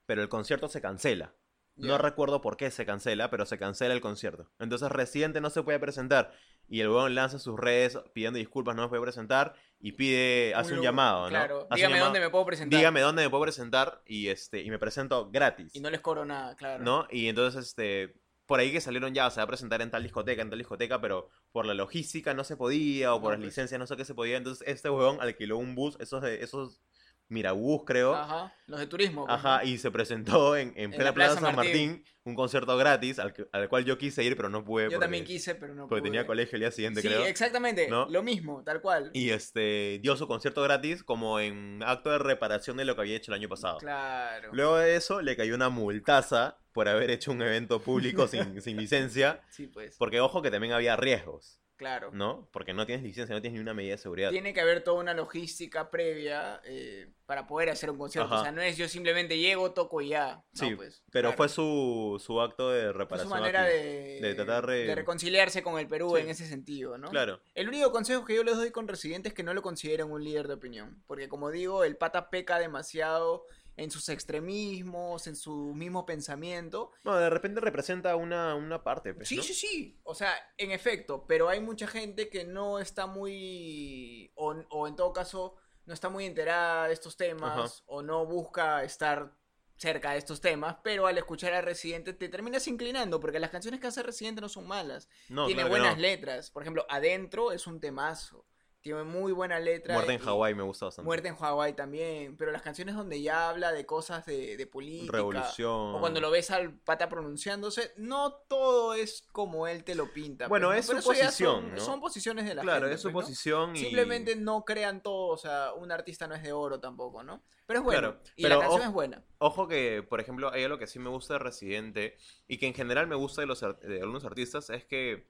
pero 0.08 0.24
el 0.24 0.30
concierto 0.30 0.70
se 0.70 0.82
cancela. 0.82 1.36
No 1.78 1.98
recuerdo 1.98 2.42
por 2.42 2.58
qué 2.58 2.72
se 2.72 2.86
cancela, 2.86 3.30
pero 3.30 3.46
se 3.46 3.58
cancela 3.58 3.94
el 3.94 4.02
concierto. 4.02 4.50
Entonces 4.60 4.90
Residente 4.92 5.42
no 5.42 5.50
se 5.50 5.64
puede 5.64 5.80
presentar. 5.80 6.34
Y 6.70 6.82
el 6.82 6.90
huevón 6.90 7.16
lanza 7.16 7.40
sus 7.40 7.58
redes 7.58 7.98
pidiendo 8.14 8.40
disculpas, 8.40 8.76
no 8.76 8.84
se 8.84 8.90
puede 8.90 9.02
presentar. 9.02 9.56
Y 9.80 9.94
pide, 9.94 10.54
hace 10.56 10.74
un 10.74 10.82
llamado, 10.82 11.26
¿no? 11.26 11.30
Claro, 11.30 11.68
Hace 11.70 11.76
dígame 11.76 11.96
llamado, 11.96 12.06
dónde 12.06 12.20
me 12.20 12.30
puedo 12.30 12.46
presentar. 12.46 12.78
Dígame 12.78 13.02
dónde 13.02 13.24
me 13.24 13.30
puedo 13.30 13.44
presentar 13.44 14.02
y 14.06 14.28
este 14.28 14.62
y 14.62 14.70
me 14.70 14.80
presento 14.80 15.30
gratis. 15.30 15.76
Y 15.76 15.80
no 15.80 15.90
les 15.90 16.02
cobro 16.02 16.26
nada, 16.26 16.56
claro. 16.56 16.84
¿no? 16.84 17.08
Y 17.12 17.28
entonces, 17.28 17.68
este, 17.68 18.16
por 18.48 18.60
ahí 18.60 18.72
que 18.72 18.82
salieron 18.82 19.14
ya, 19.14 19.30
se 19.30 19.40
va 19.40 19.44
a 19.44 19.48
presentar 19.48 19.82
en 19.82 19.92
tal 19.92 20.02
discoteca, 20.02 20.42
en 20.42 20.50
tal 20.50 20.58
discoteca, 20.58 21.00
pero 21.00 21.30
por 21.52 21.66
la 21.66 21.76
logística 21.76 22.34
no 22.34 22.44
se 22.44 22.58
podía, 22.58 23.14
o 23.14 23.22
por 23.22 23.32
las 23.32 23.40
pues. 23.40 23.48
licencias 23.48 23.80
no 23.80 23.86
sé 23.86 23.96
qué 23.96 24.06
se 24.06 24.16
podía. 24.16 24.38
Entonces, 24.38 24.68
este 24.68 24.90
huevón 24.90 25.22
alquiló 25.22 25.58
un 25.58 25.76
bus, 25.76 25.96
esos 26.00 26.24
esos 26.24 26.82
Mirabús, 27.30 27.84
creo. 27.86 28.16
Ajá, 28.16 28.54
los 28.68 28.80
de 28.80 28.88
turismo. 28.88 29.26
pues, 29.26 29.38
Ajá, 29.38 29.64
y 29.66 29.78
se 29.78 29.92
presentó 29.92 30.56
en, 30.56 30.74
en, 30.78 30.92
plena 30.92 31.14
Plaza 31.14 31.32
Plaza 31.34 31.48
San 31.48 31.56
Martín. 31.56 31.92
Martín, 31.92 32.06
un 32.24 32.36
concierto 32.36 32.76
gratis 32.78 33.20
al, 33.20 33.34
al 33.52 33.70
cual 33.70 33.86
yo 33.86 33.98
quise 33.98 34.24
ir, 34.24 34.36
pero 34.38 34.50
no 34.50 34.64
pude. 34.64 34.86
Yo 34.86 34.90
porque, 34.92 35.00
también 35.04 35.24
quise, 35.26 35.56
pero 35.56 35.74
no 35.76 35.88
Porque 35.88 36.02
tenía 36.04 36.22
pude. 36.22 36.28
colegio 36.28 36.56
el 36.56 36.62
día 36.62 36.72
siguiente, 36.72 37.02
Sí, 37.02 37.08
creo. 37.08 37.26
exactamente, 37.26 37.88
¿No? 37.90 38.08
lo 38.10 38.24
mismo, 38.24 38.64
tal 38.64 38.82
cual. 38.82 39.12
Y 39.14 39.30
este 39.32 40.00
dio 40.02 40.16
su 40.16 40.28
concierto 40.28 40.62
gratis 40.62 41.04
como 41.04 41.40
en 41.40 41.82
acto 41.86 42.10
de 42.12 42.20
reparación 42.20 42.78
de 42.78 42.86
lo 42.86 42.96
que 42.96 43.02
había 43.02 43.18
hecho 43.18 43.32
el 43.32 43.40
año 43.40 43.50
pasado. 43.50 43.78
Claro. 43.80 44.50
Luego 44.54 44.78
de 44.78 44.96
eso, 44.96 45.22
le 45.22 45.36
cayó 45.36 45.56
una 45.56 45.70
multaza 45.70 46.58
por 46.72 46.88
haber 46.88 47.10
hecho 47.12 47.32
un 47.32 47.42
evento 47.42 47.82
público 47.82 48.28
sin, 48.28 48.62
sin 48.62 48.78
licencia. 48.78 49.42
Sí, 49.50 49.68
pues. 49.68 49.96
Porque 49.98 50.20
ojo 50.22 50.42
que 50.42 50.52
también 50.52 50.74
había 50.74 50.96
riesgos, 50.96 51.60
Claro. 51.78 52.10
¿no? 52.12 52.50
Porque 52.52 52.74
no 52.74 52.86
tienes 52.88 53.04
licencia, 53.04 53.36
no 53.36 53.42
tienes 53.42 53.56
ni 53.58 53.62
una 53.62 53.74
medida 53.76 53.92
de 53.94 53.98
seguridad. 54.00 54.32
Tiene 54.32 54.52
que 54.54 54.62
haber 54.62 54.84
toda 54.84 55.00
una 55.00 55.14
logística 55.14 55.92
previa 55.92 56.60
eh, 56.66 57.08
para 57.28 57.46
poder 57.46 57.70
hacer 57.70 57.92
un 57.92 57.98
concierto. 58.00 58.34
Ajá. 58.34 58.42
O 58.42 58.44
sea, 58.44 58.52
no 58.52 58.62
es 58.62 58.78
yo 58.78 58.88
simplemente 58.88 59.38
llego, 59.38 59.72
toco 59.74 60.02
y 60.02 60.10
ya. 60.10 60.44
No, 60.60 60.68
Sí, 60.68 60.76
pues, 60.76 61.04
pero 61.12 61.30
claro. 61.30 61.38
fue 61.38 61.50
su, 61.50 62.22
su 62.26 62.42
acto 62.42 62.72
de 62.72 62.86
Fue 62.86 62.94
reparación. 62.94 63.30
su 63.30 63.36
manera 63.36 63.64
de, 63.64 64.20
de 64.22 64.34
tratar 64.36 64.66
de- 64.66 64.86
de 64.88 64.96
reconciliarse 64.96 65.62
con 65.62 65.78
el 65.80 65.88
Perú 65.88 66.14
Sí. 66.16 66.24
en 66.24 66.30
ese 66.30 66.48
sentido, 66.48 66.98
¿no? 66.98 67.10
Claro. 67.12 67.40
El 67.54 67.68
único 67.68 67.92
consejo 67.92 68.26
que 68.26 68.36
yo 68.36 68.44
les 68.44 68.56
doy 68.56 68.72
con 68.72 68.88
Residente 68.88 69.30
es 69.30 69.36
que 69.36 69.44
no 69.44 69.54
lo 69.54 69.62
consideren 69.62 70.12
un 70.12 70.24
líder 70.24 70.48
de 70.48 70.56
opinión. 70.56 71.04
Porque 71.06 71.30
como 71.30 71.52
digo, 71.52 71.84
el 71.84 71.96
pata 71.96 72.30
peca 72.32 72.58
demasiado 72.58 73.46
en 73.78 73.90
sus 73.92 74.10
extremismos, 74.10 75.28
en 75.28 75.36
su 75.36 75.74
mismo 75.76 76.06
pensamiento. 76.06 76.92
No, 77.04 77.16
de 77.16 77.30
repente 77.30 77.62
representa 77.62 78.16
una, 78.16 78.56
una 78.56 78.84
parte, 78.84 79.14
pues, 79.14 79.28
Sí, 79.30 79.38
¿no? 79.38 79.44
sí, 79.44 79.54
sí. 79.54 80.00
O 80.04 80.16
sea, 80.16 80.34
en 80.58 80.72
efecto, 80.72 81.26
pero 81.28 81.48
hay 81.48 81.62
mucha 81.62 81.88
gente 81.88 82.28
que 82.30 82.44
no 82.44 82.80
está 82.80 83.06
muy, 83.08 84.32
o, 84.36 84.56
o 84.70 84.88
en 84.88 84.96
todo 84.96 85.14
caso, 85.14 85.56
no 85.86 85.94
está 85.94 86.10
muy 86.10 86.26
enterada 86.26 86.88
de 86.88 86.94
estos 86.94 87.16
temas, 87.18 87.52
Ajá. 87.72 87.84
o 87.86 88.02
no 88.02 88.26
busca 88.26 88.84
estar 88.84 89.32
cerca 89.76 90.14
de 90.14 90.18
estos 90.18 90.42
temas, 90.42 90.78
pero 90.84 91.06
al 91.06 91.20
escuchar 91.20 91.54
a 91.54 91.62
Residente 91.62 92.12
te 92.14 92.30
terminas 92.30 92.68
inclinando, 92.68 93.20
porque 93.20 93.40
las 93.40 93.52
canciones 93.52 93.80
que 93.80 93.86
hace 93.86 94.02
Residente 94.02 94.42
no 94.42 94.50
son 94.50 94.66
malas. 94.68 95.08
No, 95.30 95.46
Tiene 95.46 95.62
claro 95.62 95.70
buenas 95.70 95.96
no. 95.98 96.02
letras. 96.02 96.50
Por 96.50 96.64
ejemplo, 96.64 96.84
Adentro 96.90 97.52
es 97.52 97.68
un 97.68 97.80
temazo. 97.80 98.47
Tiene 98.88 99.04
muy 99.04 99.32
buena 99.34 99.60
letra. 99.60 99.94
Muerte 99.94 100.14
en 100.14 100.20
Hawái 100.20 100.56
me 100.56 100.64
gusta 100.64 100.86
bastante. 100.86 101.06
Muerte 101.06 101.28
en 101.28 101.36
Hawái 101.36 101.74
también. 101.74 102.38
Pero 102.38 102.52
las 102.52 102.62
canciones 102.62 102.96
donde 102.96 103.22
ya 103.22 103.50
habla 103.50 103.72
de 103.74 103.86
cosas 103.86 104.26
de, 104.26 104.56
de 104.56 104.66
política. 104.68 105.12
Revolución. 105.18 105.96
O 105.96 106.00
cuando 106.00 106.22
lo 106.22 106.32
ves 106.32 106.52
al 106.52 106.74
pata 106.80 107.10
pronunciándose, 107.10 107.92
no 107.98 108.32
todo 108.48 108.94
es 108.94 109.26
como 109.32 109.68
él 109.68 109.84
te 109.84 109.96
lo 109.96 110.12
pinta. 110.14 110.48
Bueno, 110.48 110.68
pues, 110.68 110.80
es 110.80 110.86
¿no? 110.88 110.92
Pero 110.94 111.02
su 111.02 111.08
posición, 111.10 111.62
Son, 111.62 111.76
¿no? 111.76 111.80
son 111.82 112.00
posiciones 112.00 112.46
de 112.46 112.56
la 112.56 112.62
Claro, 112.62 112.82
gente. 112.82 112.96
es 112.96 113.02
su 113.02 113.12
pues, 113.12 113.26
¿no? 113.26 113.28
posición 113.30 113.76
y... 113.76 113.80
Simplemente 113.80 114.36
no 114.36 114.64
crean 114.64 115.02
todo, 115.04 115.28
o 115.28 115.38
sea, 115.38 115.74
un 115.74 115.92
artista 115.92 116.28
no 116.28 116.36
es 116.36 116.44
de 116.44 116.54
oro 116.54 116.80
tampoco, 116.80 117.24
¿no? 117.24 117.44
Pero 117.66 117.80
es 117.80 117.84
bueno. 117.86 118.00
Claro, 118.02 118.22
y 118.38 118.44
pero 118.44 118.56
la 118.56 118.62
canción 118.62 118.82
ojo- 118.82 118.88
es 118.90 118.94
buena. 118.94 119.24
Ojo 119.40 119.68
que, 119.68 120.06
por 120.08 120.22
ejemplo, 120.22 120.52
hay 120.52 120.64
algo 120.64 120.78
que 120.78 120.88
sí 120.88 121.00
me 121.00 121.10
gusta 121.10 121.34
de 121.34 121.40
Residente 121.40 122.16
y 122.48 122.58
que 122.58 122.68
en 122.68 122.74
general 122.74 123.08
me 123.08 123.16
gusta 123.16 123.42
de, 123.42 123.48
los, 123.48 123.62
ar- 123.64 123.80
de 123.80 124.00
algunos 124.00 124.24
artistas 124.24 124.70
es 124.70 124.86
que 124.86 125.28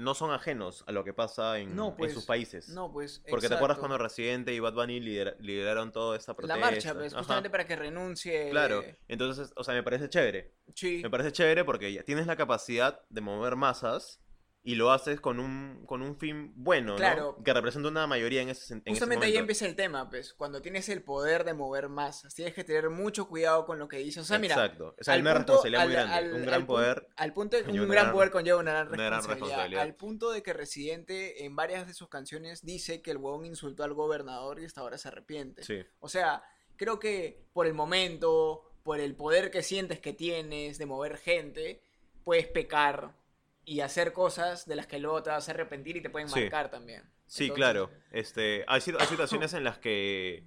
no 0.00 0.14
son 0.14 0.30
ajenos 0.32 0.82
a 0.86 0.92
lo 0.92 1.04
que 1.04 1.12
pasa 1.12 1.58
en, 1.58 1.76
No, 1.76 1.88
en 1.90 1.96
pues, 1.96 2.12
sus 2.14 2.24
países. 2.24 2.68
No, 2.70 2.90
pues. 2.92 3.22
Porque 3.28 3.48
te 3.48 3.54
acuerdas 3.54 3.78
cuando 3.78 3.98
Residente 3.98 4.52
y 4.54 4.60
Bad 4.60 4.74
Bunny 4.74 5.00
lidera- 5.00 5.36
lideraron 5.38 5.92
toda 5.92 6.16
esta 6.16 6.32
La 6.32 6.36
protesta. 6.36 6.60
marcha, 6.60 6.94
pues, 6.94 7.12
Ajá, 7.12 7.18
justamente 7.22 7.50
para 7.50 7.66
que 7.66 7.76
renuncie. 7.76 8.50
Claro, 8.50 8.82
entonces, 9.08 9.52
o 9.56 9.62
sea, 9.64 9.74
me 9.74 9.82
parece 9.82 10.08
chévere. 10.08 10.54
Sí. 10.74 11.00
Me 11.02 11.10
parece 11.10 11.32
chévere 11.32 11.64
porque 11.64 11.92
ya 11.92 12.02
tienes 12.02 12.26
la 12.26 12.36
capacidad 12.36 13.00
de 13.08 13.20
mover 13.20 13.56
masas 13.56 14.20
y 14.62 14.74
lo 14.74 14.90
haces 14.92 15.20
con 15.22 15.40
un, 15.40 15.84
con 15.86 16.02
un 16.02 16.16
fin 16.18 16.52
bueno, 16.54 16.96
Claro. 16.96 17.34
¿no? 17.38 17.42
Que 17.44 17.54
representa 17.54 17.88
una 17.88 18.06
mayoría 18.06 18.42
en 18.42 18.50
ese, 18.50 18.74
en 18.74 18.80
ese 18.80 18.90
Justamente 18.90 19.24
ahí 19.26 19.36
empieza 19.38 19.64
el 19.66 19.74
tema, 19.74 20.10
pues, 20.10 20.34
cuando 20.34 20.60
tienes 20.60 20.88
el 20.90 21.02
poder 21.02 21.44
de 21.44 21.54
mover 21.54 21.88
masas, 21.88 22.34
tienes 22.34 22.52
que 22.52 22.62
tener 22.62 22.90
mucho 22.90 23.26
cuidado 23.26 23.64
con 23.64 23.78
lo 23.78 23.88
que 23.88 23.96
dices. 23.96 24.22
O 24.22 24.26
sea, 24.26 24.38
mira, 24.38 24.54
Exacto. 24.56 24.94
O 25.00 25.02
sea, 25.02 25.14
hay 25.14 25.22
una 25.22 25.32
responsabilidad 25.32 25.80
al- 25.82 25.88
muy 25.88 25.94
grande. 25.96 26.14
al- 26.14 26.32
un 26.34 26.42
gran 26.46 26.66
poder. 26.66 27.08
Al 27.16 27.32
punto 27.32 27.56
de, 27.56 27.62
un 27.62 27.70
una 27.70 27.78
gran 27.80 27.88
gran- 28.04 28.12
poder 28.12 28.30
conlleva 28.30 28.58
una 28.58 28.72
gran 28.72 28.88
una 28.88 28.96
gran 28.96 29.12
responsabilidad. 29.12 29.40
responsabilidad. 29.48 29.82
Al 29.82 29.94
punto 29.94 30.30
de 30.30 30.42
que 30.42 30.52
Residente 30.52 31.44
en 31.46 31.56
varias 31.56 31.86
de 31.86 31.94
sus 31.94 32.08
canciones 32.08 32.62
dice 32.62 33.00
que 33.00 33.12
el 33.12 33.16
huevón 33.16 33.46
insultó 33.46 33.82
al 33.84 33.94
gobernador 33.94 34.60
y 34.60 34.66
hasta 34.66 34.82
ahora 34.82 34.98
se 34.98 35.08
arrepiente. 35.08 35.64
Sí. 35.64 35.78
O 36.00 36.08
sea, 36.10 36.42
creo 36.76 36.98
que 36.98 37.46
por 37.54 37.66
el 37.66 37.72
momento, 37.72 38.62
por 38.82 39.00
el 39.00 39.14
poder 39.16 39.50
que 39.50 39.62
sientes 39.62 40.00
que 40.00 40.12
tienes 40.12 40.76
de 40.76 40.84
mover 40.86 41.16
gente, 41.16 41.82
puedes 42.24 42.46
pecar 42.46 43.18
y 43.64 43.80
hacer 43.80 44.12
cosas 44.12 44.66
de 44.66 44.76
las 44.76 44.86
que 44.86 44.98
luego 44.98 45.22
te 45.22 45.30
vas 45.30 45.48
a 45.48 45.52
arrepentir 45.52 45.96
y 45.96 46.00
te 46.02 46.10
pueden 46.10 46.28
Sí. 46.28 46.40
marcar 46.40 46.70
también. 46.70 47.02
Sí, 47.26 47.44
Entonces, 47.44 47.56
claro. 47.56 47.90
Este, 48.10 48.64
hay, 48.66 48.80
situ- 48.80 48.98
hay 48.98 49.06
situaciones 49.06 49.52
en 49.54 49.62
las 49.64 49.78
que, 49.78 50.44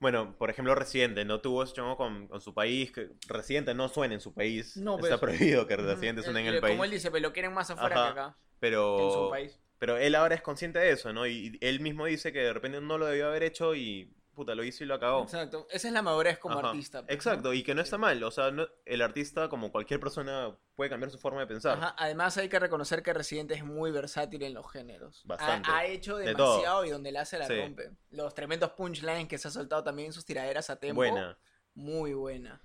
bueno, 0.00 0.36
por 0.36 0.50
ejemplo, 0.50 0.74
Residente 0.74 1.24
no 1.24 1.40
tuvo 1.40 1.62
ese 1.62 1.72
chongo 1.74 1.96
con, 1.96 2.28
con 2.28 2.40
su 2.40 2.52
país, 2.54 2.92
que 2.92 3.08
Residente 3.26 3.74
no 3.74 3.88
suena 3.88 4.14
en 4.14 4.20
su 4.20 4.34
país. 4.34 4.76
No, 4.76 4.98
Está 4.98 5.18
pues. 5.18 5.20
prohibido 5.38 5.66
que 5.66 5.76
Residente 5.76 6.22
suene 6.22 6.40
en 6.40 6.46
el- 6.48 6.54
el 6.56 6.60
país. 6.60 6.72
Como 6.74 6.84
él 6.84 6.90
dice, 6.90 7.10
pero 7.10 7.22
lo 7.22 7.32
quieren 7.32 7.52
más 7.54 7.70
afuera 7.70 7.96
Ajá. 7.96 8.14
que 8.14 8.20
acá, 8.20 8.36
que 8.36 8.36
en 8.36 8.40
su 8.50 8.58
Pero, 8.60 9.28
país. 9.30 9.60
pero 9.78 9.96
él 9.96 10.14
ahora 10.14 10.34
es 10.34 10.42
consciente 10.42 10.78
de 10.78 10.90
eso, 10.90 11.12
¿no? 11.12 11.26
Y 11.26 11.56
él 11.62 11.80
mismo 11.80 12.04
dice 12.06 12.32
que 12.32 12.40
de 12.40 12.52
repente 12.52 12.80
no 12.80 12.98
lo 12.98 13.06
debió 13.06 13.28
haber 13.28 13.42
hecho 13.44 13.74
y 13.74 14.12
puta, 14.38 14.54
lo 14.54 14.64
hizo 14.64 14.82
y 14.84 14.86
lo 14.86 14.94
acabó. 14.94 15.22
Exacto. 15.24 15.66
Esa 15.70 15.88
es 15.88 15.92
la 15.92 16.00
madurez 16.02 16.38
como 16.38 16.58
Ajá. 16.58 16.70
artista. 16.70 17.00
pues, 17.02 17.08
¿no? 17.08 17.14
Exacto, 17.14 17.52
y 17.52 17.62
que 17.62 17.74
no 17.74 17.82
está 17.82 17.98
mal. 17.98 18.22
O 18.24 18.30
sea, 18.30 18.50
no- 18.50 18.66
el 18.86 19.02
artista, 19.02 19.48
como 19.48 19.70
cualquier 19.70 20.00
persona, 20.00 20.56
puede 20.74 20.88
cambiar 20.88 21.10
su 21.10 21.18
forma 21.18 21.40
de 21.40 21.46
pensar. 21.46 21.76
Ajá, 21.76 21.94
Además 21.98 22.36
hay 22.38 22.48
que 22.48 22.58
reconocer 22.58 23.02
que 23.02 23.12
Residente 23.12 23.54
es 23.54 23.64
muy 23.64 23.90
versátil 23.90 24.42
en 24.44 24.54
los 24.54 24.70
géneros. 24.72 25.22
Ha- 25.24 25.28
Bastante. 25.28 25.70
Ha, 25.70 25.84
hecho 25.86 26.16
De 26.16 26.34
todo. 26.34 26.52
demasiado 26.54 26.84
y 26.86 26.90
donde 26.90 27.12
la 27.12 27.20
hace 27.22 27.38
la 27.38 27.46
Sí. 27.46 27.60
rompe. 27.60 27.90
Los 28.10 28.32
tremendos 28.34 28.70
punchlines 28.72 29.28
que 29.28 29.36
se 29.38 29.48
ha 29.48 29.50
soltado 29.50 29.84
también 29.84 30.06
en 30.06 30.12
sus 30.12 30.24
tiraderas 30.24 30.70
a 30.70 30.76
tempo. 30.76 30.96
Buena. 30.96 31.36
Muy 31.74 32.14
buena. 32.14 32.62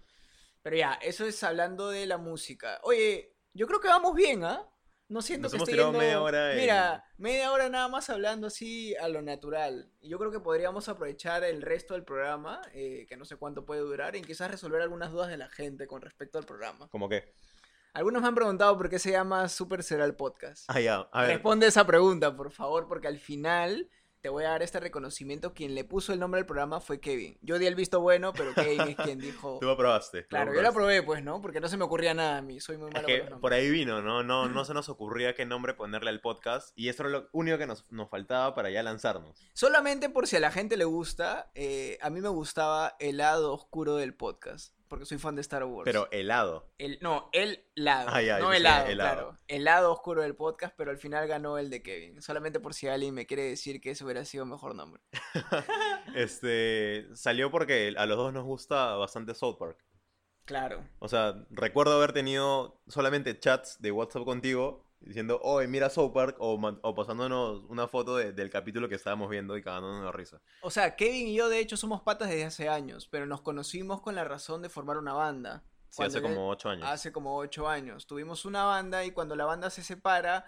Pero 0.62 0.78
ya, 0.78 0.94
eso 1.02 1.26
es 1.26 1.44
hablando 1.44 1.90
de 1.90 2.06
la 2.06 2.18
música. 2.18 2.80
Oye, 2.84 3.36
yo 3.54 3.68
creo 3.68 3.80
que 3.82 3.88
vamos 3.90 4.16
bien, 4.16 4.44
¿ah? 4.46 4.66
No 5.10 5.22
siento 5.22 5.44
Nos 5.44 5.52
que 5.52 5.58
hemos 5.58 5.68
esté 5.70 5.74
tirado 5.74 5.92
yendo- 5.92 6.00
media 6.00 6.22
hora 6.22 6.52
en- 6.54 6.58
Mira, 6.60 7.06
media 7.18 7.52
hora 7.52 7.70
nada 7.70 7.88
más 7.88 8.10
hablando 8.10 8.48
así 8.48 8.96
a 8.96 9.08
lo 9.10 9.22
natural. 9.22 9.92
Y 10.02 10.10
yo 10.10 10.18
creo 10.18 10.32
que 10.32 10.40
podríamos 10.40 10.90
aprovechar 10.90 11.44
el 11.44 11.62
resto 11.62 11.94
del 11.94 12.04
programa, 12.04 12.62
eh, 12.74 13.06
que 13.08 13.18
no 13.18 13.26
sé 13.26 13.36
cuánto 13.36 13.66
puede 13.66 13.82
durar, 13.82 14.16
y 14.16 14.22
quizás 14.22 14.50
resolver 14.50 14.82
algunas 14.82 15.12
dudas 15.12 15.30
de 15.30 15.38
la 15.38 15.50
gente 15.50 15.86
con 15.88 16.02
respecto 16.02 16.40
al 16.40 16.46
programa. 16.46 16.88
¿Cómo 16.90 17.10
qué? 17.10 17.34
Algunos 17.94 18.22
me 18.24 18.28
han 18.30 18.34
preguntado 18.36 18.76
por 18.76 18.90
qué 18.90 18.98
se 18.98 19.12
llama 19.12 19.48
Super 19.50 19.84
Será 19.84 20.06
el 20.06 20.16
Podcast. 20.16 20.64
Ah, 20.68 20.80
ya. 20.80 21.08
A 21.12 21.22
ver. 21.24 21.32
Responde 21.32 21.68
esa 21.68 21.86
pregunta, 21.86 22.36
por 22.36 22.52
favor, 22.52 22.88
porque 22.88 23.08
al 23.08 23.20
final 23.20 23.88
te 24.24 24.30
voy 24.30 24.46
a 24.46 24.52
dar 24.52 24.64
este 24.64 24.80
reconocimiento. 24.80 25.54
Quien 25.54 25.76
le 25.76 25.84
puso 25.84 26.14
el 26.14 26.20
nombre 26.20 26.40
al 26.40 26.46
programa 26.46 26.80
fue 26.80 27.02
Kevin. 27.02 27.38
Yo 27.42 27.60
di 27.60 27.66
el 27.66 27.76
visto 27.76 28.00
bueno, 28.00 28.32
pero 28.32 28.54
Kevin 28.54 28.80
es 28.80 28.96
quien 28.96 29.20
dijo... 29.20 29.58
Tú 29.60 29.66
lo 29.66 29.74
aprobaste. 29.74 30.22
tú 30.22 30.30
Claro, 30.30 30.54
yo 30.54 30.62
lo 30.62 30.70
aprobé, 30.70 31.04
pues, 31.04 31.22
¿no? 31.22 31.42
Porque 31.42 31.60
no 31.60 31.68
se 31.68 31.76
me 31.76 31.84
ocurría 31.84 32.14
nada 32.14 32.38
a 32.38 32.42
mí. 32.42 32.62
Soy 32.62 32.78
muy 32.78 32.88
Es 32.88 32.94
malo 32.94 33.06
que 33.06 33.20
con 33.20 33.30
los 33.32 33.40
por 33.42 33.52
ahí 33.52 33.70
vino, 33.70 34.02
¿no? 34.02 34.24
No, 34.24 34.48
no 34.48 34.64
se 34.64 34.74
nos 34.74 34.88
ocurría 34.88 35.36
qué 35.36 35.46
nombre 35.46 35.74
ponerle 35.74 36.10
al 36.10 36.22
podcast 36.22 36.72
y 36.78 36.88
eso 36.88 37.04
era 37.04 37.10
lo 37.10 37.30
único 37.34 37.58
que 37.58 37.68
nos, 37.68 37.92
nos 37.92 38.10
faltaba 38.10 38.56
para 38.56 38.72
ya 38.72 38.82
lanzarnos. 38.82 39.46
Solamente 39.52 40.10
por 40.10 40.26
si 40.26 40.38
a 40.38 40.40
la 40.40 40.52
gente 40.52 40.78
le 40.78 40.86
gusta, 40.86 41.52
eh, 41.54 41.98
a 42.02 42.10
mí 42.10 42.22
me 42.22 42.30
gustaba 42.30 42.96
el 43.00 43.18
lado 43.18 43.54
oscuro 43.54 43.98
del 43.98 44.16
podcast. 44.16 44.74
Porque 44.94 45.08
soy 45.08 45.18
fan 45.18 45.34
de 45.34 45.42
Star 45.42 45.64
Wars. 45.64 45.86
Pero 45.86 46.08
helado. 46.12 46.72
El, 46.78 47.00
no, 47.02 47.32
el 47.34 47.66
lado. 47.74 48.10
Ah, 48.10 48.22
no 48.40 48.50
pensé 48.52 48.58
el 48.58 48.64
lado, 48.64 48.86
el 48.86 48.98
lado. 49.00 49.16
claro. 49.16 49.38
El 49.48 49.64
lado 49.64 49.92
oscuro 49.92 50.22
del 50.22 50.36
podcast, 50.36 50.76
pero 50.78 50.92
al 50.92 51.00
final 51.00 51.28
ganó 51.28 51.58
el 51.58 51.72
de 51.72 51.82
Kevin. 51.82 52.22
Solamente 52.22 52.60
por 52.60 52.76
si 52.76 52.88
alguien 52.88 53.16
me 53.16 53.26
quiere 53.26 53.42
decir 53.42 53.82
que 53.82 53.90
ese 53.90 54.04
hubiera 54.04 54.24
sido 54.24 54.46
mejor 54.46 54.76
nombre. 54.76 55.02
Este 56.16 57.08
salió 57.16 57.50
porque 57.50 57.96
a 57.98 58.06
los 58.06 58.18
dos 58.18 58.32
nos 58.34 58.44
gusta 58.44 58.94
bastante 58.94 59.34
South 59.34 59.58
Park. 59.58 59.84
Claro. 60.46 60.88
O 61.00 61.08
sea, 61.08 61.44
recuerdo 61.50 61.96
haber 61.96 62.14
tenido 62.14 62.80
solamente 62.86 63.40
chats 63.40 63.82
de 63.82 63.92
WhatsApp 63.92 64.26
contigo 64.26 64.83
diciendo, 65.06 65.40
oye, 65.44 65.68
mira 65.68 65.90
South 65.90 66.12
Park, 66.14 66.38
o, 66.40 66.96
pasándonos 66.96 67.64
una 67.70 67.88
foto 67.88 68.16
de- 68.18 68.32
del 68.34 68.50
capítulo 68.50 68.88
que 68.90 68.96
estábamos 68.96 69.30
viendo 69.30 69.58
y 69.58 69.62
cagándonos 69.62 70.04
de 70.06 70.12
risa. 70.12 70.42
O 70.62 70.70
sea, 70.72 70.96
Kevin 70.96 71.28
y 71.28 71.36
yo 71.36 71.50
de 71.50 71.60
hecho 71.60 71.78
somos 71.78 72.02
patas 72.02 72.30
desde 72.30 72.46
hace 72.46 72.70
años, 72.70 73.08
pero 73.08 73.26
nos 73.26 73.42
conocimos 73.42 74.02
con 74.02 74.16
la 74.16 74.24
razón 74.24 74.62
de 74.62 74.70
formar 74.70 74.98
una 74.98 75.14
banda. 75.14 75.64
Sí, 75.90 76.02
hace 76.04 76.22
como 76.22 76.50
ocho 76.50 76.70
años. 76.70 76.88
Hace 76.90 77.12
como 77.12 77.38
ocho 77.38 77.68
años. 77.70 78.08
Tuvimos 78.08 78.46
una 78.46 78.64
banda 78.64 79.06
y 79.06 79.12
cuando 79.12 79.36
la 79.36 79.46
banda 79.46 79.70
se 79.70 79.84
separa, 79.84 80.46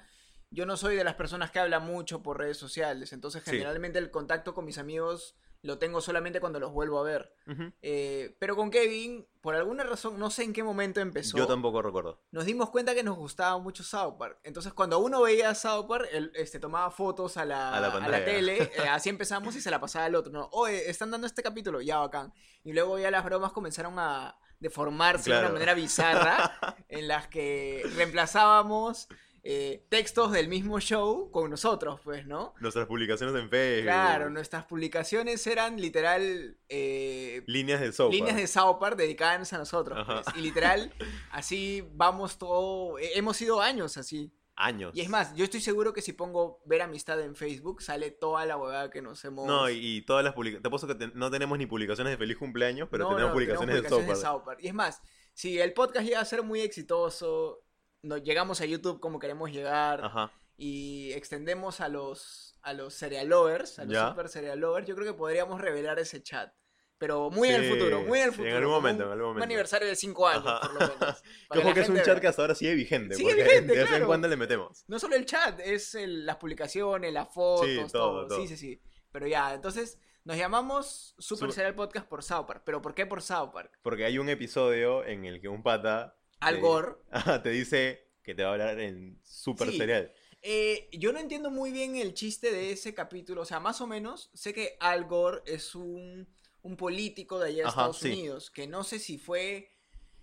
yo 0.49 0.65
no 0.65 0.75
soy 0.77 0.95
de 0.95 1.03
las 1.03 1.15
personas 1.15 1.51
que 1.51 1.59
hablan 1.59 1.85
mucho 1.85 2.23
por 2.23 2.37
redes 2.39 2.57
sociales. 2.57 3.13
Entonces, 3.13 3.43
Sí. 3.43 3.51
generalmente 3.51 3.99
el 3.99 4.09
contacto 4.09 4.53
con 4.55 4.65
mis 4.65 4.77
amigos 4.79 5.35
lo 5.65 5.79
tengo 5.79 5.99
solamente 5.99 6.39
cuando 6.39 6.59
los 6.59 6.71
vuelvo 6.71 6.99
a 6.99 7.03
ver. 7.03 7.33
Eh, 7.81 8.35
pero 8.39 8.55
con 8.55 8.69
Kevin, 8.69 9.27
por 9.41 9.55
alguna 9.55 9.83
razón, 9.83 10.19
no 10.19 10.29
sé 10.29 10.43
en 10.43 10.53
qué 10.53 10.63
momento 10.63 10.99
empezó. 10.99 11.35
Yo 11.37 11.47
tampoco 11.47 11.81
recuerdo. 11.81 12.21
Nos 12.29 12.45
dimos 12.45 12.69
cuenta 12.69 12.93
que 12.93 13.01
nos 13.01 13.17
gustaba 13.17 13.57
mucho 13.57 13.83
South 13.83 14.15
Park. 14.19 14.37
Entonces, 14.43 14.73
cuando 14.73 14.99
uno 14.99 15.23
veía 15.23 15.55
South 15.55 15.87
Park, 15.87 16.07
él 16.11 16.31
este, 16.35 16.59
tomaba 16.59 16.91
fotos 16.91 17.37
a 17.37 17.45
la, 17.45 17.69
A 17.69 17.79
la 17.79 17.87
a 17.87 17.89
la 17.89 17.93
pantalla. 17.93 18.25
tele. 18.25 18.71
eh, 18.75 18.87
así 18.89 19.09
empezamos 19.09 19.55
y 19.55 19.61
se 19.61 19.71
la 19.71 19.79
pasaba 19.79 20.05
al 20.05 20.13
otro. 20.13 20.31
¿no? 20.31 20.49
Oye, 20.51 20.87
están 20.87 21.09
dando 21.09 21.25
este 21.25 21.41
capítulo, 21.41 21.81
ya 21.81 21.97
bacán. 21.97 22.31
Y 22.63 22.73
luego 22.73 22.99
ya 22.99 23.09
las 23.09 23.25
bromas 23.25 23.51
comenzaron 23.51 23.97
a 23.97 24.37
deformarse 24.59 25.31
de 25.33 25.39
una 25.39 25.49
manera 25.49 25.73
bizarra, 25.73 26.77
en 26.89 27.07
las 27.07 27.27
que 27.27 27.81
reemplazábamos 27.95 29.07
eh, 29.47 29.85
textos 29.89 30.31
del 30.31 30.47
mismo 30.47 30.79
show 30.79 31.29
con 31.29 31.51
nosotros, 31.51 31.99
pues, 32.03 32.25
¿no? 32.25 32.55
Nuestras 32.59 32.87
publicaciones 32.87 33.35
en 33.39 33.47
Facebook. 33.47 33.83
Claro, 33.83 34.29
nuestras 34.31 34.65
publicaciones 34.65 35.45
eran 35.45 35.79
literal 35.79 36.57
eh, 36.67 37.43
Líneas 37.45 37.79
de 37.79 37.93
South 37.93 38.11
líneas 38.11 38.37
de 38.37 38.47
South 38.47 38.77
Park 38.79 38.97
dedicadas 38.97 39.53
a 39.53 39.59
nosotros. 39.59 40.03
Pues. 40.07 40.25
Y 40.35 40.41
literal, 40.41 40.91
así 41.31 41.87
vamos 41.93 42.39
todo. 42.39 42.97
eh, 42.97 43.11
Hemos 43.13 43.39
ido 43.39 43.61
años 43.61 43.97
así. 43.97 44.31
Años. 44.57 44.93
Y 44.95 45.01
es 45.01 45.09
más, 45.09 45.35
yo 45.35 45.43
estoy 45.43 45.59
seguro 45.59 45.91
que 45.93 46.01
si 46.01 46.13
pongo 46.13 46.61
ver 46.65 46.81
amistad 46.81 47.19
en 47.21 47.35
Facebook, 47.35 47.81
sale 47.83 48.09
toda 48.09 48.45
la 48.45 48.55
huevada 48.57 48.89
que 48.89 49.01
nos 49.01 49.23
hemos. 49.25 49.45
No, 49.45 49.69
y, 49.69 49.97
y 49.97 50.01
todas 50.03 50.23
las 50.23 50.33
publicaciones. 50.33 50.63
Te 50.63 50.67
apuesto 50.69 50.87
que 50.87 50.95
te- 50.95 51.11
no 51.13 51.29
tenemos 51.29 51.57
ni 51.59 51.65
publicaciones 51.67 52.11
de 52.13 52.17
feliz 52.17 52.37
cumpleaños, 52.37 52.87
pero 52.89 53.03
No, 53.03 53.09
tenemos 53.09 53.29
no, 53.29 53.33
publicaciones, 53.33 53.81
tenemos 53.83 54.07
de 54.07 54.15
South 54.15 54.43
Park. 54.45 54.59
Y 54.63 54.69
es 54.69 54.73
más, 54.73 55.01
si 55.33 55.59
el 55.59 55.73
podcast 55.73 56.05
llega 56.07 56.21
a 56.21 56.25
ser 56.25 56.41
muy 56.41 56.61
exitoso, 56.61 57.64
nos 58.05 58.23
llegamos 58.23 58.61
a 58.61 58.65
YouTube 58.65 58.99
como 58.99 59.19
queremos 59.19 59.51
llegar 59.51 60.03
Ajá. 60.03 60.31
y 60.57 61.11
extendemos 61.13 61.81
a 61.81 61.89
los 61.89 62.57
a 62.61 62.73
los 62.73 62.93
serial 62.95 63.27
lovers, 63.27 63.77
a 63.79 63.83
los 63.85 63.93
Ya. 63.93 64.09
super 64.09 64.27
serial 64.29 64.59
lovers, 64.59 64.87
yo 64.87 64.95
creo 64.95 65.05
que 65.07 65.13
podríamos 65.17 65.61
revelar 65.61 65.99
ese 65.99 66.23
chat. 66.23 66.51
Pero 66.97 67.29
muy 67.29 67.49
en 67.49 67.55
el 67.61 67.69
futuro, 67.69 68.01
muy 68.03 68.19
en 68.21 68.29
el 68.29 68.31
sí, 68.33 68.41
en 68.41 68.45
futuro. 68.47 68.55
algún 68.57 68.63
como 68.71 68.81
momento, 68.81 69.03
un, 69.03 69.07
en 69.07 69.11
algún 69.11 69.27
un 69.27 69.33
momento. 69.33 69.43
aniversario 69.43 69.87
de 69.87 69.95
5 69.97 70.27
años, 70.29 70.43
Ajá. 70.47 70.61
por 70.61 70.73
lo 70.73 70.79
menos. 70.79 70.97
para 70.99 71.15
Que 71.51 71.59
ojo 71.59 71.67
la 71.67 71.73
que 71.73 71.79
es 71.81 71.89
un 71.89 72.01
chat 72.01 72.19
que 72.21 72.27
hasta 72.27 72.41
ahora 72.41 72.55
sigue 72.55 72.73
vigente. 72.73 73.15
Sigue 73.15 73.29
porque 73.35 73.43
vigente, 73.43 73.73
de 73.75 73.83
vez 73.83 73.91
en 73.91 74.05
cuando 74.05 74.27
le 74.29 74.37
metemos. 74.37 74.85
No 74.87 74.97
solo 74.97 75.15
el 75.17 75.25
chat, 75.25 75.59
es 75.59 75.93
el- 75.95 76.25
las 76.25 76.37
publicaciones, 76.37 77.11
las 77.13 77.27
fotos, 77.33 77.67
Sí, 77.67 77.75
todo, 77.75 77.87
todo, 77.89 78.27
todo. 78.27 78.39
Sí, 78.39 78.47
sí, 78.47 78.55
sí. 78.57 78.81
Pero 79.11 79.27
ya, 79.27 79.53
entonces 79.53 79.99
nos 80.23 80.37
llamamos 80.37 81.13
Super 81.19 81.49
Su- 81.49 81.53
Serial 81.55 81.75
Podcast 81.75 82.07
por 82.07 82.23
South 82.23 82.45
Park. 82.47 82.63
¿Pero 82.65 82.81
por 82.81 82.95
qué 82.95 83.05
por 83.05 83.21
South 83.21 83.51
Park? 83.53 83.77
Porque 83.83 84.05
hay 84.05 84.17
un 84.17 84.29
episodio 84.29 85.03
en 85.05 85.25
el 85.25 85.41
que 85.41 85.49
un 85.49 85.61
pata. 85.63 86.15
Al 86.39 86.59
Gore. 86.59 86.95
Te 87.43 87.49
dice 87.49 88.07
que 88.23 88.33
te 88.35 88.43
va 88.43 88.49
a 88.49 88.51
hablar 88.53 88.79
en 88.79 89.19
super 89.23 89.69
Sí. 89.69 89.77
serial. 89.77 90.11
Eh, 90.41 90.89
yo 90.91 91.11
no 91.11 91.19
entiendo 91.19 91.49
muy 91.49 91.71
bien 91.71 91.95
el 91.95 92.13
chiste 92.13 92.51
de 92.51 92.71
ese 92.71 92.93
capítulo. 92.93 93.41
O 93.41 93.45
sea, 93.45 93.59
más 93.59 93.81
o 93.81 93.87
menos, 93.87 94.29
sé 94.33 94.53
que 94.53 94.77
Al 94.79 95.05
Gore 95.05 95.41
es 95.45 95.73
un, 95.75 96.27
un 96.61 96.77
político 96.77 97.39
de 97.39 97.47
allá 97.49 97.55
de 97.57 97.61
Ajá, 97.63 97.69
Estados 97.69 97.99
sí. 97.99 98.09
Unidos. 98.11 98.51
Que 98.51 98.67
no 98.67 98.83
sé 98.83 98.99
si 98.99 99.17
fue 99.17 99.69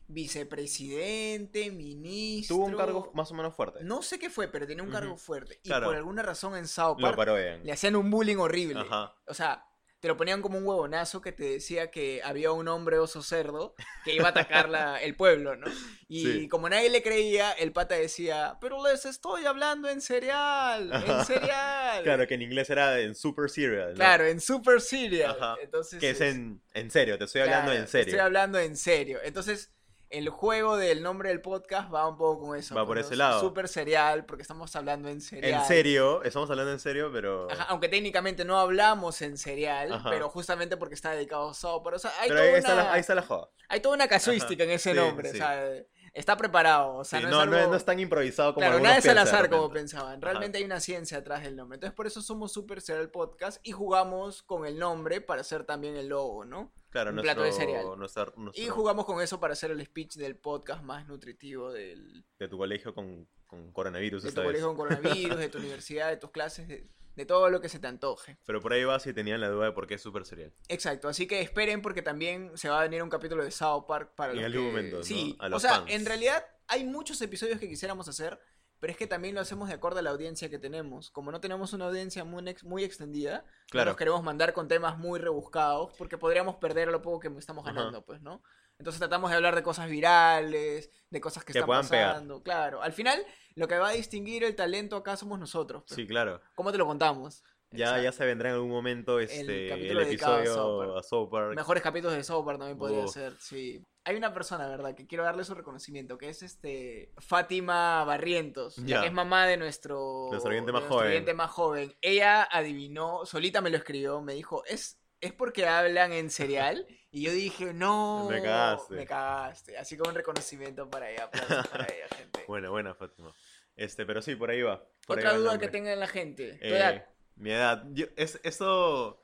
vicepresidente, 0.08 1.70
ministro. 1.70 2.56
Tuvo 2.56 2.66
un 2.66 2.76
cargo 2.76 3.10
más 3.14 3.30
o 3.30 3.34
menos 3.34 3.54
fuerte. 3.54 3.82
No 3.82 4.02
sé 4.02 4.18
qué 4.18 4.30
fue, 4.30 4.48
pero 4.48 4.66
tenía 4.66 4.82
un 4.82 4.90
cargo 4.90 5.16
fuerte. 5.16 5.60
Y 5.62 5.68
Claro. 5.68 5.86
por 5.86 5.96
alguna 5.96 6.22
razón 6.22 6.56
en 6.56 6.66
South 6.68 6.96
Lo 6.98 7.06
Park 7.06 7.16
parodian. 7.16 7.64
le 7.64 7.72
hacían 7.72 7.96
un 7.96 8.10
bullying 8.10 8.36
horrible. 8.36 8.80
Ajá. 8.80 9.14
O 9.26 9.34
sea, 9.34 9.64
te 10.02 10.08
lo 10.08 10.16
ponían 10.16 10.42
como 10.42 10.58
un 10.58 10.66
huevonazo 10.66 11.20
que 11.20 11.30
te 11.30 11.44
decía 11.44 11.92
que 11.92 12.20
había 12.24 12.50
un 12.50 12.66
hombre 12.66 12.98
oso 12.98 13.22
cerdo 13.22 13.76
que 14.04 14.12
iba 14.12 14.26
a 14.26 14.30
atacar 14.30 14.68
la- 14.68 15.00
el 15.00 15.14
pueblo, 15.14 15.54
¿no? 15.54 15.68
Y 16.08 16.22
Sí. 16.24 16.48
como 16.48 16.68
nadie 16.68 16.90
le 16.90 17.04
creía, 17.04 17.52
el 17.52 17.70
pata 17.72 17.94
decía, 17.94 18.58
pero 18.60 18.82
les 18.84 19.04
estoy 19.06 19.46
hablando 19.46 19.88
en 19.88 20.00
cereal, 20.00 20.90
en 20.92 21.24
cereal. 21.24 22.02
Claro, 22.02 22.26
que 22.26 22.34
en 22.34 22.42
inglés 22.42 22.68
era 22.68 22.98
en 22.98 23.14
super 23.14 23.48
serial. 23.48 23.90
¿no? 23.90 23.94
Claro, 23.94 24.26
en 24.26 24.40
super 24.40 24.80
serial. 24.80 25.36
Ajá. 25.40 25.54
Entonces, 25.62 26.00
Que 26.00 26.10
es 26.10 26.20
en, 26.20 26.60
en 26.74 26.90
serio, 26.90 27.16
te 27.16 27.24
estoy 27.24 27.42
hablando 27.42 27.66
claro, 27.70 27.80
en 27.82 27.86
serio. 27.88 28.06
Estoy 28.08 28.20
hablando 28.20 28.58
en 28.58 28.76
serio. 28.76 29.20
Entonces, 29.22 29.70
el 30.12 30.28
juego 30.28 30.76
del 30.76 31.02
nombre 31.02 31.30
del 31.30 31.40
podcast 31.40 31.92
va 31.92 32.06
un 32.06 32.16
poco 32.16 32.46
con 32.46 32.56
eso. 32.56 32.74
Va 32.74 32.86
por 32.86 32.96
pues, 32.96 33.06
ese 33.06 33.14
¿no? 33.14 33.18
lado. 33.18 33.40
Super 33.40 33.66
serial, 33.68 34.24
porque 34.26 34.42
estamos 34.42 34.74
hablando 34.76 35.08
en 35.08 35.20
cereal. 35.20 35.60
En 35.62 35.66
serio, 35.66 36.22
estamos 36.22 36.48
hablando 36.50 36.70
en 36.72 36.78
serio, 36.80 37.10
pero. 37.12 37.50
Ajá, 37.50 37.64
aunque 37.64 37.88
técnicamente 37.88 38.44
no 38.44 38.58
hablamos 38.60 39.20
en 39.22 39.36
serial, 39.38 39.92
Ajá. 39.92 40.10
pero 40.10 40.28
justamente 40.28 40.76
porque 40.76 40.94
está 40.94 41.10
dedicado 41.12 41.50
a 41.50 41.54
South 41.54 41.82
Park. 41.82 41.96
O 41.96 41.98
sea, 41.98 42.12
hay, 42.20 42.28
pero 42.28 42.40
toda, 42.40 42.50
ahí, 42.52 42.58
está 42.58 42.74
la, 42.74 42.92
ahí 42.92 43.00
está 43.00 43.14
la 43.14 43.22
joda. 43.22 43.48
hay 43.68 43.80
toda 43.80 43.94
una 43.94 44.06
casuística 44.08 44.64
en 44.64 44.70
ese 44.70 44.90
Sí, 44.92 44.96
nombre. 44.96 45.30
sí. 45.30 45.36
O 45.36 45.38
sea, 45.38 45.64
está 46.12 46.36
preparado. 46.36 46.96
O 46.96 47.04
sea, 47.04 47.20
Sí, 47.20 47.24
no, 47.24 47.30
no, 47.30 47.40
es 47.42 47.46
no 47.48 47.52
algo... 47.54 47.64
es- 47.64 47.68
no 47.70 47.76
es 47.76 47.84
tan 47.86 47.98
improvisado 47.98 48.52
como 48.54 48.66
Claro, 48.66 48.82
nada 48.82 48.98
es 48.98 49.08
al 49.08 49.16
azar 49.18 49.48
como 49.48 49.70
pensaban. 49.70 50.20
Realmente 50.20 50.58
hay 50.58 50.64
una 50.64 50.78
ciencia 50.80 51.18
atrás 51.18 51.42
del 51.42 51.56
nombre. 51.56 51.76
Entonces, 51.76 51.94
por 51.96 52.06
eso 52.06 52.20
somos 52.20 52.52
Super 52.52 52.82
Serial 52.82 53.10
Podcast 53.10 53.66
y 53.66 53.72
jugamos 53.72 54.42
con 54.42 54.66
el 54.66 54.78
nombre 54.78 55.22
para 55.22 55.40
hacer 55.40 55.64
también 55.64 55.96
el 55.96 56.08
logo, 56.08 56.44
¿no? 56.44 56.70
Claro, 56.92 57.10
un 57.10 57.16
nuestro, 57.16 57.34
plato 57.34 57.42
de 57.46 57.52
cereal. 57.52 57.86
nuestro- 57.98 58.32
Y 58.54 58.68
jugamos 58.68 59.04
con 59.06 59.20
eso 59.20 59.40
para 59.40 59.54
hacer 59.54 59.70
el 59.72 59.84
speech 59.84 60.14
del 60.16 60.36
podcast 60.36 60.82
más 60.84 61.08
nutritivo 61.08 61.72
del, 61.72 62.24
de 62.38 62.48
tu 62.48 62.56
colegio 62.58 62.94
con, 62.94 63.26
con 63.46 63.72
coronavirus 63.72 64.22
de 64.22 64.30
tu 64.30 64.36
vez. 64.36 64.44
colegio 64.46 64.66
con 64.68 64.76
coronavirus, 64.76 65.38
de 65.38 65.48
tu 65.48 65.58
universidad, 65.58 66.10
de 66.10 66.18
tus 66.18 66.30
clases, 66.30 66.68
de, 66.68 66.86
de 67.16 67.26
todo 67.26 67.48
lo 67.50 67.60
que 67.62 67.68
se 67.70 67.78
te 67.78 67.86
antoje. 67.86 68.36
Pero 68.44 68.60
por 68.60 68.72
ahí 68.74 68.84
va 68.84 69.00
si 69.00 69.12
tenían 69.14 69.40
la 69.40 69.48
duda 69.48 69.66
de 69.66 69.72
por 69.72 69.86
qué 69.86 69.94
es 69.94 70.02
super 70.02 70.24
serial. 70.26 70.52
Exacto, 70.68 71.08
así 71.08 71.26
que 71.26 71.40
esperen 71.40 71.80
porque 71.82 72.02
también 72.02 72.50
se 72.56 72.68
va 72.68 72.80
a 72.80 72.82
venir 72.82 73.02
un 73.02 73.08
capítulo 73.10 73.42
de 73.42 73.50
South 73.50 73.86
Park 73.88 74.12
para 74.14 74.32
En 74.32 74.36
los 74.38 74.44
algún 74.46 74.60
que- 74.66 74.70
momento, 74.70 74.96
¿no? 74.98 75.02
Sí, 75.02 75.34
A 75.40 75.46
o 75.46 75.48
los 75.48 75.62
sea, 75.62 75.70
fans. 75.76 75.90
en 75.90 76.04
realidad 76.04 76.44
hay 76.68 76.84
muchos 76.84 77.20
episodios 77.22 77.58
que 77.58 77.68
quisiéramos 77.68 78.06
hacer, 78.08 78.38
pero 78.82 78.90
es 78.90 78.96
que 78.96 79.06
también 79.06 79.36
lo 79.36 79.40
hacemos 79.40 79.68
de 79.68 79.74
acuerdo 79.74 80.00
a 80.00 80.02
la 80.02 80.10
audiencia 80.10 80.50
que 80.50 80.58
tenemos. 80.58 81.12
Como 81.12 81.30
no 81.30 81.40
tenemos 81.40 81.72
una 81.72 81.84
audiencia 81.86 82.24
muy, 82.24 82.42
ex- 82.48 82.64
muy 82.64 82.82
extendida, 82.82 83.44
no 83.46 83.52
Claro. 83.70 83.90
nos 83.92 83.96
queremos 83.96 84.24
mandar 84.24 84.52
con 84.52 84.66
temas 84.66 84.98
muy 84.98 85.20
rebuscados 85.20 85.92
porque 85.96 86.18
podríamos 86.18 86.56
perder 86.56 86.88
lo 86.88 87.00
poco 87.00 87.20
que 87.20 87.28
estamos 87.38 87.64
Ajá. 87.64 87.74
ganando, 87.76 88.04
pues, 88.04 88.20
¿no? 88.22 88.42
Entonces 88.78 88.98
tratamos 88.98 89.30
de 89.30 89.36
hablar 89.36 89.54
de 89.54 89.62
cosas 89.62 89.88
virales, 89.88 90.90
de 91.10 91.20
cosas 91.20 91.44
que, 91.44 91.52
Que 91.52 91.60
están 91.60 91.66
puedan 91.68 91.88
pegar. 91.88 92.08
pasando. 92.14 92.42
Claro, 92.42 92.82
al 92.82 92.92
final 92.92 93.24
lo 93.54 93.68
que 93.68 93.78
va 93.78 93.90
a 93.90 93.92
distinguir 93.92 94.42
el 94.42 94.56
talento 94.56 94.96
acá 94.96 95.16
somos 95.16 95.38
nosotros. 95.38 95.84
pues. 95.86 95.94
Sí, 95.94 96.04
claro. 96.06 96.40
¿Cómo 96.56 96.72
te 96.72 96.78
lo 96.78 96.86
contamos? 96.86 97.44
Ya, 97.70 97.84
Exacto. 97.86 98.02
ya 98.02 98.12
se 98.12 98.24
vendrá 98.26 98.48
en 98.50 98.56
algún 98.56 98.70
momento 98.70 99.20
este, 99.20 99.72
el, 99.72 99.98
episodio 100.00 100.98
a 100.98 101.02
South 101.04 101.30
Park. 101.30 101.54
Mejores 101.54 101.82
capítulos 101.82 102.16
de 102.16 102.24
South 102.24 102.44
Park 102.44 102.58
también 102.58 102.76
podría 102.76 103.06
ser, 103.06 103.34
sí. 103.38 103.82
Hay 104.04 104.16
una 104.16 104.34
persona, 104.34 104.66
¿verdad? 104.66 104.94
Que 104.96 105.06
quiero 105.06 105.22
darle 105.24 105.44
su 105.44 105.54
reconocimiento, 105.54 106.18
que 106.18 106.28
es 106.28 106.42
este 106.42 107.12
Fátima 107.18 108.02
Barrientos, 108.04 108.78
la 108.78 109.00
que 109.02 109.06
es 109.06 109.12
mamá 109.12 109.46
de 109.46 109.56
nuestro, 109.56 110.28
Nuestro 110.30 110.50
oyente 110.50 110.66
de 110.68 110.72
más 110.72 110.82
nuestro 110.82 111.06
oyente 111.08 111.34
más 111.34 111.50
joven. 111.50 111.94
Ella 112.00 112.42
adivinó, 112.50 113.24
solita 113.26 113.60
me 113.60 113.70
lo 113.70 113.76
escribió, 113.76 114.20
me 114.20 114.34
dijo, 114.34 114.64
es, 114.66 114.98
es 115.20 115.32
porque 115.32 115.66
hablan 115.68 116.12
en 116.12 116.30
serial. 116.30 116.86
Y 117.12 117.22
yo 117.22 117.30
dije, 117.32 117.72
no, 117.72 118.26
Me 118.30 118.42
cagaste. 118.42 118.94
me 118.94 119.06
cagaste. 119.06 119.78
Así 119.78 119.96
como 119.96 120.10
un 120.10 120.16
reconocimiento 120.16 120.90
para 120.90 121.08
ella, 121.10 121.30
para 121.30 121.44
ella, 121.94 122.08
gente. 122.16 122.44
Buena, 122.48 122.70
buena, 122.70 122.94
Fátima. 122.94 123.32
Este, 123.76 124.04
pero 124.04 124.20
sí, 124.20 124.34
por 124.34 124.50
ahí 124.50 124.62
va. 124.62 124.84
por 125.06 125.18
ahí 125.18 125.24
Otra 125.24 125.32
va 125.32 125.38
duda 125.38 125.58
que 125.58 125.68
tenga 125.68 125.94
la 125.94 126.08
gente. 126.08 126.54
¿Tu 126.58 126.64
Eh, 126.66 126.76
edad? 126.76 127.06
Mi 127.36 127.52
edad. 127.52 127.84
Yo- 127.92 128.06
es, 128.16 128.40
eso. 128.42 129.21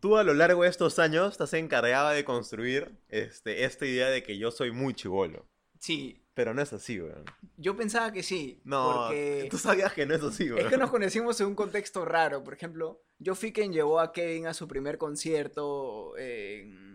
Tú 0.00 0.16
a 0.16 0.24
lo 0.24 0.32
largo 0.32 0.62
de 0.62 0.70
estos 0.70 0.98
años 0.98 1.32
estás 1.32 1.52
encargada 1.52 2.12
de 2.12 2.24
construir 2.24 2.98
este, 3.08 3.64
esta 3.64 3.84
idea 3.84 4.08
de 4.08 4.22
que 4.22 4.38
yo 4.38 4.50
soy 4.50 4.72
muy 4.72 4.94
chivolo. 4.94 5.46
Sí, 5.78 6.22
Pero 6.34 6.54
no 6.54 6.62
es 6.62 6.72
así, 6.72 7.00
weón. 7.00 7.24
Yo 7.56 7.76
pensaba 7.76 8.10
que 8.12 8.22
sí. 8.22 8.60
No, 8.64 9.06
porque 9.08 9.48
tú 9.50 9.58
sabías 9.58 9.92
que 9.92 10.06
no 10.06 10.14
es 10.14 10.22
así, 10.22 10.50
weón. 10.50 10.60
es 10.60 10.66
que 10.66 10.78
nos 10.78 10.90
conocimos 10.90 11.38
en 11.40 11.48
un 11.48 11.54
contexto 11.54 12.04
raro. 12.04 12.42
Por 12.42 12.54
ejemplo, 12.54 13.02
yo 13.18 13.34
fui 13.34 13.52
quien 13.52 13.72
llevó 13.72 14.00
a 14.00 14.12
Kevin 14.12 14.46
a 14.46 14.54
su 14.54 14.66
primer 14.66 14.96
concierto 14.96 16.16
en... 16.16 16.88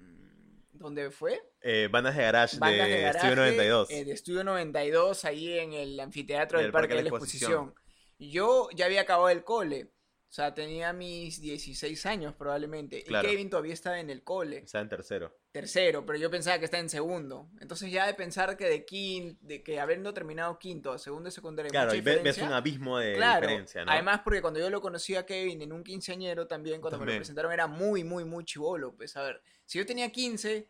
¿Dónde 0.73 1.09
fue? 1.09 1.41
Eh, 1.61 1.87
bandas 1.91 2.15
de 2.15 2.23
garage 2.23 2.57
Bandas 2.59 2.87
de, 2.87 3.07
Estudio 3.07 3.35
92. 3.35 3.89
eh, 3.91 4.05
de 4.05 4.11
Estudio 4.11 4.43
92, 4.43 5.25
ahí 5.25 5.57
en 5.57 5.73
el 5.73 5.99
anfiteatro 5.99 6.59
del 6.59 6.67
Del 6.67 6.71
Parque 6.73 6.95
de 6.95 7.03
la 7.03 7.09
Exposición. 7.09 7.73
Yo 8.19 8.69
ya 8.75 8.85
había 8.85 9.01
acabado 9.01 9.29
el 9.29 9.43
cole. 9.43 9.94
O 10.29 10.33
sea, 10.35 10.53
tenía 10.53 10.91
mis 10.91 11.39
16 11.39 12.05
años 12.07 12.33
probablemente. 12.35 13.03
Claro. 13.03 13.25
Y 13.27 13.31
Kevin 13.31 13.49
todavía 13.49 13.73
estaba 13.73 13.99
en 13.99 14.09
el 14.09 14.23
cole. 14.23 14.57
Está 14.57 14.81
en 14.81 14.89
tercero. 14.89 15.33
tercero, 15.51 16.05
pero 16.05 16.19
yo 16.19 16.29
pensaba 16.29 16.59
que 16.59 16.65
está 16.65 16.77
en 16.79 16.89
segundo. 16.89 17.49
Entonces 17.61 17.89
ya 17.89 18.05
de 18.05 18.13
pensar 18.15 18.57
que 18.57 18.65
de 18.65 18.83
quinto, 18.83 19.39
de 19.45 19.63
que 19.63 19.79
habiendo 19.79 20.13
terminado 20.13 20.59
quinto 20.59 20.91
a 20.91 20.97
segundo 20.99 21.27
de 21.27 21.31
secundaria 21.31 21.69
Claro, 21.69 21.87
mucha 21.91 21.97
y 21.97 22.01
ve- 22.01 22.21
ves 22.21 22.37
un 22.39 22.51
abismo 22.51 22.97
de 22.99 23.13
Claro, 23.13 23.47
diferencia, 23.47 23.85
¿no? 23.85 23.91
además 23.93 24.19
porque 24.25 24.41
cuando 24.41 24.59
yo 24.59 24.69
lo 24.69 24.81
conocí 24.81 25.15
a 25.15 25.25
Kevin 25.25 25.61
en 25.61 25.71
un 25.71 25.83
quinceañero 25.83 26.47
también, 26.47 26.81
cuando 26.81 26.99
me 26.99 27.05
lo 27.05 27.15
presentaron 27.15 27.53
era 27.53 27.67
muy, 27.67 28.03
muy, 28.03 28.25
muy 28.25 28.43
chivolo, 28.43 28.93
pues 28.93 29.15
a 29.15 29.23
ver, 29.23 29.41
si 29.63 29.77
yo 29.77 29.85
tenía 29.85 30.11
15, 30.11 30.69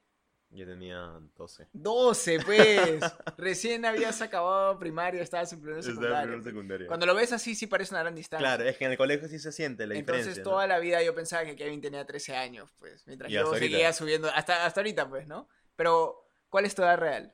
Yo 0.55 0.65
tenía 0.65 1.11
12. 1.37 1.67
12, 1.73 2.39
pues, 2.45 2.99
recién 3.37 3.85
habías 3.85 4.21
acabado 4.21 4.79
primaria, 4.79 5.21
estabas 5.21 5.51
en 5.53 5.61
primero 5.61 5.83
secundaria. 5.83 6.41
secundaria. 6.41 6.87
Cuando 6.87 7.05
lo 7.05 7.13
ves 7.13 7.33
así, 7.33 7.55
sí 7.55 7.67
parece 7.67 7.93
una 7.93 8.01
gran 8.03 8.15
distancia. 8.15 8.47
Claro, 8.47 8.63
es 8.69 8.77
que 8.77 8.85
en 8.85 8.91
el 8.91 8.97
colegio 8.97 9.27
sí 9.27 9.37
se 9.37 9.51
siente 9.51 9.85
la 9.85 9.95
Entonces 9.95 10.25
diferencia. 10.25 10.43
¿no? 10.43 10.49
toda 10.51 10.67
la 10.67 10.79
vida 10.79 11.03
yo 11.03 11.13
pensaba 11.13 11.43
que 11.43 11.55
Kevin 11.55 11.81
tenía 11.81 12.05
13 12.05 12.35
años, 12.37 12.69
pues, 12.79 13.05
mientras 13.05 13.29
Y 13.29 13.33
yo 13.33 13.41
ahorita. 13.47 13.59
seguía 13.59 13.93
subiendo, 13.93 14.29
hasta, 14.33 14.65
hasta 14.65 14.79
ahorita, 14.79 15.09
pues, 15.09 15.27
¿no? 15.27 15.47
Pero, 15.75 16.25
¿cuál 16.49 16.65
es 16.65 16.73
tu 16.73 16.81
edad 16.83 16.97
real? 16.97 17.33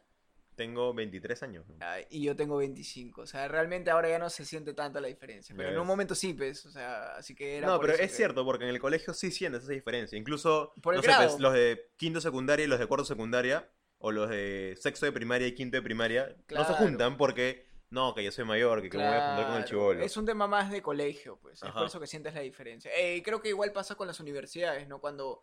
Tengo 0.56 0.94
23 0.94 1.44
años. 1.44 1.68
¿no? 1.68 1.76
Ah, 1.82 1.98
y 2.10 2.24
yo 2.24 2.36
tengo 2.36 2.58
25. 2.58 3.22
O 3.22 3.26
sea, 3.26 3.48
realmente 3.48 3.90
ahora 3.90 4.10
ya 4.10 4.20
no 4.20 4.30
se 4.30 4.46
siente 4.46 4.74
tanto 4.74 5.00
la 5.00 5.08
diferencia. 5.08 5.56
Pero 5.56 5.70
en 5.70 5.80
un 5.80 5.88
momento 5.88 6.14
sí, 6.14 6.34
pues. 6.34 6.66
O 6.66 6.72
sea, 6.72 7.14
así 7.16 7.34
que 7.34 7.58
era. 7.58 7.68
No, 7.68 7.78
por 7.78 7.82
pero 7.88 7.94
eso 7.94 8.04
es 8.04 8.12
que- 8.12 8.18
cierto, 8.18 8.44
porque 8.46 8.66
en 8.66 8.70
el 8.72 8.80
colegio 8.80 9.14
sí 9.14 9.32
sientes 9.32 9.64
esa 9.64 9.72
diferencia. 9.72 10.18
Incluso, 10.18 10.74
Por 10.82 10.94
el 10.96 11.02
no 11.02 11.04
sé, 11.04 11.12
pues, 11.18 11.40
los 11.40 11.54
de 11.54 11.90
quinto 11.98 12.20
secundaria 12.22 12.66
y 12.66 12.68
los 12.68 12.80
de 12.80 12.86
cuarto 12.88 13.06
secundaria, 13.06 13.70
o 13.98 14.12
los 14.12 14.30
de 14.30 14.76
sexto 14.80 15.06
de 15.06 15.12
primaria 15.12 15.48
y 15.48 15.54
quinto 15.54 15.78
de 15.78 15.82
primaria, 15.84 16.36
no 16.50 16.66
se 16.66 16.74
juntan 16.74 17.18
porque, 17.18 17.68
no, 17.90 18.14
que 18.16 18.24
yo 18.24 18.32
soy 18.32 18.46
mayor, 18.46 18.82
que, 18.82 18.98
me 18.98 19.06
voy 19.08 19.14
a 19.16 19.28
juntar 19.28 19.48
con 19.48 19.58
el 19.58 19.66
chivolo. 19.66 20.02
Es 20.04 20.18
un 20.18 20.26
tema 20.26 20.48
más 20.48 20.72
de 20.72 20.82
colegio, 20.82 21.38
pues. 21.40 21.62
Es 21.64 21.72
por 21.72 21.86
eso 21.86 22.00
que 22.00 22.08
sientes 22.08 22.34
la 22.34 22.42
diferencia. 22.42 22.92
Eh, 22.96 23.22
creo 23.24 23.42
que 23.42 23.50
igual 23.50 23.72
pasa 23.72 23.96
con 23.96 24.08
las 24.08 24.20
universidades, 24.20 24.88
¿no? 24.88 25.00
Cuando 25.00 25.42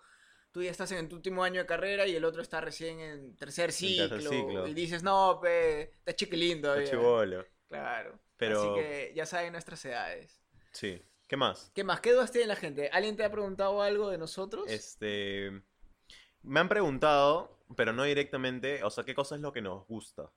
tú 0.58 0.64
ya 0.64 0.72
estás 0.72 0.90
en 0.90 1.08
tu 1.08 1.14
último 1.14 1.44
año 1.44 1.60
de 1.60 1.66
carrera 1.66 2.04
y 2.08 2.16
el 2.16 2.24
otro 2.24 2.42
está 2.42 2.60
recién 2.60 2.98
en 2.98 3.36
tercer 3.36 3.70
ciclo. 3.70 4.08
tercer 4.08 4.28
ciclo. 4.28 4.66
Y 4.66 4.74
dices, 4.74 5.04
no, 5.04 5.38
pe, 5.40 5.82
está 5.82 6.16
chiquilín 6.16 6.58
Está 6.58 6.82
chivolo. 6.82 7.46
Claro. 7.68 8.18
Pero- 8.36 8.74
Así 8.74 8.82
que 8.82 9.12
ya 9.14 9.24
saben 9.24 9.52
nuestras 9.52 9.84
edades. 9.84 10.42
Sí. 10.72 11.00
¿Qué 11.28 11.36
más? 11.36 11.70
¿Qué 11.74 11.84
más? 11.84 12.00
¿Qué 12.00 12.12
dudas 12.12 12.32
tiene 12.32 12.48
la 12.48 12.56
gente? 12.56 12.88
¿Alguien 12.92 13.16
te 13.16 13.24
ha 13.24 13.30
preguntado 13.30 13.82
algo 13.82 14.10
de 14.10 14.18
nosotros? 14.18 14.64
Este. 14.68 15.52
Me 16.42 16.58
han 16.58 16.68
preguntado, 16.68 17.60
pero 17.76 17.92
no 17.92 18.02
directamente, 18.02 18.82
o 18.82 18.90
sea, 18.90 19.04
¿qué 19.04 19.14
cosa 19.14 19.36
es 19.36 19.40
lo 19.40 19.52
que 19.52 19.62
nos 19.62 19.86
gusta? 19.86 20.32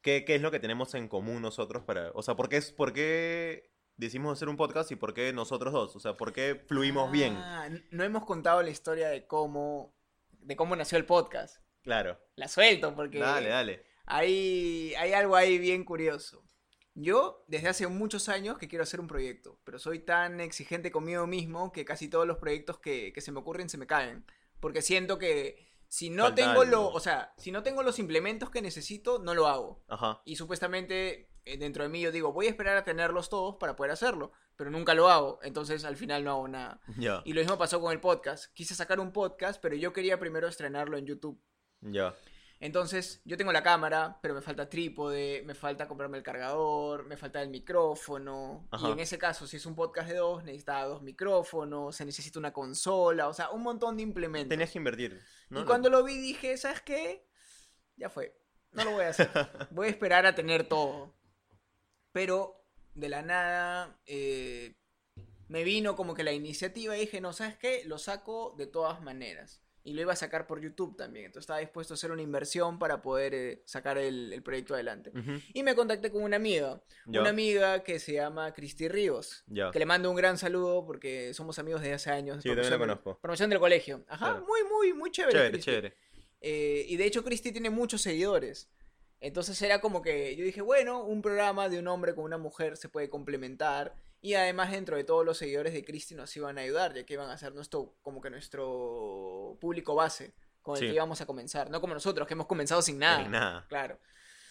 ¿Qué, 0.00 0.24
qué 0.24 0.36
es 0.36 0.40
lo 0.40 0.50
que 0.50 0.60
tenemos 0.60 0.94
en 0.94 1.08
común 1.08 1.42
nosotros 1.42 1.82
para. 1.82 2.10
O 2.14 2.22
sea, 2.22 2.36
¿por 2.36 2.48
qué, 2.48 2.56
es, 2.56 2.72
¿por 2.72 2.94
qué 2.94 3.70
decimos 3.98 4.32
hacer 4.38 4.48
un 4.48 4.56
podcast 4.56 4.90
y 4.90 4.96
por 4.96 5.12
qué 5.12 5.32
nosotros 5.32 5.72
dos? 5.72 5.94
O 5.96 6.00
sea, 6.00 6.16
¿por 6.16 6.32
qué 6.32 6.54
fluimos 6.66 7.10
bien? 7.12 7.34
Ah, 7.36 7.66
n- 7.66 7.84
no 7.90 8.02
hemos 8.04 8.24
contado 8.24 8.62
la 8.62 8.70
historia 8.70 9.08
de 9.08 9.26
cómo, 9.26 9.94
de 10.40 10.56
cómo 10.56 10.74
nació 10.74 10.96
el 10.96 11.04
podcast. 11.04 11.58
Claro. 11.82 12.18
La 12.36 12.48
suelto 12.48 12.94
porque 12.94 13.18
Dale, 13.18 13.48
dale. 13.50 13.84
Hay, 14.06 14.94
hay 14.96 15.12
algo 15.12 15.36
ahí 15.36 15.58
bien 15.58 15.84
curioso. 15.84 16.44
Yo, 16.94 17.44
desde 17.46 17.68
hace 17.68 17.86
muchos 17.86 18.28
años 18.28 18.58
que 18.58 18.66
quiero 18.68 18.82
hacer 18.82 18.98
un 19.00 19.06
proyecto, 19.06 19.60
pero 19.64 19.78
soy 19.78 20.00
tan 20.00 20.40
exigente 20.40 20.90
conmigo 20.90 21.26
mismo 21.26 21.70
que 21.70 21.84
casi 21.84 22.08
todos 22.08 22.26
los 22.26 22.38
proyectos 22.38 22.78
que, 22.78 23.12
que 23.12 23.20
se 23.20 23.30
me 23.30 23.38
ocurren 23.38 23.68
se 23.68 23.78
me 23.78 23.86
caen. 23.86 24.24
Porque 24.58 24.82
siento 24.82 25.18
que 25.18 25.68
si 25.86 26.10
no 26.10 26.24
Falta 26.24 26.42
tengo 26.44 26.64
lo, 26.64 26.88
o 26.88 26.98
sea, 27.00 27.32
si 27.38 27.52
no 27.52 27.62
tengo 27.62 27.82
los 27.84 27.98
implementos 28.00 28.50
que 28.50 28.62
necesito, 28.62 29.20
no 29.20 29.34
lo 29.34 29.46
hago. 29.46 29.84
Ajá. 29.88 30.20
Y 30.24 30.34
supuestamente 30.36 31.30
dentro 31.56 31.82
de 31.82 31.88
mí 31.88 32.00
yo 32.00 32.12
digo, 32.12 32.32
voy 32.32 32.46
a 32.46 32.50
esperar 32.50 32.76
a 32.76 32.84
tenerlos 32.84 33.28
todos 33.28 33.56
para 33.56 33.76
poder 33.76 33.92
hacerlo, 33.92 34.32
pero 34.56 34.70
nunca 34.70 34.94
lo 34.94 35.08
hago, 35.08 35.38
entonces 35.42 35.84
al 35.84 35.96
final 35.96 36.24
no 36.24 36.32
hago 36.32 36.48
nada. 36.48 36.80
Y 37.24 37.32
lo 37.32 37.40
mismo 37.40 37.56
pasó 37.56 37.80
con 37.80 37.92
el 37.92 38.00
podcast. 38.00 38.52
Quise 38.54 38.74
sacar 38.74 39.00
un 39.00 39.12
podcast, 39.12 39.60
pero 39.60 39.76
yo 39.76 39.92
quería 39.92 40.18
primero 40.18 40.48
estrenarlo 40.48 40.98
en 40.98 41.06
YouTube. 41.06 41.40
Ya. 41.80 42.14
Entonces, 42.60 43.22
yo 43.24 43.36
tengo 43.36 43.52
la 43.52 43.62
cámara, 43.62 44.18
pero 44.20 44.34
me 44.34 44.40
falta 44.40 44.68
trípode, 44.68 45.42
me 45.46 45.54
falta 45.54 45.86
comprarme 45.86 46.18
el 46.18 46.24
cargador, 46.24 47.04
me 47.04 47.16
falta 47.16 47.40
el 47.40 47.50
micrófono. 47.50 48.66
Ajá. 48.72 48.88
Y 48.88 48.92
en 48.92 48.98
ese 48.98 49.16
caso, 49.16 49.46
si 49.46 49.58
es 49.58 49.66
un 49.66 49.76
podcast 49.76 50.08
de 50.08 50.16
dos, 50.16 50.42
necesitaba 50.42 50.86
dos 50.86 51.02
micrófonos, 51.02 51.94
se 51.94 52.04
necesita 52.04 52.38
una 52.38 52.52
consola, 52.52 53.28
o 53.28 53.34
sea, 53.34 53.50
un 53.50 53.62
montón 53.62 53.96
de 53.96 54.02
implementos. 54.02 54.48
Tenías 54.48 54.72
que 54.72 54.78
invertir. 54.78 55.20
¿no? 55.50 55.60
Y 55.60 55.64
cuando 55.64 55.88
lo 55.88 56.02
vi 56.02 56.18
dije, 56.18 56.56
¿sabes 56.56 56.80
qué? 56.80 57.28
Ya 57.96 58.10
fue. 58.10 58.36
No 58.72 58.84
lo 58.84 58.90
voy 58.92 59.04
a 59.04 59.08
hacer. 59.10 59.30
Voy 59.70 59.86
a 59.86 59.90
esperar 59.90 60.26
a 60.26 60.34
tener 60.34 60.68
todo. 60.68 61.14
Pero 62.12 62.64
de 62.94 63.08
la 63.08 63.22
nada 63.22 64.00
eh, 64.06 64.74
me 65.48 65.64
vino 65.64 65.96
como 65.96 66.14
que 66.14 66.24
la 66.24 66.32
iniciativa 66.32 66.96
y 66.96 67.00
dije, 67.00 67.20
no, 67.20 67.32
¿sabes 67.32 67.56
qué? 67.56 67.82
Lo 67.84 67.98
saco 67.98 68.54
de 68.58 68.66
todas 68.66 69.00
maneras. 69.02 69.62
Y 69.84 69.94
lo 69.94 70.02
iba 70.02 70.12
a 70.12 70.16
sacar 70.16 70.46
por 70.46 70.60
YouTube 70.60 70.96
también. 70.98 71.26
Entonces 71.26 71.44
estaba 71.44 71.60
dispuesto 71.60 71.94
a 71.94 71.96
hacer 71.96 72.10
una 72.10 72.20
inversión 72.20 72.78
para 72.78 73.00
poder 73.00 73.32
eh, 73.34 73.62
sacar 73.64 73.96
el, 73.96 74.34
el 74.34 74.42
proyecto 74.42 74.74
adelante. 74.74 75.10
Y 75.54 75.62
me 75.62 75.74
contacté 75.74 76.10
con 76.10 76.22
una 76.24 76.36
amiga. 76.36 76.82
Una 77.06 77.30
amiga 77.30 77.82
que 77.84 77.98
se 77.98 78.12
llama 78.14 78.52
Cristi 78.52 78.88
Ríos. 78.88 79.44
Que 79.72 79.78
le 79.78 79.86
mando 79.86 80.10
un 80.10 80.16
gran 80.16 80.36
saludo 80.36 80.84
porque 80.84 81.32
somos 81.32 81.58
amigos 81.58 81.80
desde 81.80 81.94
hace 81.94 82.10
años. 82.10 82.42
Sí, 82.42 82.48
yo 82.50 82.54
también 82.54 82.72
la 82.72 82.78
conozco. 82.78 83.18
Promoción 83.18 83.48
del 83.48 83.60
colegio. 83.60 84.04
Ajá, 84.08 84.32
Claro. 84.32 84.46
muy, 84.46 84.60
muy, 84.64 84.92
muy 84.92 85.10
chévere. 85.10 85.32
Chévere, 85.38 85.58
chévere. 85.60 85.96
Eh, 86.42 86.84
y 86.86 86.96
de 86.98 87.06
hecho, 87.06 87.24
Cristi 87.24 87.50
tiene 87.52 87.70
muchos 87.70 88.02
seguidores. 88.02 88.68
Entonces 89.20 89.60
era 89.62 89.80
como 89.80 90.00
que 90.02 90.36
yo 90.36 90.44
dije, 90.44 90.60
bueno, 90.62 91.02
un 91.02 91.22
programa 91.22 91.68
de 91.68 91.78
un 91.78 91.88
hombre 91.88 92.14
con 92.14 92.24
una 92.24 92.38
mujer 92.38 92.76
se 92.76 92.88
puede 92.88 93.08
complementar. 93.08 93.94
Y 94.20 94.34
además, 94.34 94.72
dentro 94.72 94.96
de 94.96 95.04
todos 95.04 95.24
los 95.24 95.38
seguidores 95.38 95.72
de 95.72 95.84
Cristi 95.84 96.14
nos 96.14 96.36
iban 96.36 96.58
a 96.58 96.62
ayudar, 96.62 96.94
ya 96.94 97.04
que 97.04 97.14
iban 97.14 97.30
a 97.30 97.38
ser 97.38 97.54
nuestro, 97.54 97.94
como 98.02 98.20
que 98.20 98.30
nuestro 98.30 99.56
público 99.60 99.94
base 99.94 100.34
con 100.62 100.76
el 100.76 100.80
Sí. 100.80 100.86
que 100.88 100.94
íbamos 100.94 101.20
a 101.20 101.26
comenzar. 101.26 101.70
No 101.70 101.80
como 101.80 101.94
nosotros, 101.94 102.26
que 102.26 102.34
hemos 102.34 102.46
comenzado 102.46 102.82
sin 102.82 102.98
nada. 102.98 103.22
Sin 103.22 103.30
nada. 103.30 103.66
Claro. 103.68 103.98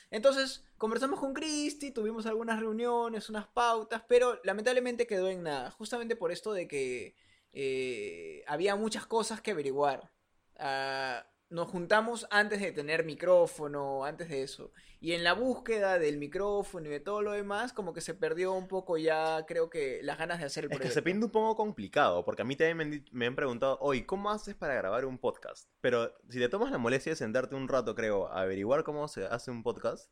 Entonces, 0.09 0.63
conversamos 0.77 1.19
con 1.19 1.33
Cristi, 1.33 1.91
tuvimos 1.91 2.25
algunas 2.25 2.59
reuniones, 2.61 3.29
unas 3.29 3.45
pautas, 3.47 4.03
pero 4.07 4.39
lamentablemente 4.45 5.05
quedó 5.05 5.29
en 5.29 5.43
nada. 5.43 5.71
Justamente 5.71 6.15
por 6.15 6.31
esto 6.31 6.53
de 6.53 6.67
que 6.67 7.15
eh, 7.51 8.43
había 8.47 8.75
muchas 8.77 9.05
cosas 9.05 9.41
que 9.41 9.51
averiguar. 9.51 10.09
Ah, 10.57 11.25
nos 11.49 11.69
juntamos 11.69 12.27
antes 12.29 12.59
de 12.59 12.71
tener 12.73 13.05
micrófono, 13.05 14.03
antes 14.03 14.27
de 14.29 14.43
eso. 14.43 14.71
Y 14.99 15.13
en 15.13 15.23
la 15.23 15.33
búsqueda 15.33 15.97
del 15.99 16.17
micrófono 16.17 16.87
y 16.87 16.89
de 16.89 16.99
todo 16.99 17.21
lo 17.21 17.31
demás, 17.31 17.71
como 17.71 17.93
que 17.93 18.01
se 18.01 18.13
perdió 18.15 18.51
un 18.53 18.67
poco 18.67 18.97
ya, 18.97 19.45
creo 19.47 19.69
que, 19.69 19.99
las 20.03 20.17
ganas 20.17 20.39
de 20.39 20.45
hacer 20.45 20.65
el 20.65 20.71
Es 20.71 20.73
que 20.73 20.77
proyecto. 20.79 20.93
se 20.93 21.01
pinta 21.03 21.25
un 21.27 21.31
poco 21.31 21.55
complicado, 21.55 22.25
porque 22.25 22.41
a 22.41 22.45
mí 22.45 22.55
también 22.55 22.77
me 22.77 22.83
han, 22.83 22.91
di- 22.91 23.05
me 23.11 23.27
han 23.27 23.35
preguntado, 23.35 23.77
oye, 23.79 24.05
¿cómo 24.05 24.29
haces 24.31 24.55
para 24.55 24.73
grabar 24.75 25.05
un 25.05 25.19
podcast? 25.19 25.69
Pero 25.79 26.13
si 26.29 26.39
te 26.39 26.49
tomas 26.49 26.71
la 26.71 26.79
molestia 26.79 27.11
de 27.11 27.15
sentarte 27.15 27.55
un 27.55 27.67
rato, 27.67 27.95
creo, 27.95 28.27
a 28.27 28.41
averiguar 28.41 28.83
cómo 28.83 29.07
se 29.07 29.25
hace 29.25 29.51
un 29.51 29.63
podcast, 29.63 30.11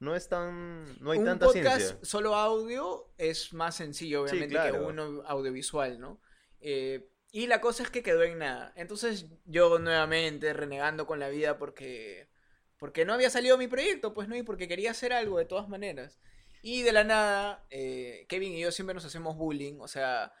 no 0.00 0.16
es 0.16 0.28
tan... 0.28 0.84
no 1.00 1.12
hay 1.12 1.18
un 1.20 1.24
tanta 1.26 1.46
podcast 1.46 1.76
ciencia. 1.80 1.98
solo 2.02 2.34
audio 2.34 3.12
es 3.16 3.52
más 3.52 3.76
sencillo, 3.76 4.26
Sí, 4.26 4.36
obviamente, 4.36 4.72
que 4.72 4.76
uno 4.76 5.22
audiovisual, 5.26 6.00
¿no? 6.00 6.20
Eh, 6.60 7.10
y 7.34 7.48
la 7.48 7.60
cosa 7.60 7.82
es 7.82 7.90
que 7.90 8.04
quedó 8.04 8.22
en 8.22 8.38
nada. 8.38 8.72
Entonces 8.76 9.26
yo 9.44 9.80
nuevamente 9.80 10.52
renegando 10.52 11.04
con 11.04 11.18
la 11.18 11.28
vida 11.28 11.58
porque, 11.58 12.28
porque 12.78 13.04
no 13.04 13.12
había 13.12 13.28
salido 13.28 13.58
mi 13.58 13.66
proyecto, 13.66 14.14
pues 14.14 14.28
no, 14.28 14.36
y 14.36 14.44
porque 14.44 14.68
quería 14.68 14.92
hacer 14.92 15.12
algo 15.12 15.38
de 15.38 15.44
todas 15.44 15.68
maneras. 15.68 16.20
Y 16.62 16.82
de 16.82 16.92
la 16.92 17.02
nada, 17.02 17.66
eh, 17.70 18.24
Kevin 18.28 18.52
y 18.52 18.60
yo 18.60 18.70
siempre 18.70 18.94
nos 18.94 19.04
hacemos 19.04 19.36
bullying, 19.36 19.80
o 19.80 19.88
sea, 19.88 20.32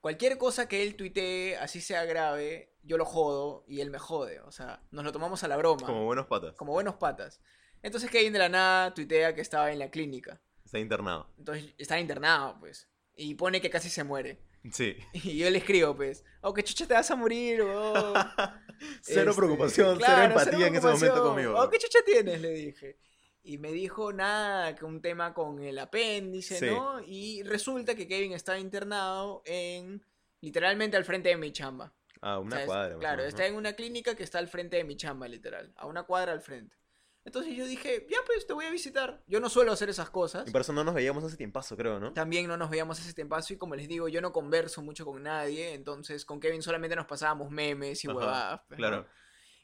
cualquier 0.00 0.36
cosa 0.36 0.66
que 0.66 0.82
él 0.82 0.96
tuitee, 0.96 1.56
así 1.58 1.80
sea 1.80 2.04
grave, 2.06 2.74
yo 2.82 2.96
lo 2.98 3.04
jodo 3.04 3.64
y 3.68 3.80
él 3.80 3.92
me 3.92 4.00
jode, 4.00 4.40
o 4.40 4.50
sea, 4.50 4.82
nos 4.90 5.04
lo 5.04 5.12
tomamos 5.12 5.44
a 5.44 5.48
la 5.48 5.56
broma, 5.56 5.86
Como 5.86 6.06
buenos 6.06 6.26
patas. 6.26 6.56
como 6.56 6.72
buenos 6.72 6.96
patas. 6.96 7.40
Entonces 7.82 8.10
Kevin 8.10 8.32
de 8.32 8.40
la 8.40 8.48
nada 8.48 8.94
tuitea 8.94 9.36
que 9.36 9.42
estaba 9.42 9.70
en 9.70 9.78
la 9.78 9.92
clínica. 9.92 10.40
Está 10.64 10.80
internado. 10.80 11.32
Entonces 11.38 11.72
está 11.78 12.00
internado, 12.00 12.58
pues. 12.58 12.88
Y 13.14 13.36
pone 13.36 13.60
que 13.60 13.70
casi 13.70 13.88
se 13.90 14.02
muere. 14.02 14.40
Sí. 14.70 14.96
Y 15.12 15.38
yo 15.38 15.50
le 15.50 15.58
escribo, 15.58 15.96
pues, 15.96 16.24
oh, 16.42 16.52
que 16.54 16.62
chucha 16.62 16.86
te 16.86 16.94
vas 16.94 17.10
a 17.10 17.16
morir, 17.16 17.62
weón. 17.62 18.14
cero 19.02 19.30
Este, 19.30 19.40
preocupación, 19.40 19.96
claro, 19.98 20.14
cero 20.14 20.40
empatía 20.40 20.66
en 20.66 20.74
ese 20.76 20.86
momento 20.86 21.22
conmigo. 21.22 21.54
Oh, 21.58 21.68
¿qué 21.68 21.78
chucha 21.78 21.98
tienes? 22.04 22.40
Le 22.40 22.50
dije. 22.50 22.98
Y 23.44 23.58
me 23.58 23.72
dijo, 23.72 24.12
nada, 24.12 24.74
que 24.76 24.84
un 24.84 25.02
tema 25.02 25.34
con 25.34 25.60
el 25.60 25.78
apéndice, 25.78 26.58
Sí. 26.58 26.66
¿no? 26.66 27.00
Y 27.04 27.42
resulta 27.42 27.96
que 27.96 28.06
Kevin 28.06 28.32
está 28.32 28.56
internado 28.58 29.42
en, 29.46 30.04
literalmente 30.40 30.96
al 30.96 31.04
frente 31.04 31.30
de 31.30 31.36
mi 31.36 31.50
chamba. 31.52 31.92
Ah, 32.20 32.38
una 32.38 32.52
¿sabes? 32.52 32.66
cuadra. 32.66 32.98
Claro, 32.98 33.24
está 33.24 33.46
en 33.46 33.56
una 33.56 33.72
clínica 33.72 34.14
que 34.14 34.22
está 34.22 34.38
al 34.38 34.46
frente 34.46 34.76
de 34.76 34.84
mi 34.84 34.96
chamba, 34.96 35.26
literal. 35.26 35.72
A 35.76 35.86
una 35.86 36.04
cuadra 36.04 36.30
al 36.30 36.40
frente. 36.40 36.76
Entonces 37.24 37.54
yo 37.56 37.64
dije, 37.66 38.04
ya 38.10 38.18
pues 38.26 38.46
te 38.46 38.52
voy 38.52 38.64
a 38.64 38.70
visitar. 38.70 39.22
Yo 39.28 39.38
no 39.38 39.48
suelo 39.48 39.70
hacer 39.72 39.88
esas 39.88 40.10
cosas. 40.10 40.46
Y 40.48 40.50
por 40.50 40.60
eso 40.62 40.72
no 40.72 40.82
nos 40.82 40.94
veíamos 40.94 41.22
hace 41.22 41.36
tiempazo, 41.36 41.76
creo, 41.76 42.00
¿no? 42.00 42.12
También 42.12 42.48
no 42.48 42.56
nos 42.56 42.68
veíamos 42.68 42.98
ese 42.98 43.14
tiempazo 43.14 43.52
y 43.52 43.58
como 43.58 43.76
les 43.76 43.86
digo, 43.86 44.08
yo 44.08 44.20
no 44.20 44.32
converso 44.32 44.82
mucho 44.82 45.04
con 45.04 45.22
nadie, 45.22 45.72
entonces 45.74 46.24
con 46.24 46.40
Kevin 46.40 46.62
solamente 46.62 46.96
nos 46.96 47.06
pasábamos 47.06 47.50
memes 47.50 48.02
y 48.04 48.08
Ajá, 48.08 48.16
huevadas. 48.16 48.60
pues, 48.68 48.80
¿no? 48.80 48.86
Claro. 48.88 49.06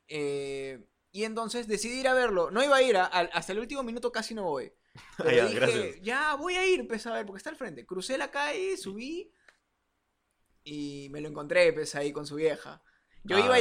Eh, 0.07 0.87
y 1.11 1.25
entonces 1.25 1.67
decidí 1.67 1.99
ir 2.01 2.09
a 2.09 2.15
verlo. 2.15 2.51
No 2.53 2.63
iba 2.63 2.77
a 2.77 2.83
ir, 2.83 2.97
a- 2.97 3.07
al- 3.07 3.31
hasta 3.33 3.53
el 3.53 3.59
último 3.59 3.83
minuto 3.83 4.13
casi 4.13 4.35
no 4.35 4.45
voy. 4.45 4.73
Pero 5.19 5.29
Ah, 5.31 5.33
ya, 5.33 5.45
dije, 5.47 5.55
gracias. 5.57 6.01
ya 6.01 6.35
voy 6.37 6.55
a 6.55 6.65
ir, 6.67 6.87
pues 6.87 7.07
a 7.09 7.13
ver, 7.13 7.27
porque 7.27 7.39
está 7.39 7.51
al 7.51 7.57
frente. 7.57 7.85
Crucé 7.85 8.17
la 8.19 8.31
calle, 8.31 8.77
subí 8.77 9.33
y 10.65 11.09
me 11.11 11.21
lo 11.21 11.29
encontré, 11.29 11.73
pues 11.73 11.95
ahí 11.95 12.13
con 12.13 12.27
su 12.27 12.37
vieja. 12.37 12.83
Yo, 13.25 13.37
Ah, 13.37 13.41
iba 13.41 13.55
a 13.55 13.61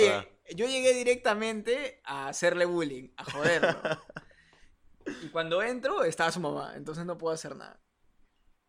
yo 0.55 0.65
llegué 0.67 0.93
directamente 0.93 2.01
a 2.03 2.27
hacerle 2.27 2.65
bullying, 2.65 3.09
a 3.17 3.23
joderlo. 3.23 3.79
y 5.23 5.29
cuando 5.29 5.61
entro, 5.61 6.03
estaba 6.03 6.31
su 6.31 6.39
mamá, 6.39 6.73
entonces 6.75 7.05
no 7.05 7.17
puedo 7.17 7.33
hacer 7.33 7.55
nada. 7.55 7.79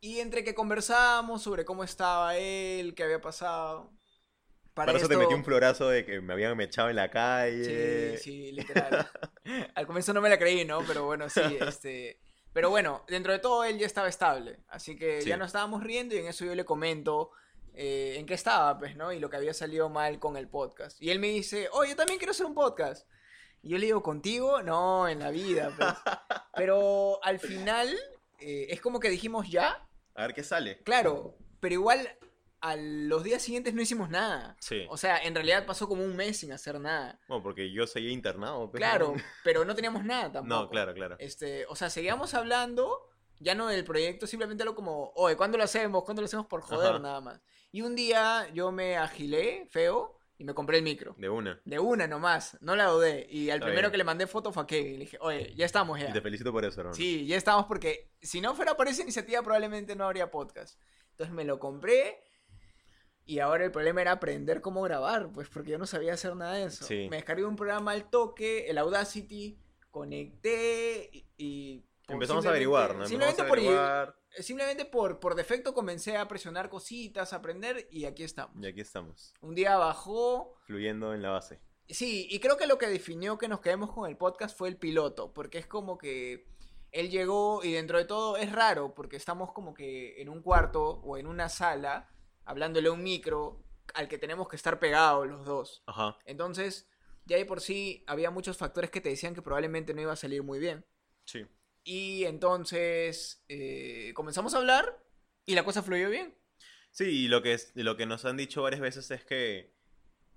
Y 0.00 0.20
entre 0.20 0.44
que 0.44 0.54
conversábamos 0.54 1.42
sobre 1.42 1.64
cómo 1.64 1.82
estaba 1.82 2.36
él, 2.36 2.94
qué 2.94 3.02
había 3.02 3.20
pasado. 3.20 3.92
Para, 4.74 4.92
eso 4.92 5.08
te 5.08 5.16
metí 5.16 5.34
un 5.34 5.44
florazo 5.44 5.88
de 5.88 6.04
que 6.04 6.20
me 6.20 6.32
habían 6.34 6.56
mechado 6.56 6.88
en 6.88 6.94
la 6.96 7.10
calle. 7.10 8.16
Sí, 8.18 8.22
sí, 8.22 8.52
literal. 8.52 9.10
Al 9.74 9.86
comienzo 9.86 10.12
no 10.12 10.20
me 10.20 10.28
la 10.28 10.38
creí, 10.38 10.64
¿no? 10.64 10.84
Pero 10.86 11.04
bueno, 11.04 11.28
sí, 11.28 11.40
este... 11.66 12.20
Pero 12.52 12.70
bueno, 12.70 13.04
dentro 13.08 13.32
de 13.32 13.40
todo 13.40 13.64
él 13.64 13.78
ya 13.78 13.86
estaba 13.86 14.08
estable. 14.08 14.60
Así 14.68 14.96
que 14.96 15.20
Sí. 15.20 15.28
ya 15.28 15.36
no 15.36 15.44
estábamos 15.44 15.82
riendo 15.82 16.14
y 16.14 16.18
en 16.18 16.28
eso 16.28 16.44
yo 16.44 16.54
le 16.54 16.64
comento 16.64 17.30
eh, 17.80 18.18
en 18.18 18.26
qué 18.26 18.34
estaba, 18.34 18.76
pues, 18.76 18.96
¿no? 18.96 19.12
Y 19.12 19.20
lo 19.20 19.30
que 19.30 19.36
había 19.36 19.54
salido 19.54 19.88
mal 19.88 20.18
con 20.18 20.36
el 20.36 20.48
podcast. 20.48 21.00
Y 21.00 21.10
él 21.10 21.20
me 21.20 21.28
dice, 21.28 21.68
oh, 21.72 21.84
yo 21.84 21.94
también 21.94 22.18
quiero 22.18 22.32
hacer 22.32 22.44
un 22.44 22.54
podcast. 22.54 23.08
Y 23.62 23.68
yo 23.70 23.78
le 23.78 23.86
digo, 23.86 24.02
¿contigo? 24.02 24.62
No, 24.62 25.06
en 25.08 25.20
la 25.20 25.30
vida, 25.30 25.72
pues. 25.76 25.88
Pero 26.56 27.22
al 27.22 27.38
final 27.38 27.88
eh, 28.40 28.66
es 28.70 28.80
como 28.80 28.98
que 28.98 29.08
dijimos 29.10 29.48
ya, 29.48 29.86
A 30.14 30.22
ver 30.22 30.34
qué 30.34 30.42
sale. 30.42 30.82
claro, 30.82 31.36
pero 31.60 31.74
igual 31.74 32.08
a 32.60 32.74
los 32.76 33.22
días 33.22 33.42
siguientes 33.42 33.74
no 33.74 33.82
hicimos 33.82 34.10
nada. 34.10 34.56
Sí. 34.60 34.86
O 34.90 34.96
sea, 34.96 35.18
en 35.18 35.34
realidad 35.34 35.64
pasó 35.66 35.86
como 35.88 36.02
un 36.04 36.16
mes 36.16 36.38
sin 36.38 36.52
hacer 36.52 36.80
nada. 36.80 37.20
Bueno, 37.28 37.42
porque 37.44 37.72
yo 37.72 37.86
seguía 37.86 38.10
internado. 38.10 38.70
pues. 38.70 38.80
Claro, 38.80 39.14
pero 39.44 39.64
no 39.64 39.74
teníamos 39.76 40.04
nada 40.04 40.32
tampoco. 40.32 40.62
No, 40.62 40.68
claro, 40.68 40.94
claro. 40.94 41.16
Este, 41.20 41.64
o 41.66 41.76
sea, 41.76 41.90
seguíamos 41.90 42.34
hablando, 42.34 43.08
ya 43.38 43.54
no 43.54 43.68
del 43.68 43.84
proyecto, 43.84 44.26
simplemente 44.26 44.64
lo 44.64 44.74
como, 44.74 45.12
oye, 45.14 45.36
¿cuándo 45.36 45.58
lo 45.58 45.64
hacemos? 45.64 46.02
¿Cuándo 46.04 46.22
lo 46.22 46.26
hacemos 46.26 46.46
por 46.46 46.62
joder 46.62 46.90
Ajá. 46.90 46.98
nada 46.98 47.20
más? 47.20 47.40
Y 47.70 47.82
un 47.82 47.94
día 47.94 48.48
yo 48.52 48.72
me 48.72 48.96
agilé, 48.96 49.66
feo, 49.70 50.18
y 50.38 50.44
me 50.44 50.54
compré 50.54 50.78
el 50.78 50.84
micro. 50.84 51.14
De 51.18 51.28
una. 51.28 51.60
De 51.64 51.78
una 51.78 52.06
nomás, 52.06 52.56
no 52.60 52.76
la 52.76 52.86
dudé. 52.86 53.26
Y 53.28 53.50
al 53.50 53.60
primero 53.60 53.82
bien. 53.82 53.90
que 53.90 53.98
le 53.98 54.04
mandé 54.04 54.26
foto 54.26 54.52
fue 54.52 54.62
a 54.62 54.66
Kevin. 54.66 54.92
Le 54.94 54.98
dije, 55.00 55.18
oye, 55.20 55.52
ya 55.56 55.66
estamos 55.66 55.98
ya. 55.98 56.10
Y 56.10 56.12
te 56.12 56.20
felicito 56.20 56.52
por 56.52 56.64
eso, 56.64 56.80
hermano. 56.80 56.94
Sí, 56.94 57.26
ya 57.26 57.36
estamos 57.36 57.66
porque 57.66 58.12
si 58.22 58.40
no 58.40 58.54
fuera 58.54 58.76
por 58.76 58.86
esa 58.86 59.02
iniciativa 59.02 59.42
probablemente 59.42 59.96
no 59.96 60.04
habría 60.04 60.30
podcast. 60.30 60.80
Entonces 61.10 61.34
me 61.34 61.44
lo 61.44 61.58
compré 61.58 62.22
y 63.28 63.40
ahora 63.40 63.64
el 63.64 63.72
problema 63.72 64.00
era 64.00 64.12
aprender 64.12 64.62
cómo 64.62 64.80
grabar, 64.80 65.30
pues 65.32 65.48
porque 65.50 65.72
yo 65.72 65.78
no 65.78 65.86
sabía 65.86 66.14
hacer 66.14 66.34
nada 66.36 66.54
de 66.54 66.64
eso. 66.64 66.86
Sí. 66.86 67.08
Me 67.10 67.16
descargué 67.16 67.44
un 67.44 67.56
programa 67.56 67.92
al 67.92 68.08
toque, 68.08 68.70
el 68.70 68.78
Audacity, 68.78 69.60
conecté 69.90 71.10
y... 71.36 71.84
Empezamos 72.06 72.46
a 72.46 72.48
averiguar, 72.48 72.96
¿no? 72.96 73.06
Simplemente, 73.06 73.42
a 73.42 73.46
por, 73.46 73.58
averiguar. 73.58 74.17
Simplemente 74.30 74.84
por, 74.84 75.20
por 75.20 75.34
defecto 75.34 75.74
comencé 75.74 76.16
a 76.16 76.28
presionar 76.28 76.68
cositas, 76.68 77.32
a 77.32 77.36
aprender 77.36 77.88
y 77.90 78.04
aquí 78.04 78.22
estamos. 78.22 78.56
Y 78.62 78.66
aquí 78.66 78.80
estamos. 78.80 79.34
Un 79.40 79.54
día 79.54 79.76
bajó, 79.76 80.54
Fluyendo 80.66 81.14
en 81.14 81.22
la 81.22 81.30
base. 81.30 81.60
Sí, 81.88 82.26
y 82.30 82.38
creo 82.40 82.56
que 82.58 82.66
lo 82.66 82.76
que 82.76 82.86
definió 82.86 83.38
que 83.38 83.48
nos 83.48 83.60
quedemos 83.60 83.92
con 83.92 84.08
el 84.08 84.16
podcast 84.16 84.56
fue 84.56 84.68
el 84.68 84.76
piloto, 84.76 85.32
porque 85.32 85.58
es 85.58 85.66
como 85.66 85.96
que 85.96 86.46
él 86.92 87.10
llegó 87.10 87.64
y 87.64 87.72
dentro 87.72 87.98
de 87.98 88.04
todo 88.04 88.36
es 88.36 88.52
raro, 88.52 88.94
porque 88.94 89.16
estamos 89.16 89.52
como 89.52 89.72
que 89.72 90.20
en 90.20 90.28
un 90.28 90.42
cuarto 90.42 90.82
o 90.82 91.16
en 91.16 91.26
una 91.26 91.48
sala, 91.48 92.10
hablándole 92.44 92.88
a 92.88 92.92
un 92.92 93.02
micro 93.02 93.64
al 93.94 94.08
que 94.08 94.18
tenemos 94.18 94.48
que 94.48 94.56
estar 94.56 94.78
pegados 94.78 95.26
los 95.26 95.46
dos. 95.46 95.82
Ajá. 95.86 96.18
Entonces, 96.26 96.88
ya 97.24 97.36
de 97.36 97.46
por 97.46 97.60
sí 97.60 98.04
había 98.06 98.30
muchos 98.30 98.56
factores 98.56 98.90
que 98.90 99.00
te 99.00 99.08
decían 99.08 99.34
que 99.34 99.42
probablemente 99.42 99.94
no 99.94 100.02
iba 100.02 100.12
a 100.12 100.16
salir 100.16 100.42
muy 100.42 100.58
bien. 100.58 100.84
Sí. 101.24 101.46
Y 101.90 102.26
entonces 102.26 103.42
eh, 103.48 104.12
comenzamos 104.14 104.52
a 104.52 104.58
hablar 104.58 105.02
y 105.46 105.54
la 105.54 105.64
cosa 105.64 105.82
fluyó 105.82 106.10
bien. 106.10 106.36
Sí, 106.90 107.04
y 107.04 107.28
lo 107.28 107.40
que, 107.40 107.54
es, 107.54 107.72
lo 107.76 107.96
que 107.96 108.04
nos 108.04 108.26
han 108.26 108.36
dicho 108.36 108.60
varias 108.60 108.82
veces 108.82 109.10
es 109.10 109.24
que 109.24 109.72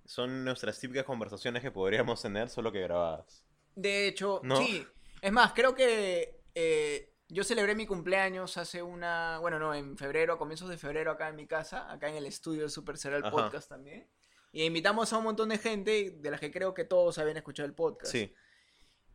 son 0.05 0.45
nuestras 0.45 0.79
típicas 0.79 1.03
conversaciones 1.03 1.61
que 1.61 1.69
podríamos 1.69 2.21
tener, 2.21 2.47
solo 2.47 2.71
que 2.71 2.79
grabadas. 2.79 3.43
De 3.75 4.07
hecho, 4.07 4.39
¿No? 4.45 4.63
sí. 4.63 4.87
Es 5.21 5.33
más, 5.33 5.51
creo 5.51 5.75
que 5.75 6.41
eh, 6.55 7.13
yo 7.27 7.43
celebré 7.43 7.75
mi 7.75 7.85
cumpleaños 7.85 8.55
hace 8.55 8.81
una. 8.81 9.37
Bueno, 9.39 9.59
no, 9.59 9.75
en 9.75 9.97
febrero, 9.97 10.35
a 10.35 10.37
comienzos 10.37 10.69
de 10.69 10.77
febrero, 10.77 11.11
acá 11.11 11.27
en 11.27 11.35
mi 11.35 11.47
casa, 11.47 11.91
acá 11.91 12.07
en 12.07 12.15
el 12.15 12.27
estudio 12.27 12.61
del 12.61 12.69
Super 12.69 12.97
Cereal. 12.97 13.29
Podcast 13.29 13.67
también. 13.67 14.07
Y 14.53 14.63
invitamos 14.63 15.11
a 15.11 15.17
un 15.17 15.25
montón 15.25 15.49
de 15.49 15.57
gente 15.57 16.11
de 16.11 16.31
las 16.31 16.39
que 16.39 16.49
creo 16.49 16.73
que 16.73 16.85
todos 16.85 17.17
habían 17.17 17.35
escuchado 17.35 17.67
el 17.67 17.75
podcast. 17.75 18.09
Sí. 18.09 18.33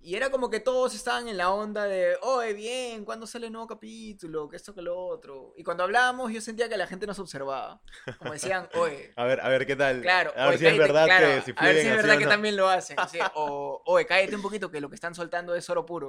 Y 0.01 0.15
era 0.15 0.31
como 0.31 0.49
que 0.51 0.61
todos 0.61 0.95
estaban 0.95 1.27
en 1.27 1.37
la 1.37 1.51
onda 1.51 1.85
de, 1.85 2.17
oye, 2.23 2.53
bien, 2.55 3.05
¿cuándo 3.05 3.27
sale 3.27 3.47
el 3.47 3.53
nuevo 3.53 3.67
capítulo? 3.67 4.49
Que 4.49 4.57
esto, 4.57 4.73
que 4.73 4.81
lo 4.83 4.97
otro. 4.97 5.53
Y 5.57 5.65
cuando 5.65 5.83
hablábamos, 5.83 6.33
yo 6.33 6.41
sentía 6.41 6.69
que 6.69 6.77
la 6.77 6.87
gente 6.87 7.07
nos 7.09 7.19
observaba. 7.19 7.81
Como 8.19 8.33
decían, 8.33 8.69
oye, 8.75 9.11
A 9.17 9.25
ver, 9.25 9.41
a 9.41 9.49
ver 9.49 9.67
qué 9.67 9.75
tal. 9.75 10.03
Claro, 10.03 10.33
A 10.37 10.49
ver 10.51 10.59
si 10.59 10.67
es 10.67 10.71
cállate, 10.73 10.93
verdad 10.93 11.05
claro, 11.07 11.27
que 11.27 11.43
si 11.43 11.53
a 11.57 11.65
ver 11.65 11.81
si 11.81 11.89
es 11.89 11.97
verdad 11.97 12.17
o 12.17 12.19
que 12.19 12.25
no. 12.25 12.31
también 12.31 12.57
lo 12.57 12.69
hacen. 12.69 13.01
así, 13.01 13.19
o, 13.35 13.83
oye, 13.85 14.07
cállate 14.07 14.37
un 14.37 14.43
poquito 14.43 14.71
que 14.71 14.81
lo 14.81 14.89
que 14.89 14.95
están 14.95 15.15
soltando 15.15 15.57
es 15.57 15.69
oro 15.71 15.85
puro. 15.85 16.09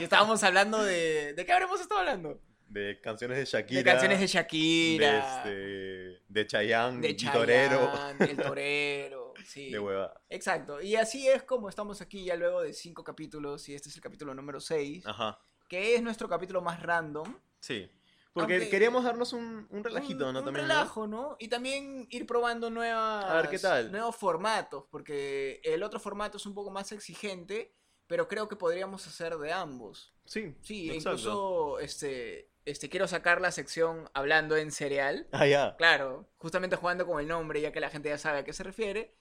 Y 0.00 0.02
estábamos 0.02 0.42
hablando 0.42 0.82
de. 0.82 1.34
¿De 1.34 1.46
qué 1.46 1.52
habremos 1.52 1.80
estado 1.80 2.00
hablando? 2.00 2.40
De 2.66 3.00
canciones 3.00 3.38
de 3.38 3.44
Shakira. 3.44 3.78
de 3.78 3.84
canciones 3.84 4.20
de 4.20 4.26
Shakira. 4.26 5.42
De, 5.44 6.16
este, 6.16 6.22
de 6.28 6.46
Chayanne. 6.46 7.00
de 7.00 7.16
Chayanne, 7.16 7.38
Torero. 7.38 7.92
El 8.18 8.36
torero. 8.36 9.27
Sí. 9.48 9.70
De 9.70 9.78
hueva. 9.78 10.20
Exacto. 10.28 10.80
Y 10.82 10.94
así 10.96 11.26
es 11.26 11.42
como 11.42 11.68
estamos 11.70 12.00
aquí 12.02 12.24
ya 12.24 12.36
luego 12.36 12.60
de 12.62 12.72
cinco 12.74 13.02
capítulos. 13.02 13.66
Y 13.68 13.74
este 13.74 13.88
es 13.88 13.96
el 13.96 14.02
capítulo 14.02 14.34
número 14.34 14.60
6. 14.60 15.06
Ajá. 15.06 15.40
Que 15.68 15.94
es 15.94 16.02
nuestro 16.02 16.28
capítulo 16.28 16.60
más 16.60 16.82
random. 16.82 17.34
Sí. 17.60 17.90
Porque 18.34 18.54
Aunque- 18.56 18.68
queríamos 18.70 19.04
darnos 19.04 19.32
un, 19.32 19.66
un 19.70 19.82
relajito, 19.82 20.26
un, 20.28 20.34
¿no? 20.34 20.38
un 20.40 20.44
También, 20.44 20.68
¿no? 20.68 20.74
relajo, 20.74 21.06
¿no? 21.06 21.36
Y 21.40 21.48
también 21.48 22.06
ir 22.10 22.26
probando 22.26 22.68
nuevas, 22.70 23.24
A 23.24 23.34
ver, 23.36 23.48
¿qué 23.48 23.58
tal? 23.58 23.90
nuevos 23.90 24.14
formatos, 24.14 24.84
porque 24.90 25.60
el 25.64 25.82
otro 25.82 25.98
formato 25.98 26.36
es 26.36 26.46
un 26.46 26.54
poco 26.54 26.70
más 26.70 26.92
exigente, 26.92 27.74
pero 28.06 28.28
creo 28.28 28.46
que 28.48 28.54
podríamos 28.54 29.06
hacer 29.06 29.36
de 29.38 29.52
ambos. 29.52 30.14
Sí. 30.24 30.54
Sí, 30.60 30.90
e 30.90 30.94
exacto. 30.94 31.18
incluso 31.18 31.78
este, 31.80 32.50
este, 32.64 32.88
quiero 32.88 33.08
sacar 33.08 33.40
la 33.40 33.50
sección 33.50 34.08
hablando 34.14 34.56
en 34.56 34.70
cereal. 34.72 35.26
Ah, 35.32 35.46
ya. 35.46 35.74
Claro, 35.76 36.28
justamente 36.36 36.76
jugando 36.76 37.06
con 37.06 37.18
el 37.20 37.26
nombre, 37.26 37.60
ya 37.60 37.72
que 37.72 37.80
la 37.80 37.90
gente 37.90 38.10
ya 38.10 38.18
sabe 38.18 38.38
a 38.38 38.44
qué 38.44 38.52
se 38.52 38.62
refiere, 38.62 39.16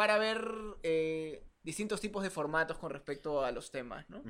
para 0.00 0.16
ver 0.16 0.50
eh, 0.82 1.44
distintos 1.62 2.00
tipos 2.00 2.22
de 2.22 2.30
formatos 2.30 2.78
con 2.78 2.90
respecto 2.90 3.44
a 3.44 3.52
los 3.52 3.70
temas, 3.70 4.08
¿no? 4.08 4.22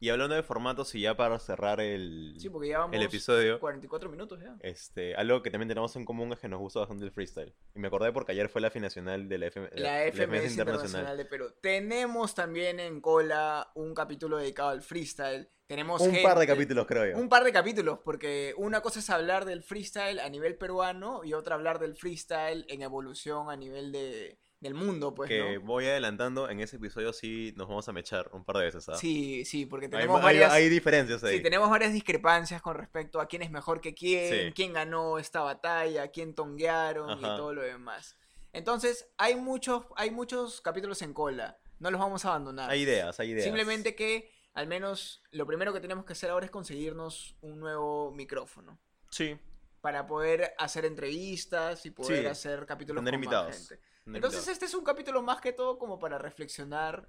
Y 0.00 0.08
hablando 0.08 0.34
de 0.34 0.42
formatos, 0.42 0.96
y 0.96 1.02
ya 1.02 1.16
para 1.16 1.38
cerrar 1.38 1.80
el, 1.80 2.34
Sí, 2.40 2.48
porque 2.48 2.70
ya 2.70 2.80
vamos 2.80 2.96
el 2.96 3.02
episodio, 3.02 3.60
44 3.60 4.10
minutos 4.10 4.40
ya. 4.40 4.56
este, 4.62 5.14
algo 5.14 5.40
que 5.40 5.52
también 5.52 5.68
tenemos 5.68 5.94
en 5.94 6.04
común 6.04 6.32
es 6.32 6.40
que 6.40 6.48
nos 6.48 6.58
gusta 6.58 6.80
bastante 6.80 7.04
el 7.04 7.12
freestyle. 7.12 7.54
Y 7.72 7.78
me 7.78 7.86
acordé 7.86 8.10
porque 8.10 8.32
ayer 8.32 8.48
fue 8.48 8.60
la 8.60 8.72
final 8.72 9.28
de 9.28 9.38
la, 9.38 9.46
FM, 9.46 9.70
La 9.76 10.10
FMS 10.10 10.50
Internacional 10.50 11.16
de 11.16 11.24
Perú. 11.24 11.54
Tenemos 11.60 12.34
también 12.34 12.80
en 12.80 13.00
cola 13.00 13.70
un 13.76 13.94
capítulo 13.94 14.38
dedicado 14.38 14.70
al 14.70 14.82
freestyle. 14.82 15.48
Tenemos 15.68 16.00
Un 16.00 16.20
par 16.20 16.36
de 16.36 16.48
capítulos, 16.48 16.84
creo 16.88 17.12
yo. 17.12 17.16
Un 17.16 17.28
par 17.28 17.44
de 17.44 17.52
capítulos, 17.52 18.00
porque 18.04 18.54
una 18.56 18.80
cosa 18.80 18.98
es 18.98 19.08
hablar 19.08 19.44
del 19.44 19.62
freestyle 19.62 20.18
a 20.18 20.28
nivel 20.28 20.56
peruano 20.56 21.22
y 21.22 21.32
otra 21.32 21.54
hablar 21.54 21.78
del 21.78 21.94
freestyle 21.94 22.66
en 22.68 22.82
evolución 22.82 23.50
a 23.50 23.56
nivel 23.56 23.92
de, 23.92 24.41
del 24.62 24.74
mundo, 24.74 25.12
pues, 25.12 25.28
que 25.28 25.54
¿no? 25.58 25.60
voy 25.66 25.86
adelantando, 25.86 26.48
en 26.48 26.60
ese 26.60 26.76
episodio 26.76 27.12
sí 27.12 27.52
nos 27.56 27.66
vamos 27.68 27.88
a 27.88 27.92
mechar 27.92 28.30
un 28.32 28.44
par 28.44 28.58
de 28.58 28.64
veces, 28.66 28.88
¿ah? 28.88 28.96
Sí, 28.96 29.44
sí, 29.44 29.66
porque 29.66 29.88
tenemos 29.88 30.18
hay- 30.18 30.22
varias... 30.22 30.52
hay 30.52 30.68
diferencias 30.68 31.24
ahí. 31.24 31.38
Sí, 31.38 31.42
tenemos 31.42 31.68
varias 31.68 31.92
discrepancias 31.92 32.62
con 32.62 32.76
respecto 32.76 33.20
a 33.20 33.26
quién 33.26 33.42
es 33.42 33.50
mejor 33.50 33.80
que 33.80 33.92
quién, 33.92 34.46
Sí. 34.48 34.52
quién 34.54 34.72
ganó 34.72 35.18
esta 35.18 35.40
batalla, 35.42 36.08
quién 36.12 36.34
tonguearon 36.36 37.18
y 37.18 37.22
todo 37.22 37.52
lo 37.52 37.62
demás. 37.62 38.16
Entonces, 38.52 39.10
hay 39.18 39.34
muchos, 39.34 39.84
hay 39.96 40.12
muchos 40.12 40.60
capítulos 40.60 41.02
en 41.02 41.12
cola. 41.12 41.58
No 41.80 41.90
los 41.90 42.00
vamos 42.00 42.24
a 42.24 42.28
abandonar. 42.28 42.70
Hay 42.70 42.82
ideas, 42.82 43.18
hay 43.18 43.30
ideas. 43.30 43.42
Simplemente 43.44 43.96
que, 43.96 44.30
al 44.54 44.68
menos, 44.68 45.24
lo 45.32 45.44
primero 45.44 45.72
que 45.72 45.80
tenemos 45.80 46.04
que 46.04 46.12
hacer 46.12 46.30
ahora 46.30 46.44
es 46.46 46.52
conseguirnos 46.52 47.36
un 47.40 47.58
nuevo 47.58 48.12
micrófono. 48.12 48.78
Sí. 49.10 49.36
Para 49.80 50.06
poder 50.06 50.54
hacer 50.58 50.84
entrevistas 50.84 51.84
y 51.84 51.90
poder 51.90 52.20
Sí. 52.20 52.26
hacer 52.26 52.64
capítulos 52.66 53.02
Tener 53.04 53.14
con 53.18 53.20
más 53.20 53.24
invitados. 53.48 53.68
gente. 53.68 53.82
Entonces 54.06 54.48
este 54.48 54.64
es 54.66 54.74
un 54.74 54.84
capítulo 54.84 55.22
más 55.22 55.40
que 55.40 55.52
todo 55.52 55.78
como 55.78 55.98
para 55.98 56.18
reflexionar 56.18 57.06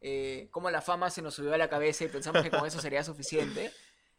eh, 0.00 0.48
cómo 0.50 0.70
la 0.70 0.80
fama 0.82 1.10
se 1.10 1.22
nos 1.22 1.34
subió 1.34 1.54
a 1.54 1.58
la 1.58 1.68
cabeza 1.68 2.04
y 2.04 2.08
pensamos 2.08 2.42
que 2.42 2.50
con 2.50 2.66
eso 2.66 2.80
sería 2.80 3.02
suficiente. 3.02 3.72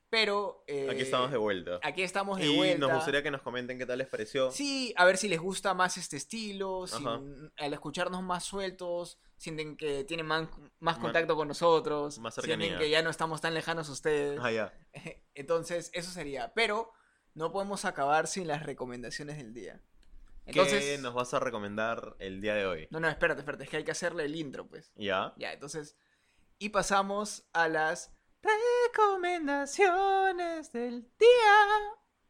Pero... 0.10 0.64
eh, 0.68 0.88
Aquí 0.90 1.02
estamos 1.02 1.32
de 1.32 1.38
vuelta. 1.38 1.80
Aquí 1.84 2.02
estamos 2.02 2.40
de 2.40 2.46
Y 2.46 2.56
vuelta. 2.56 2.78
nos 2.88 2.94
gustaría 2.96 3.22
que 3.24 3.30
nos 3.32 3.42
comenten 3.42 3.78
qué 3.78 3.86
tal 3.86 3.98
les 3.98 4.08
pareció. 4.08 4.52
Sí, 4.52 4.94
a 4.96 5.04
ver 5.04 5.18
si 5.18 5.28
les 5.28 5.40
gusta 5.40 5.74
más 5.74 5.98
este 5.98 6.16
estilo, 6.16 6.88
si 6.88 7.04
al 7.58 7.74
escucharnos 7.74 8.24
más 8.24 8.46
sueltos, 8.46 9.20
sienten 9.36 9.76
que 9.76 10.06
tienen 10.06 10.26
más, 10.26 10.48
más 10.80 10.98
contacto 10.98 11.36
con 11.36 11.50
nosotros, 11.50 12.20
más 12.20 12.36
sienten 12.36 12.78
que 12.78 12.90
ya 12.90 13.02
no 13.02 13.10
estamos 13.10 13.42
tan 13.42 13.54
lejanos 13.54 13.90
a 13.90 13.92
ustedes. 13.92 14.40
Ah, 14.42 14.52
ya. 14.52 14.74
Entonces, 15.34 15.90
eso 15.94 16.10
sería. 16.10 16.54
Pero 16.54 16.92
no 17.34 17.52
podemos 17.52 17.84
acabar 17.84 18.28
sin 18.28 18.48
las 18.48 18.64
recomendaciones 18.66 19.36
del 19.38 19.54
día. 19.54 19.82
Entonces, 20.48 20.84
¿Qué 20.84 20.98
nos 20.98 21.14
vas 21.14 21.34
a 21.34 21.40
recomendar 21.40 22.16
el 22.20 22.42
día 22.42 22.56
de 22.56 22.66
hoy? 22.66 22.88
no, 22.90 23.00
no, 23.00 23.08
espérate, 23.10 23.42
espérate, 23.42 23.66
es 23.66 23.70
que 23.70 23.78
hay 23.78 23.84
que 23.84 23.92
hacerle 23.92 24.26
el 24.26 24.36
intro, 24.36 24.68
pues. 24.68 24.92
¿Ya? 24.96 25.34
Ya, 25.38 25.54
entonces, 25.54 25.98
y 26.58 26.70
pasamos 26.70 27.48
a 27.54 27.68
las 27.68 28.12
recomendaciones 28.42 30.72
del 30.72 31.04
día. 31.20 31.68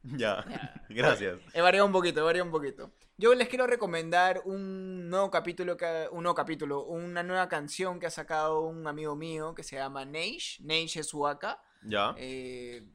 Ya. 0.04 0.46
Ya. 0.50 0.86
Gracias. 0.90 1.40
He 1.54 1.62
variado 1.62 1.86
un 1.86 1.92
poquito, 1.92 2.22
he 2.22 2.24
variado 2.24 2.46
un 2.46 2.52
poquito. 2.52 2.94
Yo 3.18 3.34
les 3.34 3.50
quiero 3.50 3.68
recomendar 3.68 4.42
un 4.46 5.10
nuevo 5.10 5.32
capítulo, 5.32 5.76
que, 5.76 6.08
un 6.12 6.24
nuevo 6.24 6.36
capítulo, 6.36 6.86
una 6.86 7.24
nueva 7.24 7.50
canción 7.50 8.00
que 8.00 8.06
ha 8.06 8.12
sacado 8.12 8.62
un 8.62 8.88
amigo 8.88 9.16
mío 9.16 9.56
que 9.56 9.64
se 9.64 9.76
llama 9.76 10.06
Neish. 10.06 10.62
Neish 10.62 10.98
es 10.98 11.14
Waka. 11.14 11.62
¿Ya? 11.84 12.14
Eh, 12.18 12.88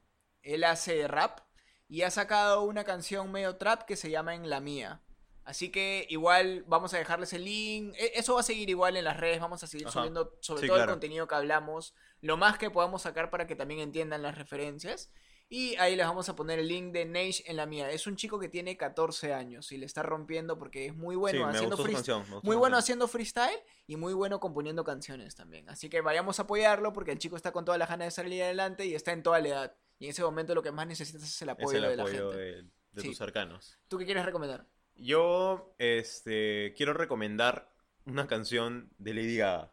él 0.42 0.64
hace 0.64 1.06
rap 1.08 1.40
y 1.88 2.02
ha 2.02 2.10
sacado 2.10 2.62
una 2.62 2.84
canción 2.84 3.32
medio 3.32 3.56
trap 3.56 3.82
que 3.82 3.96
se 3.96 4.10
llama 4.10 4.34
En 4.34 4.48
la 4.48 4.60
Mía. 4.60 5.02
Así 5.44 5.70
que 5.70 6.06
igual 6.08 6.64
vamos 6.68 6.94
a 6.94 6.98
dejarles 6.98 7.32
el 7.32 7.44
link. 7.44 7.94
E- 7.98 8.12
Eso 8.14 8.34
va 8.34 8.40
a 8.40 8.44
seguir 8.44 8.70
igual 8.70 8.96
en 8.96 9.04
las 9.04 9.16
redes. 9.18 9.40
Vamos 9.40 9.62
a 9.62 9.66
seguir 9.66 9.86
Ajá. 9.88 9.94
subiendo 10.00 10.36
sobre 10.40 10.62
Sí, 10.62 10.66
todo 10.68 10.76
claro. 10.76 10.90
el 10.92 10.94
contenido 10.94 11.26
que 11.26 11.34
hablamos. 11.34 11.94
Lo 12.20 12.36
más 12.36 12.58
que 12.58 12.70
podamos 12.70 13.02
sacar 13.02 13.30
para 13.30 13.46
que 13.46 13.56
también 13.56 13.80
entiendan 13.80 14.22
las 14.22 14.38
referencias. 14.38 15.10
Y 15.48 15.76
ahí 15.76 15.96
les 15.96 16.06
vamos 16.06 16.30
a 16.30 16.36
poner 16.36 16.58
el 16.60 16.68
link 16.68 16.92
de 16.94 17.04
Nage 17.04 17.42
en 17.44 17.56
la 17.56 17.66
mía. 17.66 17.90
Es 17.90 18.06
un 18.06 18.16
chico 18.16 18.38
que 18.38 18.48
tiene 18.48 18.78
14 18.78 19.34
años 19.34 19.70
y 19.70 19.76
le 19.76 19.84
está 19.84 20.02
rompiendo 20.02 20.58
porque 20.58 20.86
es 20.86 20.94
muy 20.94 21.14
bueno 21.14 21.40
sí, 21.50 21.56
haciendo 21.56 21.76
gustó 21.76 21.82
su 21.82 21.88
freest- 21.92 21.94
canción. 21.96 22.22
me 22.22 22.34
gustó 22.36 22.46
muy 22.46 22.56
bueno 22.56 22.76
haciendo 22.78 23.06
freestyle 23.08 23.58
y 23.86 23.96
muy 23.96 24.14
bueno 24.14 24.40
componiendo 24.40 24.82
canciones 24.82 25.34
también. 25.34 25.68
Así 25.68 25.90
que 25.90 26.00
vayamos 26.00 26.38
a 26.38 26.44
apoyarlo 26.44 26.94
porque 26.94 27.10
el 27.10 27.18
chico 27.18 27.36
está 27.36 27.52
con 27.52 27.66
todas 27.66 27.78
las 27.78 27.90
ganas 27.90 28.06
de 28.06 28.10
salir 28.12 28.42
adelante 28.44 28.86
y 28.86 28.94
está 28.94 29.12
en 29.12 29.22
toda 29.22 29.40
la 29.40 29.48
edad. 29.48 29.76
Y 29.98 30.04
en 30.06 30.12
ese 30.12 30.22
momento 30.22 30.54
lo 30.54 30.62
que 30.62 30.72
más 30.72 30.86
necesitas 30.86 31.22
es 31.22 31.42
el 31.42 31.50
Es 31.50 31.52
apoyo 31.52 31.82
de 31.82 31.96
la 31.96 32.06
gente. 32.06 32.22
de, 32.36 32.62
de 32.92 33.02
Sí. 33.02 33.08
tus 33.08 33.18
cercanos. 33.18 33.78
¿Tú 33.88 33.98
qué 33.98 34.06
quieres 34.06 34.24
recomendar? 34.24 34.66
Yo, 34.96 35.74
este, 35.78 36.74
quiero 36.76 36.92
recomendar 36.92 37.68
una 38.06 38.26
canción 38.26 38.90
de 38.98 39.14
Lady 39.14 39.36
Gaga. 39.38 39.72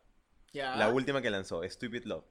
Ya. 0.54 0.76
La 0.76 0.90
última 0.90 1.22
que 1.22 1.30
lanzó, 1.30 1.62
Stupid 1.70 2.06
Love. 2.06 2.26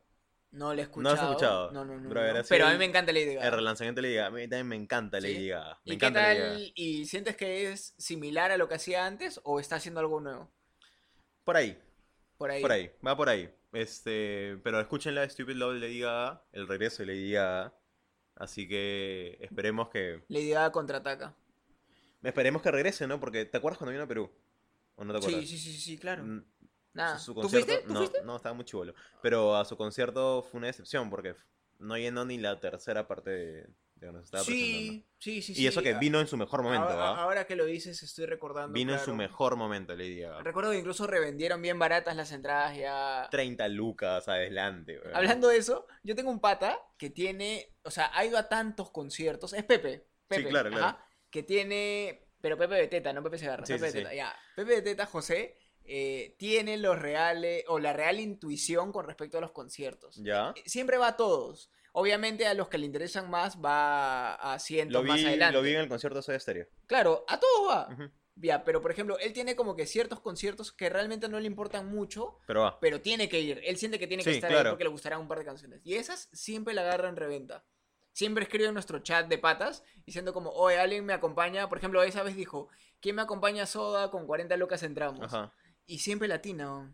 No 0.50 0.72
la 0.74 0.82
he 0.82 0.84
¿No 0.84 0.90
escuchado. 0.90 1.14
la 1.14 1.22
has 1.22 1.28
escuchado? 1.28 1.70
No, 1.72 1.84
no, 1.84 1.98
no. 2.00 2.08
No. 2.08 2.42
Pero 2.48 2.66
a 2.66 2.72
mí 2.72 2.78
me 2.78 2.86
encanta 2.86 3.12
Lady 3.12 3.34
Gaga. 3.34 3.46
El 3.46 3.52
relanzamiento 3.52 4.00
de 4.00 4.08
Lady 4.08 4.16
Gaga. 4.16 4.26
A 4.28 4.30
mí 4.30 4.40
también 4.48 4.66
me 4.68 4.76
encanta 4.76 5.20
¿Sí? 5.20 5.32
Lady 5.34 5.48
Gaga. 5.48 5.80
Me 5.84 5.94
¿Y 5.94 5.98
qué 5.98 6.06
encanta 6.06 6.22
Lady 6.28 6.38
Gaga. 6.40 6.52
tal? 6.54 6.72
¿Y 6.74 7.04
sientes 7.04 7.36
que 7.36 7.70
es 7.72 7.94
similar 7.98 8.50
a 8.50 8.56
lo 8.56 8.68
que 8.68 8.74
hacía 8.76 9.04
antes 9.06 9.40
o 9.44 9.60
está 9.60 9.76
haciendo 9.76 10.00
algo 10.00 10.20
nuevo? 10.20 10.50
Por 11.44 11.56
ahí, 11.56 11.78
Por 12.36 12.50
ahí. 12.50 12.62
por 12.62 12.72
ahí, 12.72 12.90
va 13.06 13.16
por 13.16 13.28
ahí. 13.28 13.50
Este, 13.72 14.58
pero 14.64 14.80
escúchenla, 14.80 15.28
Stupid 15.28 15.54
Love 15.56 15.74
de 15.74 15.80
Lady 15.80 16.00
Gaga, 16.00 16.42
el 16.52 16.66
regreso 16.66 17.02
de 17.02 17.06
Lady 17.06 17.32
Gaga. 17.32 17.74
Así 18.36 18.66
que 18.68 19.36
esperemos 19.40 19.88
que 19.90 20.24
Lady 20.28 20.50
Gaga 20.50 20.72
contraataca. 20.72 21.34
Esperemos 22.22 22.62
que 22.62 22.70
regrese, 22.70 23.06
¿no? 23.06 23.20
Porque 23.20 23.44
¿te 23.44 23.56
acuerdas 23.58 23.78
cuando 23.78 23.92
vino 23.92 24.04
a 24.04 24.08
Perú? 24.08 24.30
¿O 24.96 25.04
no 25.04 25.12
te 25.12 25.18
acuerdas? 25.18 25.40
Sí, 25.48 25.58
sí, 25.58 25.72
sí, 25.72 25.80
sí, 25.80 25.98
claro. 25.98 26.24
Mm, 26.24 26.44
Nada. 26.94 27.18
su- 27.18 27.32
su 27.34 27.40
¿Tú 27.40 27.48
fuiste? 27.48 27.78
¿Tú 27.86 27.92
no, 27.92 28.00
fuiste? 28.00 28.22
no, 28.24 28.36
estaba 28.36 28.54
muy 28.54 28.64
chivolo. 28.64 28.94
Pero 29.22 29.56
a 29.56 29.64
su 29.64 29.76
concierto 29.76 30.42
fue 30.42 30.58
una 30.58 30.66
decepción 30.66 31.08
porque 31.10 31.34
no 31.78 31.96
llenó 31.96 32.24
ni 32.24 32.38
la 32.38 32.58
tercera 32.58 33.06
parte 33.06 33.30
de, 33.30 33.66
de 33.94 34.06
donde 34.06 34.20
se 34.22 34.24
estaba. 34.24 34.42
Sí, 34.44 35.06
sí, 35.18 35.40
sí, 35.42 35.54
sí. 35.54 35.62
Y 35.62 35.66
eso 35.68 35.80
que 35.82 35.94
vino 35.94 36.18
en 36.18 36.26
su 36.26 36.36
mejor 36.36 36.62
momento, 36.64 36.88
ahora, 36.88 37.08
¿ah? 37.10 37.22
ahora 37.22 37.46
que 37.46 37.54
lo 37.54 37.64
dices, 37.66 38.02
estoy 38.02 38.26
recordando. 38.26 38.72
Vino 38.72 38.92
en 38.94 38.98
su 38.98 39.14
mejor 39.14 39.54
momento 39.54 39.94
Lady 39.94 40.18
Gaga. 40.18 40.42
Recuerdo 40.42 40.72
que 40.72 40.78
incluso 40.78 41.06
revendieron 41.06 41.62
bien 41.62 41.78
baratas 41.78 42.16
las 42.16 42.32
entradas 42.32 42.76
ya. 42.76 43.28
30 43.30 43.68
lucas 43.68 44.26
adelante, 44.26 44.98
weón. 44.98 45.14
Hablando 45.14 45.46
de 45.46 45.58
eso, 45.58 45.86
yo 46.02 46.16
tengo 46.16 46.30
un 46.32 46.40
pata 46.40 46.80
que 46.96 47.10
tiene, 47.10 47.76
o 47.84 47.92
sea, 47.92 48.10
ha 48.12 48.24
ido 48.24 48.38
a 48.38 48.48
tantos 48.48 48.90
conciertos. 48.90 49.52
Es 49.52 49.62
Pepe. 49.62 50.08
Pepe 50.26 50.42
Sí, 50.42 50.48
claro, 50.48 50.70
claro. 50.70 50.84
ajá, 50.84 51.07
que 51.30 51.42
tiene, 51.42 52.28
pero 52.40 52.56
Pepe 52.56 52.74
de 52.76 52.88
Teta, 52.88 53.12
no 53.12 53.22
Pepe 53.22 53.38
Segarra. 53.38 53.66
Sí, 53.66 53.74
Pepe 53.74 53.86
sí, 53.90 53.92
de 53.92 53.98
Teta, 54.00 54.10
sí. 54.10 54.16
ya. 54.16 54.36
Pepe 54.56 54.74
de 54.76 54.82
Teta, 54.82 55.06
José, 55.06 55.56
eh, 55.84 56.34
tiene 56.38 56.76
los 56.78 56.98
reales, 56.98 57.64
o 57.68 57.78
la 57.78 57.92
real 57.92 58.20
intuición 58.20 58.92
con 58.92 59.06
respecto 59.06 59.38
a 59.38 59.40
los 59.40 59.52
conciertos. 59.52 60.16
¿Ya? 60.22 60.54
Siempre 60.66 60.98
va 60.98 61.08
a 61.08 61.16
todos. 61.16 61.70
Obviamente 61.92 62.46
a 62.46 62.54
los 62.54 62.68
que 62.68 62.78
le 62.78 62.86
interesan 62.86 63.28
más 63.30 63.58
va 63.64 64.34
a 64.34 64.58
cientos 64.58 65.04
más 65.04 65.24
adelante. 65.24 65.54
lo 65.56 65.62
vi 65.62 65.72
en 65.74 65.80
el 65.80 65.88
concierto 65.88 66.20
de 66.20 66.38
Stereo. 66.38 66.66
Claro, 66.86 67.24
a 67.26 67.40
todos 67.40 67.68
va. 67.68 67.88
Ya, 68.36 68.62
pero 68.62 68.80
por 68.80 68.92
ejemplo, 68.92 69.18
él 69.18 69.32
tiene 69.32 69.56
como 69.56 69.74
que 69.74 69.84
ciertos 69.84 70.20
conciertos 70.20 70.70
que 70.70 70.88
realmente 70.90 71.28
no 71.28 71.40
le 71.40 71.46
importan 71.48 71.88
mucho, 71.88 72.38
Pero 72.46 72.60
va. 72.60 72.78
pero 72.78 73.00
tiene 73.00 73.28
que 73.28 73.40
ir. 73.40 73.60
Él 73.64 73.78
siente 73.78 73.98
que 73.98 74.06
tiene 74.06 74.22
que 74.22 74.30
Sí, 74.30 74.36
estar 74.36 74.52
ahí 74.54 74.64
porque 74.68 74.84
le 74.84 74.90
gustarán 74.90 75.20
un 75.22 75.26
par 75.26 75.38
de 75.40 75.44
canciones. 75.46 75.80
Y 75.82 75.94
esas 75.94 76.28
siempre 76.32 76.72
la 76.72 76.82
agarra 76.82 77.08
en 77.08 77.16
reventa. 77.16 77.64
Siempre 78.18 78.42
escribe 78.42 78.66
en 78.66 78.74
nuestro 78.74 78.98
chat 78.98 79.28
de 79.28 79.38
patas 79.38 79.84
diciendo 80.04 80.32
como, 80.32 80.50
oye, 80.50 80.76
alguien 80.76 81.06
me 81.06 81.12
acompaña. 81.12 81.68
Por 81.68 81.78
ejemplo, 81.78 82.02
esa 82.02 82.24
vez 82.24 82.34
dijo, 82.34 82.68
¿quién 83.00 83.14
me 83.14 83.22
acompaña 83.22 83.62
a 83.62 83.66
Soda? 83.66 84.10
Con 84.10 84.26
40 84.26 84.56
locas 84.56 84.82
entramos. 84.82 85.20
Ajá. 85.32 85.52
Y 85.86 86.00
siempre 86.00 86.26
latino. 86.26 86.92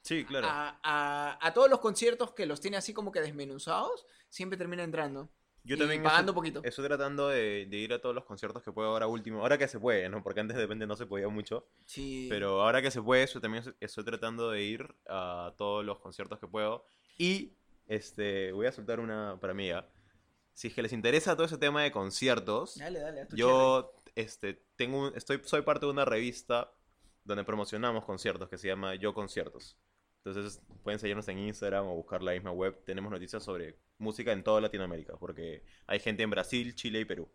Sí, 0.00 0.24
claro. 0.24 0.46
A, 0.48 0.80
a- 0.82 1.38
a 1.46 1.52
todos 1.52 1.68
los 1.68 1.78
conciertos 1.80 2.32
que 2.32 2.46
los 2.46 2.62
tiene 2.62 2.78
así 2.78 2.94
como 2.94 3.12
que 3.12 3.20
desmenuzados, 3.20 4.06
siempre 4.30 4.56
termina 4.56 4.82
entrando. 4.82 5.28
Yo 5.62 5.76
y 5.76 5.78
también 5.78 6.02
pagando 6.02 6.32
estoy, 6.32 6.34
poquito. 6.52 6.66
estoy 6.66 6.86
tratando 6.86 7.28
de, 7.28 7.66
de 7.66 7.76
ir 7.76 7.92
a 7.92 8.00
todos 8.00 8.14
los 8.14 8.24
conciertos 8.24 8.62
que 8.62 8.72
puedo 8.72 8.88
ahora 8.88 9.06
último. 9.06 9.42
Ahora 9.42 9.58
que 9.58 9.68
se 9.68 9.78
puede, 9.78 10.08
¿no? 10.08 10.22
Porque 10.22 10.40
antes 10.40 10.56
de 10.56 10.62
repente 10.62 10.86
no 10.86 10.96
se 10.96 11.04
podía 11.04 11.28
mucho. 11.28 11.66
Sí. 11.84 12.28
Pero 12.30 12.62
ahora 12.62 12.80
que 12.80 12.90
se 12.90 13.02
puede, 13.02 13.26
yo 13.26 13.42
también 13.42 13.62
estoy- 13.78 14.04
tratando 14.06 14.50
de 14.50 14.62
ir 14.62 14.94
a 15.06 15.52
todos 15.58 15.84
los 15.84 15.98
conciertos 15.98 16.38
que 16.38 16.48
puedo. 16.48 16.86
Y 17.18 17.52
este 17.88 18.52
voy 18.52 18.64
a 18.68 18.72
soltar 18.72 19.00
una 19.00 19.36
para 19.38 19.52
mí. 19.52 19.70
¿ah? 19.70 19.86
Si 20.54 20.68
es 20.68 20.74
que 20.74 20.82
les 20.82 20.92
interesa 20.92 21.34
todo 21.34 21.46
ese 21.46 21.58
tema 21.58 21.82
de 21.82 21.90
conciertos, 21.92 22.76
Dale, 22.76 23.00
dale, 23.00 23.26
yo 23.32 23.94
este, 24.14 24.62
tengo 24.76 25.08
un- 25.08 25.16
estoy, 25.16 25.40
soy 25.44 25.62
parte 25.62 25.86
de 25.86 25.92
una 25.92 26.04
revista 26.04 26.72
donde 27.24 27.44
promocionamos 27.44 28.04
conciertos 28.04 28.48
que 28.48 28.58
se 28.58 28.68
llama 28.68 28.94
Yo 28.96 29.14
Conciertos. 29.14 29.78
Entonces 30.24 30.60
pueden 30.84 31.00
seguirnos 31.00 31.26
en 31.28 31.38
Instagram 31.38 31.86
o 31.86 31.94
buscar 31.94 32.22
la 32.22 32.32
misma 32.32 32.52
web. 32.52 32.84
Tenemos 32.84 33.10
noticias 33.10 33.42
sobre 33.42 33.78
música 33.98 34.32
en 34.32 34.44
toda 34.44 34.60
Latinoamérica, 34.60 35.16
porque 35.16 35.64
hay 35.86 35.98
gente 36.00 36.22
en 36.22 36.30
Brasil, 36.30 36.74
Chile 36.74 37.00
y 37.00 37.04
Perú. 37.04 37.28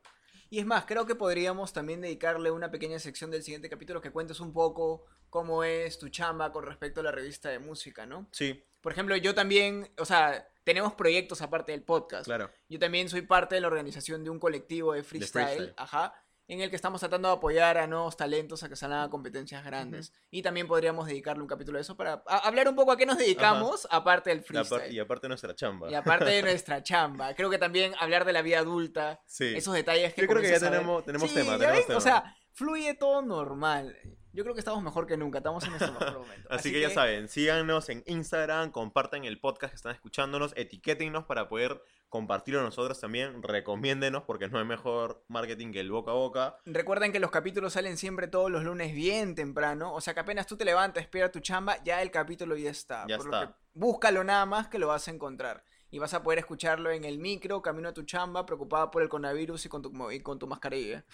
Y 0.49 0.59
es 0.59 0.65
más, 0.65 0.85
creo 0.85 1.05
que 1.05 1.15
podríamos 1.15 1.73
también 1.73 1.99
dedicarle 1.99 2.51
una 2.51 2.71
pequeña 2.71 2.99
sección 2.99 3.29
del 3.31 3.43
siguiente 3.43 3.69
capítulo 3.69 3.99
que 3.99 4.11
cuentes 4.11 4.39
un 4.39 4.53
poco 4.53 5.05
cómo 5.29 5.65
es 5.65 5.99
tu 5.99 6.07
chamba 6.07 6.53
con 6.53 6.65
respecto 6.65 7.01
a 7.01 7.03
la 7.03 7.11
revista 7.11 7.49
de 7.49 7.59
música, 7.59 8.05
¿no? 8.05 8.29
Sí, 8.31 8.63
Por 8.79 8.93
ejemplo, 8.93 9.17
yo 9.17 9.35
también, 9.35 9.91
o 9.97 10.05
sea, 10.05 10.47
tenemos 10.67 10.93
proyectos 10.95 11.41
aparte 11.41 11.71
del 11.71 11.81
podcast. 11.81 12.25
claro. 12.25 12.51
Yo 12.67 12.77
también 12.77 13.07
soy 13.07 13.21
parte 13.21 13.55
de 13.55 13.61
la 13.61 13.67
organización 13.67 14.25
de 14.25 14.29
un 14.29 14.37
colectivo 14.37 14.91
de 14.91 15.01
freestyle, 15.01 15.45
freestyle. 15.45 15.73
ajá, 15.77 16.13
en 16.49 16.59
el 16.61 16.69
que 16.69 16.75
estamos 16.75 16.99
tratando 16.99 17.29
de 17.29 17.35
apoyar 17.35 17.77
a 17.77 17.87
nuevos 17.87 18.17
talentos 18.17 18.63
a 18.63 18.69
que 18.69 18.75
salgan 18.75 18.99
a 19.01 19.09
competencias 19.09 19.63
grandes. 19.65 20.11
Y 20.29 20.41
también 20.41 20.67
podríamos 20.67 21.07
dedicarle 21.07 21.41
un 21.41 21.47
capítulo 21.47 21.77
a 21.77 21.81
eso 21.81 21.95
para 21.95 22.21
hablar 22.25 22.67
un 22.67 22.75
poco 22.75 22.91
a 22.91 22.97
qué 22.97 23.05
nos 23.05 23.17
dedicamos 23.17 23.87
aparte 23.91 24.29
del 24.29 24.41
freestyle. 24.43 24.93
Y 24.93 24.99
aparte 24.99 25.27
nuestra 25.29 25.55
chamba. 25.55 25.89
Y 25.89 25.95
aparte 25.95 26.25
de 26.25 26.41
nuestra 26.43 26.83
chamba. 26.83 27.33
Creo 27.33 27.49
que 27.49 27.57
también 27.57 27.93
hablar 27.99 28.23
de 28.25 28.33
la 28.33 28.41
vida 28.41 28.59
adulta, 28.59 29.21
Sí. 29.25 29.53
esos 29.57 29.73
detalles 29.73 30.13
que 30.13 30.21
Yo 30.23 30.27
creo 30.27 30.41
que 30.41 30.49
ya 30.51 30.59
tenemos, 30.59 31.03
tenemos 31.05 31.29
Sí, 31.29 31.35
tema, 31.35 31.57
tenemos 31.57 31.85
tema. 31.85 31.97
O 31.97 32.01
sea, 32.01 32.35
fluye 32.57 32.95
todo 32.95 33.21
normal. 33.21 33.95
Yo 34.33 34.43
creo 34.43 34.55
que 34.55 34.61
estamos 34.61 34.83
mejor 34.83 35.05
que 35.05 35.15
nunca, 35.15 35.37
estamos 35.37 35.63
en 35.63 35.71
nuestro 35.71 35.93
mejor 35.93 36.19
momento. 36.19 36.47
Así, 36.51 36.71
que, 36.71 36.81
ya 36.81 36.89
saben, 36.89 37.27
síganos 37.27 37.89
en 37.89 38.03
Instagram, 38.07 38.71
compartan 38.71 39.25
el 39.25 39.39
podcast 39.39 39.71
que 39.71 39.75
están 39.75 39.93
escuchándonos, 39.93 40.53
etiquétennos 40.55 41.25
para 41.25 41.49
poder 41.49 41.81
compartirlo 42.09 42.63
nosotros 42.63 42.99
también, 42.99 43.43
recomiéndenos 43.43 44.23
porque 44.23 44.47
no 44.47 44.57
hay 44.57 44.65
mejor 44.65 45.23
marketing 45.27 45.71
que 45.71 45.81
el 45.81 45.91
boca 45.91 46.11
a 46.11 46.15
boca. 46.15 46.57
Recuerden 46.65 47.11
que 47.11 47.19
los 47.19 47.29
capítulos 47.29 47.73
salen 47.73 47.95
siempre 47.95 48.27
todos 48.27 48.49
los 48.49 48.63
lunes 48.63 48.93
bien 48.93 49.35
temprano. 49.35 49.93
O 49.93 50.01
sea 50.01 50.15
que 50.15 50.21
apenas 50.21 50.47
tú 50.47 50.57
te 50.57 50.65
levantas, 50.65 51.03
espera 51.03 51.31
tu 51.31 51.39
chamba, 51.39 51.77
ya 51.83 52.01
el 52.01 52.09
capítulo 52.09 52.57
ya 52.57 52.71
está. 52.71 53.05
Ya 53.07 53.17
Por 53.17 53.27
lo 53.27 53.33
está. 53.33 53.47
que 53.47 53.53
búscalo 53.73 54.23
nada 54.23 54.47
más 54.47 54.67
que 54.67 54.79
lo 54.79 54.87
vas 54.87 55.07
a 55.07 55.11
encontrar. 55.11 55.63
Y 55.91 55.99
vas 55.99 56.13
a 56.15 56.23
poder 56.23 56.39
escucharlo 56.39 56.89
en 56.89 57.05
el 57.05 57.19
micro, 57.19 57.61
camino 57.61 57.89
a 57.89 57.93
tu 57.93 58.03
chamba, 58.03 58.45
preocupada 58.45 58.89
por 58.91 59.03
el 59.03 59.09
coronavirus 59.09 59.65
y 59.65 59.69
con 59.69 59.81
tu, 59.83 60.11
y 60.11 60.19
con 60.21 60.39
tu 60.39 60.47
mascarilla. 60.47 61.05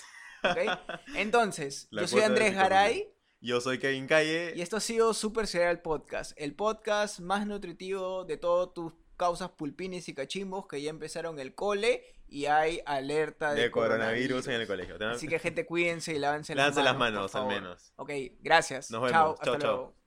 Entonces, 1.16 1.88
La 1.92 2.02
yo 2.04 2.08
soy 2.08 2.22
Andrés 2.22 2.50
psicología. 2.50 2.70
Garay. 2.70 3.10
Yo 3.42 3.60
soy 3.60 3.78
Kevin 3.80 4.08
Calle. 4.08 4.54
Y 4.56 4.62
esto 4.62 4.78
ha 4.78 4.80
sido 4.80 5.14
Super 5.14 5.48
Cereal 5.48 5.82
Podcast, 5.82 6.32
el 6.38 6.56
podcast 6.56 7.20
más 7.20 7.46
nutritivo 7.46 8.24
de 8.24 8.38
todas 8.38 8.74
tus 8.74 8.94
causas 9.18 9.50
pulpines 9.52 10.08
y 10.10 10.14
cachimbos 10.16 10.66
que 10.68 10.82
ya 10.82 10.90
empezaron 10.90 11.40
el 11.40 11.54
cole 11.54 12.04
y 12.28 12.46
hay 12.46 12.82
alerta 12.86 13.54
de, 13.54 13.64
de 13.64 13.72
coronavirus 13.72 14.48
en 14.48 14.54
el 14.62 14.68
colegio. 14.68 14.96
Así 15.10 15.28
que 15.28 15.40
gente 15.40 15.66
cuídense 15.66 16.14
y 16.14 16.20
lávense, 16.20 16.56
Lávense 16.56 16.80
las 16.84 16.86
las 16.94 16.98
manos. 16.98 17.16
manos, 17.16 17.32
por 17.32 17.42
al 17.42 17.48
favor. 17.48 17.62
menos. 17.62 17.94
Ok, 17.98 18.12
gracias. 18.42 18.90
Nos 18.92 19.02
vemos. 19.02 19.12
Chao, 19.12 19.36
Chao, 19.36 19.54
hasta 19.54 19.60
chao. 19.66 19.72
luego. 19.76 20.03